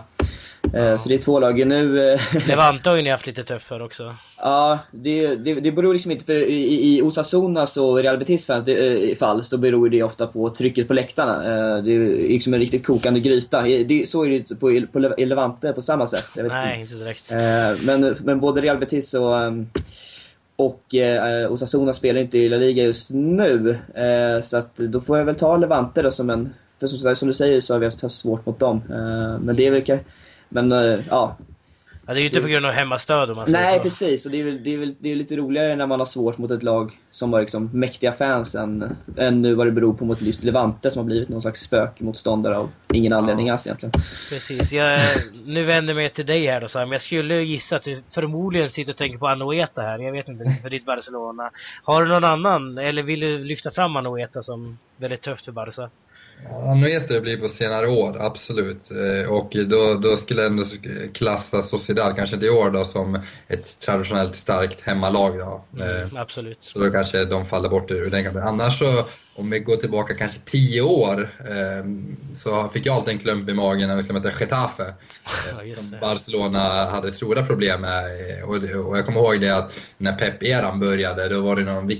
Ja. 0.72 0.98
Så 0.98 1.08
det 1.08 1.14
är 1.14 1.18
två 1.18 1.40
lag. 1.40 1.66
Nu... 1.66 2.16
Levante 2.46 2.88
har 2.88 2.96
ju 2.96 3.02
ni 3.02 3.10
haft 3.10 3.26
lite 3.26 3.44
tufft 3.44 3.66
för 3.66 3.82
också. 3.82 4.16
Ja, 4.36 4.78
det, 4.90 5.34
det, 5.34 5.54
det 5.54 5.72
beror 5.72 5.92
liksom 5.92 6.10
inte 6.10 6.24
för 6.24 6.34
i, 6.34 6.96
i 6.96 7.02
Osasunas 7.02 7.76
och 7.76 7.96
Real 7.96 8.18
Betis 8.18 8.46
fans 8.46 8.64
det, 8.64 9.18
fall 9.18 9.44
så 9.44 9.58
beror 9.58 9.88
det 9.88 10.02
ofta 10.02 10.26
på 10.26 10.50
trycket 10.50 10.88
på 10.88 10.94
läktarna. 10.94 11.42
Det 11.80 11.92
är 11.92 12.28
liksom 12.28 12.54
en 12.54 12.60
riktigt 12.60 12.86
kokande 12.86 13.20
gryta. 13.20 13.62
Det, 13.62 14.08
så 14.08 14.24
är 14.24 14.28
det 14.28 14.36
inte 14.36 14.56
på, 14.56 14.82
på 14.92 14.98
Levante 14.98 15.72
på 15.72 15.82
samma 15.82 16.06
sätt. 16.06 16.38
Nej, 16.48 16.80
inte 16.80 16.94
direkt. 16.94 17.30
Men, 17.82 18.16
men 18.20 18.40
både 18.40 18.60
Real 18.60 18.78
Betis 18.78 19.14
och 19.14 19.32
och 20.56 20.94
eh, 20.94 21.52
Osasuna 21.52 21.92
spelar 21.92 22.20
inte 22.20 22.38
i 22.38 22.48
La 22.48 22.56
Liga 22.56 22.82
just 22.84 23.10
nu. 23.10 23.78
Eh, 23.94 24.40
så 24.40 24.56
att 24.56 24.76
då 24.76 25.00
får 25.00 25.18
jag 25.18 25.24
väl 25.24 25.34
ta 25.34 25.56
Levante 25.56 26.02
då 26.02 26.10
som 26.10 26.30
en... 26.30 26.54
För 26.80 26.86
som, 26.86 27.16
som 27.16 27.28
du 27.28 27.34
säger 27.34 27.60
så 27.60 27.74
har 27.74 27.78
vi 27.78 27.86
haft 27.86 28.10
svårt 28.10 28.46
mot 28.46 28.58
dem. 28.58 28.82
Eh, 28.90 29.40
men 29.40 29.56
det 29.56 29.66
är 29.66 29.70
väl... 29.70 29.98
Men 30.52 30.72
eh, 30.72 31.00
ja, 31.10 31.36
Ja, 32.06 32.14
det 32.14 32.20
är 32.20 32.22
ju 32.22 32.28
inte 32.28 32.40
på 32.40 32.48
grund 32.48 32.66
av 32.66 32.72
hemmastöd 32.72 33.30
om 33.30 33.36
man 33.36 33.46
säger 33.46 33.64
Nej, 33.64 33.76
så. 33.76 33.82
precis. 33.82 34.26
Och 34.26 34.32
det 34.32 34.40
är, 34.40 34.44
väl, 34.44 34.64
det, 34.64 34.74
är 34.74 34.78
väl, 34.78 34.94
det 34.98 35.12
är 35.12 35.16
lite 35.16 35.36
roligare 35.36 35.76
när 35.76 35.86
man 35.86 35.98
har 35.98 36.06
svårt 36.06 36.38
mot 36.38 36.50
ett 36.50 36.62
lag 36.62 36.98
som 37.10 37.32
har 37.32 37.40
liksom 37.40 37.70
mäktiga 37.72 38.12
fans 38.12 38.54
än, 38.54 38.96
än 39.16 39.42
nu 39.42 39.54
vad 39.54 39.66
det 39.66 39.70
beror 39.70 39.94
på 39.94 40.04
mot 40.04 40.20
just 40.20 40.44
Levante 40.44 40.90
som 40.90 41.00
har 41.00 41.04
blivit 41.04 41.28
någon 41.28 41.42
slags 41.42 41.60
spökmotståndare 41.60 42.56
av 42.56 42.70
ingen 42.92 43.12
anledning 43.12 43.50
alls 43.50 43.66
egentligen. 43.66 43.92
Precis. 44.30 44.72
Jag, 44.72 45.00
nu 45.44 45.64
vänder 45.64 45.94
jag 45.94 45.96
mig 45.96 46.10
till 46.10 46.26
dig 46.26 46.46
här 46.46 46.60
då 46.60 46.68
Sam. 46.68 46.92
Jag 46.92 47.02
skulle 47.02 47.42
gissa 47.42 47.76
att 47.76 47.82
du 47.82 48.02
förmodligen 48.10 48.70
sitter 48.70 48.92
och 48.92 48.96
tänker 48.96 49.18
på 49.18 49.28
Anoeta 49.28 49.82
här. 49.82 49.98
Jag 49.98 50.12
vet 50.12 50.28
inte, 50.28 50.44
för 50.62 50.70
ditt 50.70 50.86
Barcelona. 50.86 51.50
Har 51.82 52.02
du 52.04 52.08
någon 52.08 52.24
annan, 52.24 52.78
eller 52.78 53.02
vill 53.02 53.20
du 53.20 53.38
lyfta 53.38 53.70
fram 53.70 53.96
Anoeta 53.96 54.42
som 54.42 54.78
väldigt 54.96 55.20
tufft 55.20 55.44
för 55.44 55.52
Barca? 55.52 55.90
Anoeta 56.50 57.20
blir 57.20 57.36
på 57.36 57.48
senare 57.48 57.86
år, 57.86 58.16
absolut. 58.20 58.90
Eh, 58.90 59.32
och 59.32 59.50
då, 59.66 59.94
då 59.94 60.16
skulle 60.16 60.42
jag 60.42 60.50
ändå 60.50 60.64
klassa 61.14 61.62
Sociedad, 61.62 62.16
kanske 62.16 62.36
inte 62.36 62.46
i 62.46 62.50
år 62.50 62.70
då, 62.70 62.84
som 62.84 63.20
ett 63.48 63.80
traditionellt 63.80 64.34
starkt 64.34 64.80
hemmalag. 64.80 65.38
Då. 65.38 65.64
Mm, 65.76 66.14
eh, 66.14 66.20
absolut. 66.20 66.58
Så 66.60 66.78
då 66.78 66.90
kanske 66.90 67.24
de 67.24 67.46
faller 67.46 67.68
bort 67.68 67.90
ur 67.90 68.10
den 68.10 68.24
kampen. 68.24 68.42
Annars 68.42 68.78
så 68.78 69.06
om 69.34 69.50
vi 69.50 69.58
går 69.58 69.76
tillbaka 69.76 70.14
kanske 70.14 70.40
tio 70.44 70.82
år 70.82 71.30
eh, 71.40 71.84
så 72.34 72.68
fick 72.68 72.86
jag 72.86 72.94
alltid 72.96 73.14
en 73.14 73.20
klump 73.20 73.48
i 73.48 73.54
magen 73.54 73.88
när 73.88 73.96
vi 73.96 74.02
skulle 74.02 74.20
möta 74.20 74.40
Getafe. 74.40 74.94
Eh, 75.50 75.76
som 75.76 75.96
Barcelona 76.00 76.84
hade 76.84 77.12
stora 77.12 77.42
problem 77.42 77.80
med. 77.80 78.04
Och, 78.44 78.54
och 78.86 78.98
jag 78.98 79.06
kommer 79.06 79.20
ihåg 79.20 79.40
det 79.40 79.50
att 79.50 79.80
när 79.98 80.12
Pep-eran 80.12 80.80
började 80.80 81.28
då 81.28 81.40
var 81.40 81.56
det 81.56 81.62
någon 81.62 81.90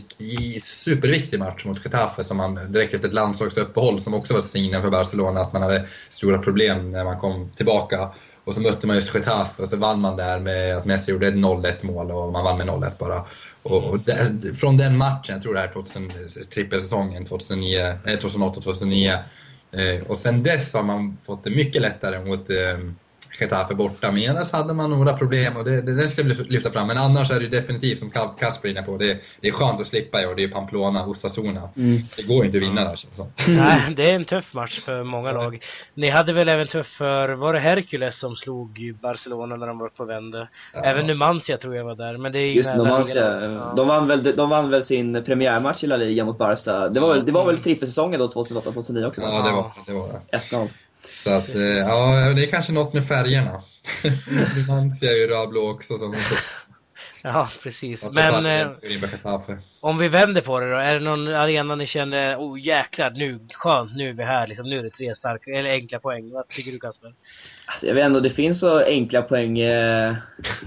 superviktig 0.63 1.39
match 1.39 1.65
mot 1.65 1.85
Getafe 1.85 2.25
som 2.25 2.37
man 2.37 2.73
direkt 2.73 2.95
efter 2.95 3.09
ett 3.09 3.15
landslagsuppehåll 3.15 4.01
som 4.01 4.15
också 4.15 4.35
var 4.35 4.41
signum 4.41 4.83
för 4.83 4.91
Barcelona 4.91 5.41
att 5.41 5.53
man 5.53 5.63
hade 5.63 5.87
stora 6.09 6.39
problem 6.39 6.93
när 6.93 7.05
man 7.05 7.19
kom 7.19 7.51
tillbaka. 7.57 8.09
Och 8.45 8.55
så 8.55 8.61
mötte 8.61 8.87
man 8.87 8.97
just 8.97 9.15
Getafe 9.15 9.63
och 9.63 9.69
så 9.69 9.77
vann 9.77 10.01
man 10.01 10.17
där 10.17 10.41
med 10.41 10.77
att 10.77 10.85
Messi 10.85 11.13
gjorde 11.13 11.29
ett 11.29 11.35
0-1 11.35 11.87
mål 11.87 12.11
och 12.11 12.33
man 12.33 12.45
vann 12.45 12.59
med 12.59 12.67
0-1 12.67 12.91
bara. 12.99 13.25
Och, 13.63 14.01
där, 14.01 14.55
från 14.55 14.77
den 14.77 14.99
matchen, 14.99 15.35
jag 15.35 15.43
tror 15.43 15.55
det 15.55 15.61
här 15.61 15.69
2000, 15.69 16.11
trippelsäsongen 16.55 17.25
2009, 17.25 17.99
2008-2009. 18.05 19.19
Eh, 19.73 20.07
och 20.07 20.17
sen 20.17 20.43
dess 20.43 20.75
har 20.75 20.83
man 20.83 21.17
fått 21.25 21.45
det 21.45 21.51
mycket 21.51 21.83
lättare 21.83 22.25
mot 22.25 22.51
eh, 22.51 22.57
Getafe 23.41 23.75
borta. 23.75 24.13
Men 24.13 24.31
annars 24.31 24.53
hade 24.53 24.75
man 24.75 24.91
några 24.91 25.13
problem 25.13 25.57
och 25.57 25.65
det, 25.65 25.83
det, 25.83 25.95
den 25.95 26.11
ska 26.11 26.23
vi 26.23 26.35
lyfta 26.35 26.71
fram. 26.71 26.87
Men 26.87 26.99
annars 26.99 27.31
är 27.31 27.41
det 27.41 27.49
definitivt, 27.49 27.99
som 27.99 28.11
Kasper 28.39 28.69
är 28.69 28.73
inne 28.73 28.83
på, 28.83 28.97
det, 28.97 29.19
det 29.41 29.49
är 29.49 29.53
skönt 29.53 29.81
att 29.81 29.87
slippa 29.87 30.23
i 30.23 30.27
år. 30.27 30.35
Det 30.35 30.45
är 30.45 30.49
Pamplona, 30.49 31.07
Osasuna. 31.07 31.69
Mm. 31.77 32.03
Det 32.17 32.23
går 32.23 32.45
inte 32.45 32.59
att 32.59 32.63
vinna 32.63 32.85
där 32.85 32.97
känns 32.97 33.17
det 33.17 33.53
Nej, 33.53 33.81
det 33.97 34.11
är 34.11 34.15
en 34.15 34.25
tuff 34.25 34.55
match 34.55 34.81
för 34.81 35.05
många 35.05 35.33
lag. 35.33 35.65
Ni 35.95 36.09
hade 36.09 36.33
väl 36.33 36.49
även 36.49 36.67
tuff 36.67 36.87
för, 36.87 37.29
var 37.29 37.53
det 37.53 37.59
Hercules 37.59 38.19
som 38.19 38.37
slog 38.37 38.95
Barcelona 39.03 39.57
när 39.57 39.67
de 39.67 39.79
var 39.79 39.89
på 39.89 40.05
vände? 40.05 40.49
Ja. 40.75 40.81
Även 40.81 41.07
Numancia 41.07 41.57
tror 41.57 41.77
jag 41.77 41.85
var 41.85 41.95
där. 41.95 42.17
Men 42.17 42.33
det 42.33 42.39
är 42.39 42.53
Just 42.53 42.77
Numancia. 42.77 43.41
Ja. 43.41 43.73
De, 43.77 43.89
vann 43.89 44.07
väl, 44.07 44.37
de 44.37 44.51
vann 44.51 44.71
väl 44.71 44.83
sin 44.83 45.25
premiärmatch 45.25 45.85
i 45.85 45.87
La 45.87 45.97
Liga 45.97 46.25
mot 46.25 46.39
Barca. 46.39 46.89
Det 46.89 47.01
var, 47.01 47.17
det 47.17 47.33
var 47.33 47.47
väl 47.47 47.59
trippelsäsongen 47.59 48.21
då, 48.21 48.29
2008-2009 48.29 49.07
också? 49.07 49.21
Ja, 49.21 49.29
det 49.29 49.53
var 49.53 49.73
det. 49.87 49.93
Var 49.93 50.21
det. 50.31 50.37
1-0. 50.37 50.69
Så 51.09 51.31
att, 51.31 51.55
eh, 51.55 51.63
ja, 51.63 52.33
det 52.37 52.45
är 52.45 52.51
kanske 52.51 52.73
något 52.73 52.93
med 52.93 53.07
färgerna. 53.09 53.63
Man 54.69 54.91
ser 54.91 55.13
ju 55.13 55.27
rödblå 55.27 55.71
också 55.71 55.99
som 55.99 56.15
Ja, 57.25 57.49
precis. 57.63 58.11
Men 58.13 58.47
eh, 58.47 58.69
om 59.81 59.99
vi 59.99 60.09
vänder 60.09 60.41
på 60.41 60.61
det 60.61 60.71
då. 60.71 60.77
Är 60.77 60.95
det 60.95 61.01
någon 61.01 61.29
arena 61.29 61.75
ni 61.75 61.87
känner, 61.87 62.37
oh 62.37 62.61
jäklar, 62.61 63.11
nu, 63.11 63.41
skönt, 63.53 63.97
nu 63.97 64.09
är 64.09 64.13
vi 64.13 64.23
här, 64.23 64.47
liksom, 64.47 64.69
nu 64.69 64.79
är 64.79 64.83
det 64.83 64.91
tre 64.91 65.15
starka, 65.15 65.51
eller 65.51 65.71
enkla 65.71 65.99
poäng. 65.99 66.31
Vad 66.31 66.49
tycker 66.49 66.73
du 66.73 66.79
Kasper? 66.79 67.15
Alltså, 67.67 67.87
jag 67.87 67.95
vet 67.95 68.05
ändå, 68.05 68.21
det 68.21 68.31
finns 68.31 68.61
så 68.61 68.79
enkla 68.85 69.23
poäng. 69.23 69.59
Eh, 69.59 70.15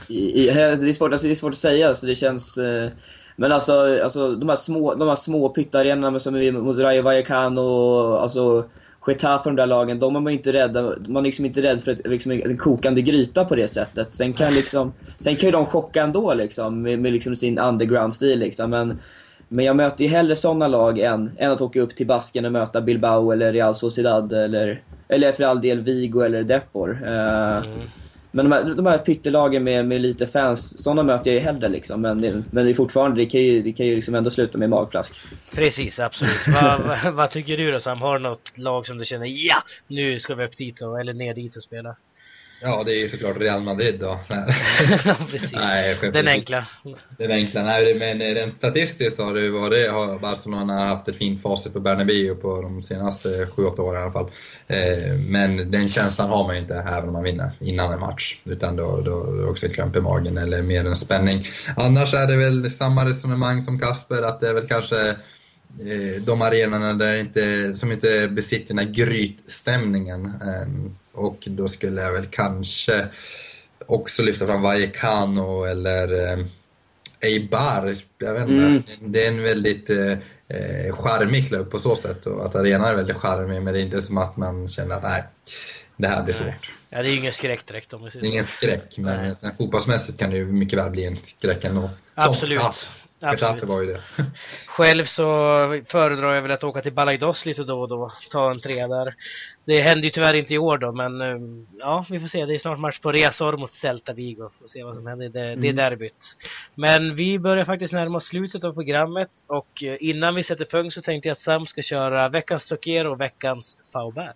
i, 0.08 0.16
i, 0.16 0.46
det, 0.54 0.62
är 0.62 0.94
svårt, 0.94 1.12
alltså, 1.12 1.28
det 1.28 1.34
är 1.34 1.36
svårt 1.36 1.54
att 1.54 1.58
säga, 1.58 1.96
så 1.96 2.06
det 2.06 2.16
känns... 2.16 2.58
Eh, 2.58 2.90
men 3.36 3.52
alltså, 3.52 4.04
alltså 4.04 4.36
de 4.36 4.50
här 4.50 4.56
små, 4.56 4.96
de 4.96 5.08
här 5.08 5.16
små 5.16 5.50
pyttarenorna 5.50 6.20
som 6.20 6.36
är 6.36 6.52
mot 6.52 6.78
Rayo 6.78 7.02
Vallecano, 7.02 8.16
alltså 8.16 8.70
Getafe 9.08 9.50
de 9.50 9.56
där 9.56 9.66
lagen, 9.66 10.00
de 10.00 10.16
är 10.16 10.20
man 10.20 10.34
inte 10.34 10.54
rädda, 10.54 10.94
man 11.08 11.18
är 11.18 11.28
liksom 11.28 11.46
inte 11.46 11.62
rädd 11.62 11.82
för 11.82 11.92
ett, 11.92 12.08
liksom 12.08 12.32
en 12.32 12.58
kokande 12.58 13.02
gryta 13.02 13.46
på 13.46 13.56
det 13.56 13.68
sättet. 13.68 14.14
Sen 14.14 14.34
kan, 14.34 14.54
liksom, 14.54 14.94
sen 15.20 15.36
kan 15.36 15.48
ju 15.48 15.52
de 15.52 15.66
chocka 15.66 16.04
ändå 16.04 16.34
liksom, 16.34 16.82
med, 16.82 17.00
med 17.00 17.14
liksom 17.14 17.36
sin 17.36 17.60
underground-stil. 17.60 18.40
Liksom. 18.40 18.70
Men, 18.70 19.00
men 19.48 19.66
jag 19.66 19.76
möter 19.76 20.04
ju 20.04 20.10
hellre 20.10 20.36
sådana 20.36 20.68
lag 20.68 21.00
än, 21.00 21.32
än 21.38 21.52
att 21.52 21.62
åka 21.62 21.82
upp 21.82 21.96
till 21.96 22.08
Basken 22.08 22.46
och 22.46 22.52
möta 22.52 22.82
Bilbao 22.82 23.32
eller 23.32 23.54
Real 23.54 23.76
Sociedad 23.76 24.34
eller, 24.34 24.82
eller 25.08 25.32
för 25.32 25.44
all 25.44 25.62
del 25.62 25.82
Vigo 25.82 26.22
eller 26.22 26.44
Depor. 26.44 26.90
Uh, 26.90 27.58
mm. 27.58 27.88
Men 28.36 28.50
de 28.50 28.52
här, 28.52 28.76
de 28.76 28.86
här 28.86 28.98
pyttelagen 28.98 29.64
med, 29.64 29.86
med 29.86 30.02
lite 30.02 30.28
fans, 30.28 30.84
sådana 30.84 31.04
möter 31.04 31.32
jag 31.32 31.36
ju 31.36 31.46
hellre 31.46 31.70
liksom. 31.70 32.02
Men, 32.02 32.22
det, 32.22 32.44
men 32.52 32.66
det 32.66 32.72
är 32.72 32.74
fortfarande, 32.74 33.22
det 33.22 33.26
kan 33.26 33.42
ju, 33.42 33.62
det 33.62 33.74
kan 33.74 33.86
ju 33.86 33.96
liksom 33.96 34.16
ändå 34.16 34.30
sluta 34.32 34.58
med 34.58 34.70
magplask. 34.70 35.22
Precis, 35.56 36.00
absolut. 36.00 36.48
vad, 36.62 36.82
vad, 36.82 37.14
vad, 37.14 37.32
tycker 37.32 37.58
du 37.58 37.72
då 37.72 37.80
Sam? 37.80 38.02
Har 38.02 38.18
du 38.18 38.24
något 38.24 38.52
lag 38.56 38.86
som 38.86 38.98
du 38.98 39.06
känner, 39.06 39.26
ja! 39.26 39.56
Nu 39.88 40.20
ska 40.20 40.36
vi 40.36 40.46
upp 40.46 40.58
dit 40.58 40.82
och, 40.82 41.00
eller 41.00 41.14
ner 41.14 41.34
dit 41.34 41.56
och 41.56 41.64
spela? 41.64 41.96
Ja, 42.68 42.84
det 42.86 42.92
är 42.92 43.00
ju 43.00 43.10
såklart 43.10 43.38
Real 43.38 43.64
Madrid 43.64 44.00
då. 44.00 44.20
Nej, 45.54 45.98
Den 46.14 46.28
enkla. 46.28 46.66
Den 47.18 47.32
enkla. 47.32 47.64
Nej, 47.64 47.96
men 47.96 48.20
rent 48.36 48.58
statistiskt 48.58 49.20
har, 49.20 49.34
det 49.34 49.50
varit, 49.50 49.92
har 49.92 50.20
Barcelona 50.20 50.86
haft 50.86 51.08
ett 51.08 51.16
fint 51.16 51.42
facit 51.42 51.74
på 51.74 51.80
Bernabéu 51.80 52.36
på 52.36 52.62
de 52.62 52.82
senaste 52.82 53.46
7-8 53.46 53.80
åren 53.80 54.00
i 54.00 54.04
alla 54.04 54.12
fall. 54.12 54.32
Eh, 54.68 55.14
men 55.14 55.72
den 55.72 55.90
känslan 55.90 56.30
har 56.30 56.44
man 56.44 56.56
ju 56.56 56.62
inte 56.62 56.74
även 56.74 57.08
om 57.08 57.14
man 57.14 57.24
vinner 57.24 57.52
innan 57.60 57.94
en 57.94 58.00
match. 58.00 58.38
Utan 58.46 58.76
då, 58.76 59.02
då 59.02 59.24
det 59.24 59.46
också 59.46 59.66
en 59.66 59.74
klump 59.74 59.96
i 59.96 60.02
magen 60.02 60.38
eller 60.38 60.62
mer 60.62 60.86
en 60.86 60.96
spänning. 60.96 61.46
Annars 61.76 62.14
är 62.14 62.28
det 62.28 62.36
väl 62.36 62.72
samma 62.72 63.06
resonemang 63.06 63.62
som 63.62 63.80
Kasper, 63.80 64.22
att 64.22 64.40
det 64.40 64.50
är 64.50 64.54
väl 64.54 64.68
kanske 64.68 65.10
eh, 65.10 65.16
de 66.22 66.42
arenorna 66.42 66.94
där 66.94 67.16
inte, 67.16 67.76
som 67.76 67.92
inte 67.92 68.28
besitter 68.28 68.68
den 68.68 68.78
här 68.78 68.94
grytstämningen. 68.94 70.26
Ehm, 70.26 70.96
och 71.12 71.44
då 71.46 71.68
skulle 71.68 72.02
jag 72.02 72.14
väl 72.14 72.26
kanske 72.26 73.08
också 73.86 74.24
lyfta 74.24 74.46
fram 74.46 74.62
Vallecano 74.62 75.64
eller 75.64 76.32
eh, 76.32 76.46
Eibar. 77.22 77.96
Jag 78.18 78.34
vet 78.34 78.50
inte. 78.50 78.66
Mm. 78.66 78.84
Det 79.00 79.26
är 79.26 79.28
en 79.28 79.44
väldigt 79.44 79.90
eh, 79.90 80.12
eh, 80.48 80.96
charmig 80.96 81.48
klubb 81.48 81.72
på 81.72 81.80
så 81.80 81.96
sätt 81.96 82.26
och 82.26 82.46
att 82.46 82.56
arenan 82.56 82.88
är 82.88 82.96
väldigt 82.96 83.18
charmig 83.18 83.62
men 83.62 83.74
det 83.74 83.80
är 83.80 83.84
inte 83.84 84.02
som 84.02 84.18
att 84.18 84.38
man 84.38 84.70
känner 84.70 84.96
att 84.96 85.04
nej, 85.04 85.24
det 85.98 86.08
här 86.08 86.24
blir 86.24 86.34
svårt. 86.34 86.74
Ja, 86.90 87.04
det 87.04 87.10
är 87.10 87.18
ingen 87.18 87.34
skräck 87.34 87.68
direkt 87.68 87.94
om 87.94 88.04
vi 88.04 88.12
säger 88.12 88.22
Det 88.22 88.28
är 88.28 88.32
ingen 88.32 88.46
skräck, 88.46 88.98
men 88.98 89.36
sen 89.36 89.52
fotbollsmässigt 89.52 90.20
kan 90.20 90.30
det 90.30 90.38
ju 90.38 90.46
mycket 90.46 90.80
väl 90.80 90.92
bli 90.92 91.06
en 91.06 91.18
skräck 91.18 91.64
ändå. 91.64 91.90
Absolut. 92.16 92.60
Som, 92.62 92.72
ja, 92.72 92.74
Absolut. 93.26 93.64
var 93.64 93.82
ju 93.82 93.88
det. 93.88 94.02
Själv 94.68 95.06
så 95.06 95.24
föredrar 95.86 96.36
jag 96.36 96.42
väl 96.42 96.52
att 96.52 96.64
åka 96.64 96.82
till 96.82 96.94
Balaidos 96.94 97.46
lite 97.46 97.64
då 97.64 97.82
och 97.82 97.90
då, 97.90 98.12
ta 98.30 98.52
en 98.52 98.60
tre 98.60 98.88
där. 98.88 99.16
Det 99.66 99.82
händer 99.82 100.04
ju 100.04 100.10
tyvärr 100.10 100.34
inte 100.34 100.54
i 100.54 100.58
år 100.58 100.78
då, 100.78 100.92
men 100.92 101.22
eh, 101.22 101.38
ja, 101.80 102.06
vi 102.10 102.20
får 102.20 102.28
se. 102.28 102.46
Det 102.46 102.56
är 102.56 102.60
snart 102.60 102.80
match 102.80 103.00
på 103.00 103.12
Resor 103.12 103.58
mot 103.58 103.72
Celta 103.72 104.14
Vigo. 104.14 104.50
Får 104.60 104.68
se 104.68 104.84
vad 104.84 104.96
som 104.96 105.08
händer. 105.08 105.30
Det, 105.30 105.42
mm. 105.42 105.62
det 105.62 105.70
är 105.70 105.74
derbyt. 105.74 106.38
Men 106.76 107.16
vi 107.16 107.40
börjar 107.40 107.66
faktiskt 107.66 107.94
närma 107.94 108.18
oss 108.18 108.26
slutet 108.26 108.64
av 108.64 108.74
programmet 108.74 109.32
och 109.48 109.84
eh, 109.84 109.98
innan 110.00 110.36
vi 110.36 110.44
sätter 110.44 110.66
punkt 110.66 110.94
så 110.94 111.02
tänkte 111.02 111.30
jag 111.30 111.34
att 111.34 111.40
Sam 111.40 111.66
ska 111.66 111.82
köra 111.82 112.30
veckans 112.30 112.68
Tokero 112.68 113.12
och 113.12 113.22
veckans 113.22 113.78
Faubert. 113.94 114.36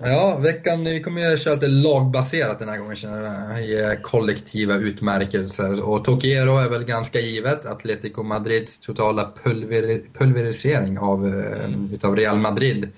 Ja, 0.00 0.38
veckan, 0.42 0.84
vi 0.84 1.00
kommer 1.00 1.34
att 1.34 1.42
köra 1.42 1.54
lite 1.54 1.68
lagbaserat 1.68 2.58
den 2.58 2.68
här 2.68 2.78
gången, 2.78 2.96
känner 2.96 3.60
jag. 3.60 4.02
Kollektiva 4.02 4.76
utmärkelser. 4.76 5.88
Och 5.88 6.04
Tokiero 6.04 6.58
är 6.58 6.68
väl 6.68 6.84
ganska 6.84 7.20
givet. 7.20 7.66
Atletico 7.66 8.22
Madrids 8.22 8.80
totala 8.80 9.32
pulver, 9.42 10.00
pulverisering 10.18 10.98
av, 10.98 11.26
mm. 11.26 11.94
utav 11.94 12.16
Real 12.16 12.38
Madrid 12.38 12.92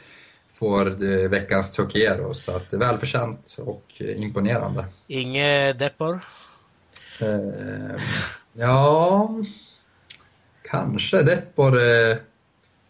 får 0.52 0.86
eh, 0.86 1.28
veckans 1.28 1.70
Tokiero. 1.70 2.34
Så 2.34 2.56
att 2.56 2.72
välförtjänt 2.72 3.56
och 3.58 3.84
imponerande. 3.98 4.84
Inge 5.06 5.72
Depor? 5.72 6.20
Eh, 7.20 8.00
ja, 8.52 9.30
kanske 10.62 11.22
Depor. 11.22 11.76
Eh, 11.76 12.16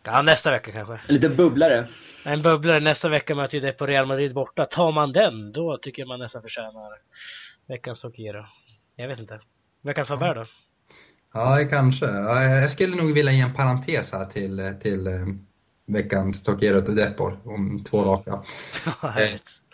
Ja, 0.06 0.22
nästa 0.22 0.50
vecka 0.50 0.72
kanske. 0.72 0.94
En 0.94 1.14
liten 1.14 1.36
bubblare. 1.36 1.86
En 2.26 2.42
bubblare. 2.42 2.80
Nästa 2.80 3.08
vecka 3.08 3.34
möter 3.34 3.58
ju 3.58 3.72
på 3.72 3.86
Real 3.86 4.06
Madrid 4.06 4.34
borta. 4.34 4.64
Tar 4.64 4.92
man 4.92 5.12
den, 5.12 5.52
då 5.52 5.78
tycker 5.82 6.02
jag 6.02 6.08
man 6.08 6.18
nästan 6.18 6.42
förtjänar 6.42 6.90
veckans 7.68 8.00
Tokiro. 8.00 8.44
Jag 8.96 9.08
vet 9.08 9.18
inte. 9.18 9.40
Veckans 9.82 10.08
Faber 10.08 10.34
då? 10.34 10.44
Ja, 11.34 11.58
kanske. 11.70 12.06
Jag 12.06 12.70
skulle 12.70 12.96
nog 12.96 13.12
vilja 13.12 13.32
ge 13.32 13.40
en 13.40 13.54
parentes 13.54 14.12
här 14.12 14.24
till, 14.24 14.74
till 14.80 15.06
eh, 15.06 15.12
veckans 15.86 16.42
Tokiro 16.42 16.76
och 16.76 16.94
Depor 16.94 17.38
om 17.44 17.80
två 17.84 18.04
raka. 18.04 18.42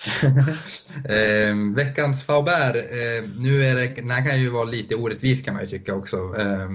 eh, 1.05 1.75
veckans 1.75 2.25
Faubert, 2.25 2.77
eh, 2.77 3.29
nu 3.39 3.65
är 3.65 3.75
det, 3.75 3.87
den 3.97 4.11
här 4.11 4.31
kan 4.31 4.41
ju 4.41 4.51
vara 4.51 4.65
lite 4.65 4.95
orättvis 4.95 5.43
kan 5.43 5.55
man 5.55 5.63
ju 5.63 5.69
tycka 5.69 5.95
också. 5.95 6.17
Eh, 6.17 6.69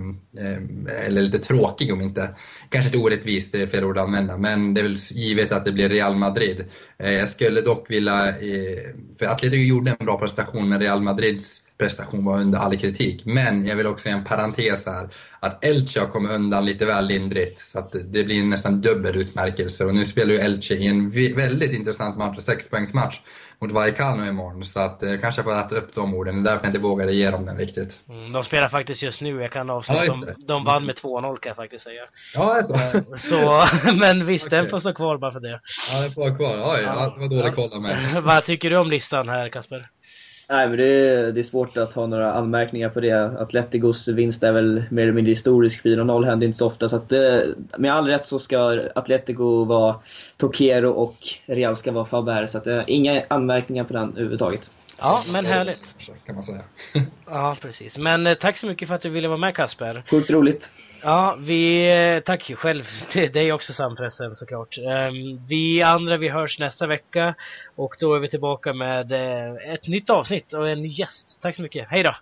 eller 1.05 1.21
lite 1.21 1.39
tråkig 1.39 1.93
om 1.93 2.01
inte, 2.01 2.29
kanske 2.69 2.87
inte 2.87 3.07
orättvis, 3.07 3.51
det 3.51 3.57
är 3.57 3.63
eh, 3.63 3.69
fel 3.69 3.83
ord 3.83 3.97
att 3.97 4.05
använda, 4.05 4.37
men 4.37 4.73
det 4.73 4.81
är 4.81 4.83
väl 4.83 4.97
givet 5.11 5.51
att 5.51 5.65
det 5.65 5.71
blir 5.71 5.89
Real 5.89 6.15
Madrid. 6.15 6.65
Eh, 6.99 7.13
jag 7.13 7.27
skulle 7.27 7.61
dock 7.61 7.91
vilja, 7.91 8.27
eh, 8.27 8.95
för 9.19 9.25
Atletico 9.25 9.63
gjorde 9.63 9.95
en 9.99 10.05
bra 10.05 10.19
prestation 10.19 10.69
med 10.69 10.81
Real 10.81 11.01
Madrids 11.01 11.61
prestation 11.77 12.25
var 12.25 12.39
under 12.39 12.59
all 12.59 12.77
kritik. 12.77 13.25
Men 13.25 13.65
jag 13.65 13.75
vill 13.75 13.87
också 13.87 14.09
ge 14.09 14.15
en 14.15 14.23
parentes 14.23 14.85
här, 14.85 15.09
att 15.39 15.65
Elche 15.65 15.99
har 15.99 16.07
kommit 16.07 16.31
undan 16.31 16.65
lite 16.65 16.85
väl 16.85 17.07
lindrigt. 17.07 17.59
Så 17.59 17.79
att 17.79 17.91
det 17.91 18.23
blir 18.23 18.43
nästan 18.43 18.81
dubbel 18.81 19.15
utmärkelse. 19.15 19.85
Och 19.85 19.95
nu 19.95 20.05
spelar 20.05 20.33
ju 20.33 20.39
Elche 20.39 20.73
i 20.75 20.87
en 20.87 21.11
väldigt 21.35 21.73
intressant 21.73 22.17
match, 22.17 22.39
sexpoängsmatch 22.39 23.19
mot 23.59 23.71
Vallecano 23.71 24.25
imorgon. 24.25 24.63
Så 24.63 24.79
att 24.79 25.03
eh, 25.03 25.17
kanske 25.21 25.43
får 25.43 25.51
äta 25.51 25.75
upp 25.75 25.95
de 25.95 26.13
orden. 26.13 26.43
Det 26.43 26.49
är 26.49 26.53
därför 26.53 26.65
jag 26.65 26.69
inte 26.69 26.79
vågade 26.79 27.13
ge 27.13 27.31
dem 27.31 27.45
den 27.45 27.57
riktigt. 27.57 27.99
Mm, 28.09 28.33
de 28.33 28.43
spelar 28.43 28.69
faktiskt 28.69 29.03
just 29.03 29.21
nu. 29.21 29.41
Jag 29.41 29.51
kan 29.51 29.69
avslöja 29.69 30.01
ja, 30.05 30.13
de, 30.37 30.45
de 30.47 30.63
vann 30.63 30.85
med 30.85 30.95
2-0 30.95 31.39
kan 31.39 31.49
jag 31.49 31.55
faktiskt 31.55 31.83
säga. 31.83 32.01
Ja, 32.33 32.63
så. 32.63 32.75
Eh, 32.75 33.01
så 33.17 33.63
men 33.99 34.25
visst, 34.25 34.47
okay. 34.47 34.59
den 34.59 34.69
får 34.69 34.79
stå 34.79 34.93
kvar 34.93 35.17
bara 35.17 35.31
för 35.31 35.39
det. 35.39 35.61
Ja, 35.91 36.01
den 36.01 36.11
får 36.11 36.21
vara 36.21 36.35
kvar. 36.35 36.75
Oj, 36.75 36.81
ja, 36.85 37.15
var 37.17 37.27
dålig 37.27 37.55
koll 37.55 37.69
av 37.75 37.81
mig. 37.81 37.97
Vad 38.21 38.45
tycker 38.45 38.69
du 38.69 38.77
om 38.77 38.89
listan 38.89 39.29
här, 39.29 39.49
Kasper? 39.49 39.89
Nej, 40.49 40.67
men 40.67 40.77
det 40.77 40.85
är, 40.85 41.31
det 41.31 41.41
är 41.41 41.43
svårt 41.43 41.77
att 41.77 41.93
ha 41.93 42.07
några 42.07 42.33
anmärkningar 42.33 42.89
på 42.89 42.99
det. 42.99 43.41
Atleticos 43.41 44.07
vinst 44.07 44.43
är 44.43 44.51
väl 44.51 44.83
mer 44.89 45.03
eller 45.03 45.13
mindre 45.13 45.31
historisk. 45.31 45.85
4-0 45.85 46.25
händer 46.25 46.47
inte 46.47 46.57
så 46.57 46.67
ofta. 46.67 46.89
Så 46.89 46.95
att, 46.95 47.11
eh, 47.11 47.39
med 47.77 47.93
all 47.93 48.07
rätt 48.07 48.25
så 48.25 48.39
ska 48.39 48.81
Atletico 48.95 49.63
vara 49.63 49.95
Tokero 50.37 50.89
och 50.89 51.17
Real 51.45 51.75
ska 51.75 51.91
vara 51.91 52.05
Faber. 52.05 52.45
Så 52.45 52.57
att, 52.57 52.67
eh, 52.67 52.81
inga 52.87 53.23
anmärkningar 53.27 53.83
på 53.83 53.93
den 53.93 54.11
överhuvudtaget. 54.11 54.71
Ja, 54.99 55.23
men 55.31 55.45
härligt. 55.45 55.95
Kan 56.25 56.35
man 56.35 56.43
säga. 56.43 56.61
ja, 57.25 57.57
precis. 57.61 57.97
Men 57.97 58.27
eh, 58.27 58.33
tack 58.33 58.57
så 58.57 58.67
mycket 58.67 58.87
för 58.87 58.95
att 58.95 59.01
du 59.01 59.09
ville 59.09 59.27
vara 59.27 59.37
med 59.37 59.55
Kasper. 59.55 60.03
Sjukt 60.09 60.29
roligt. 60.29 60.71
Ja, 61.03 61.37
vi, 61.39 61.91
eh, 62.15 62.19
tack 62.19 62.53
själv 62.55 62.83
till 63.09 63.31
dig 63.31 63.51
också 63.51 63.73
Sam 63.73 63.95
förresten 63.95 64.35
såklart. 64.35 64.77
Ehm, 64.77 65.45
vi 65.47 65.81
andra, 65.81 66.17
vi 66.17 66.29
hörs 66.29 66.59
nästa 66.59 66.87
vecka 66.87 67.35
och 67.75 67.95
då 67.99 68.15
är 68.15 68.19
vi 68.19 68.27
tillbaka 68.27 68.73
med 68.73 69.11
eh, 69.11 69.73
ett 69.73 69.87
nytt 69.87 70.09
avsnitt 70.09 70.53
och 70.53 70.69
en 70.69 70.81
ny 70.81 70.87
gäst. 70.87 71.41
Tack 71.41 71.55
så 71.55 71.61
mycket. 71.61 71.87
Hej 71.89 72.03
då! 72.03 72.15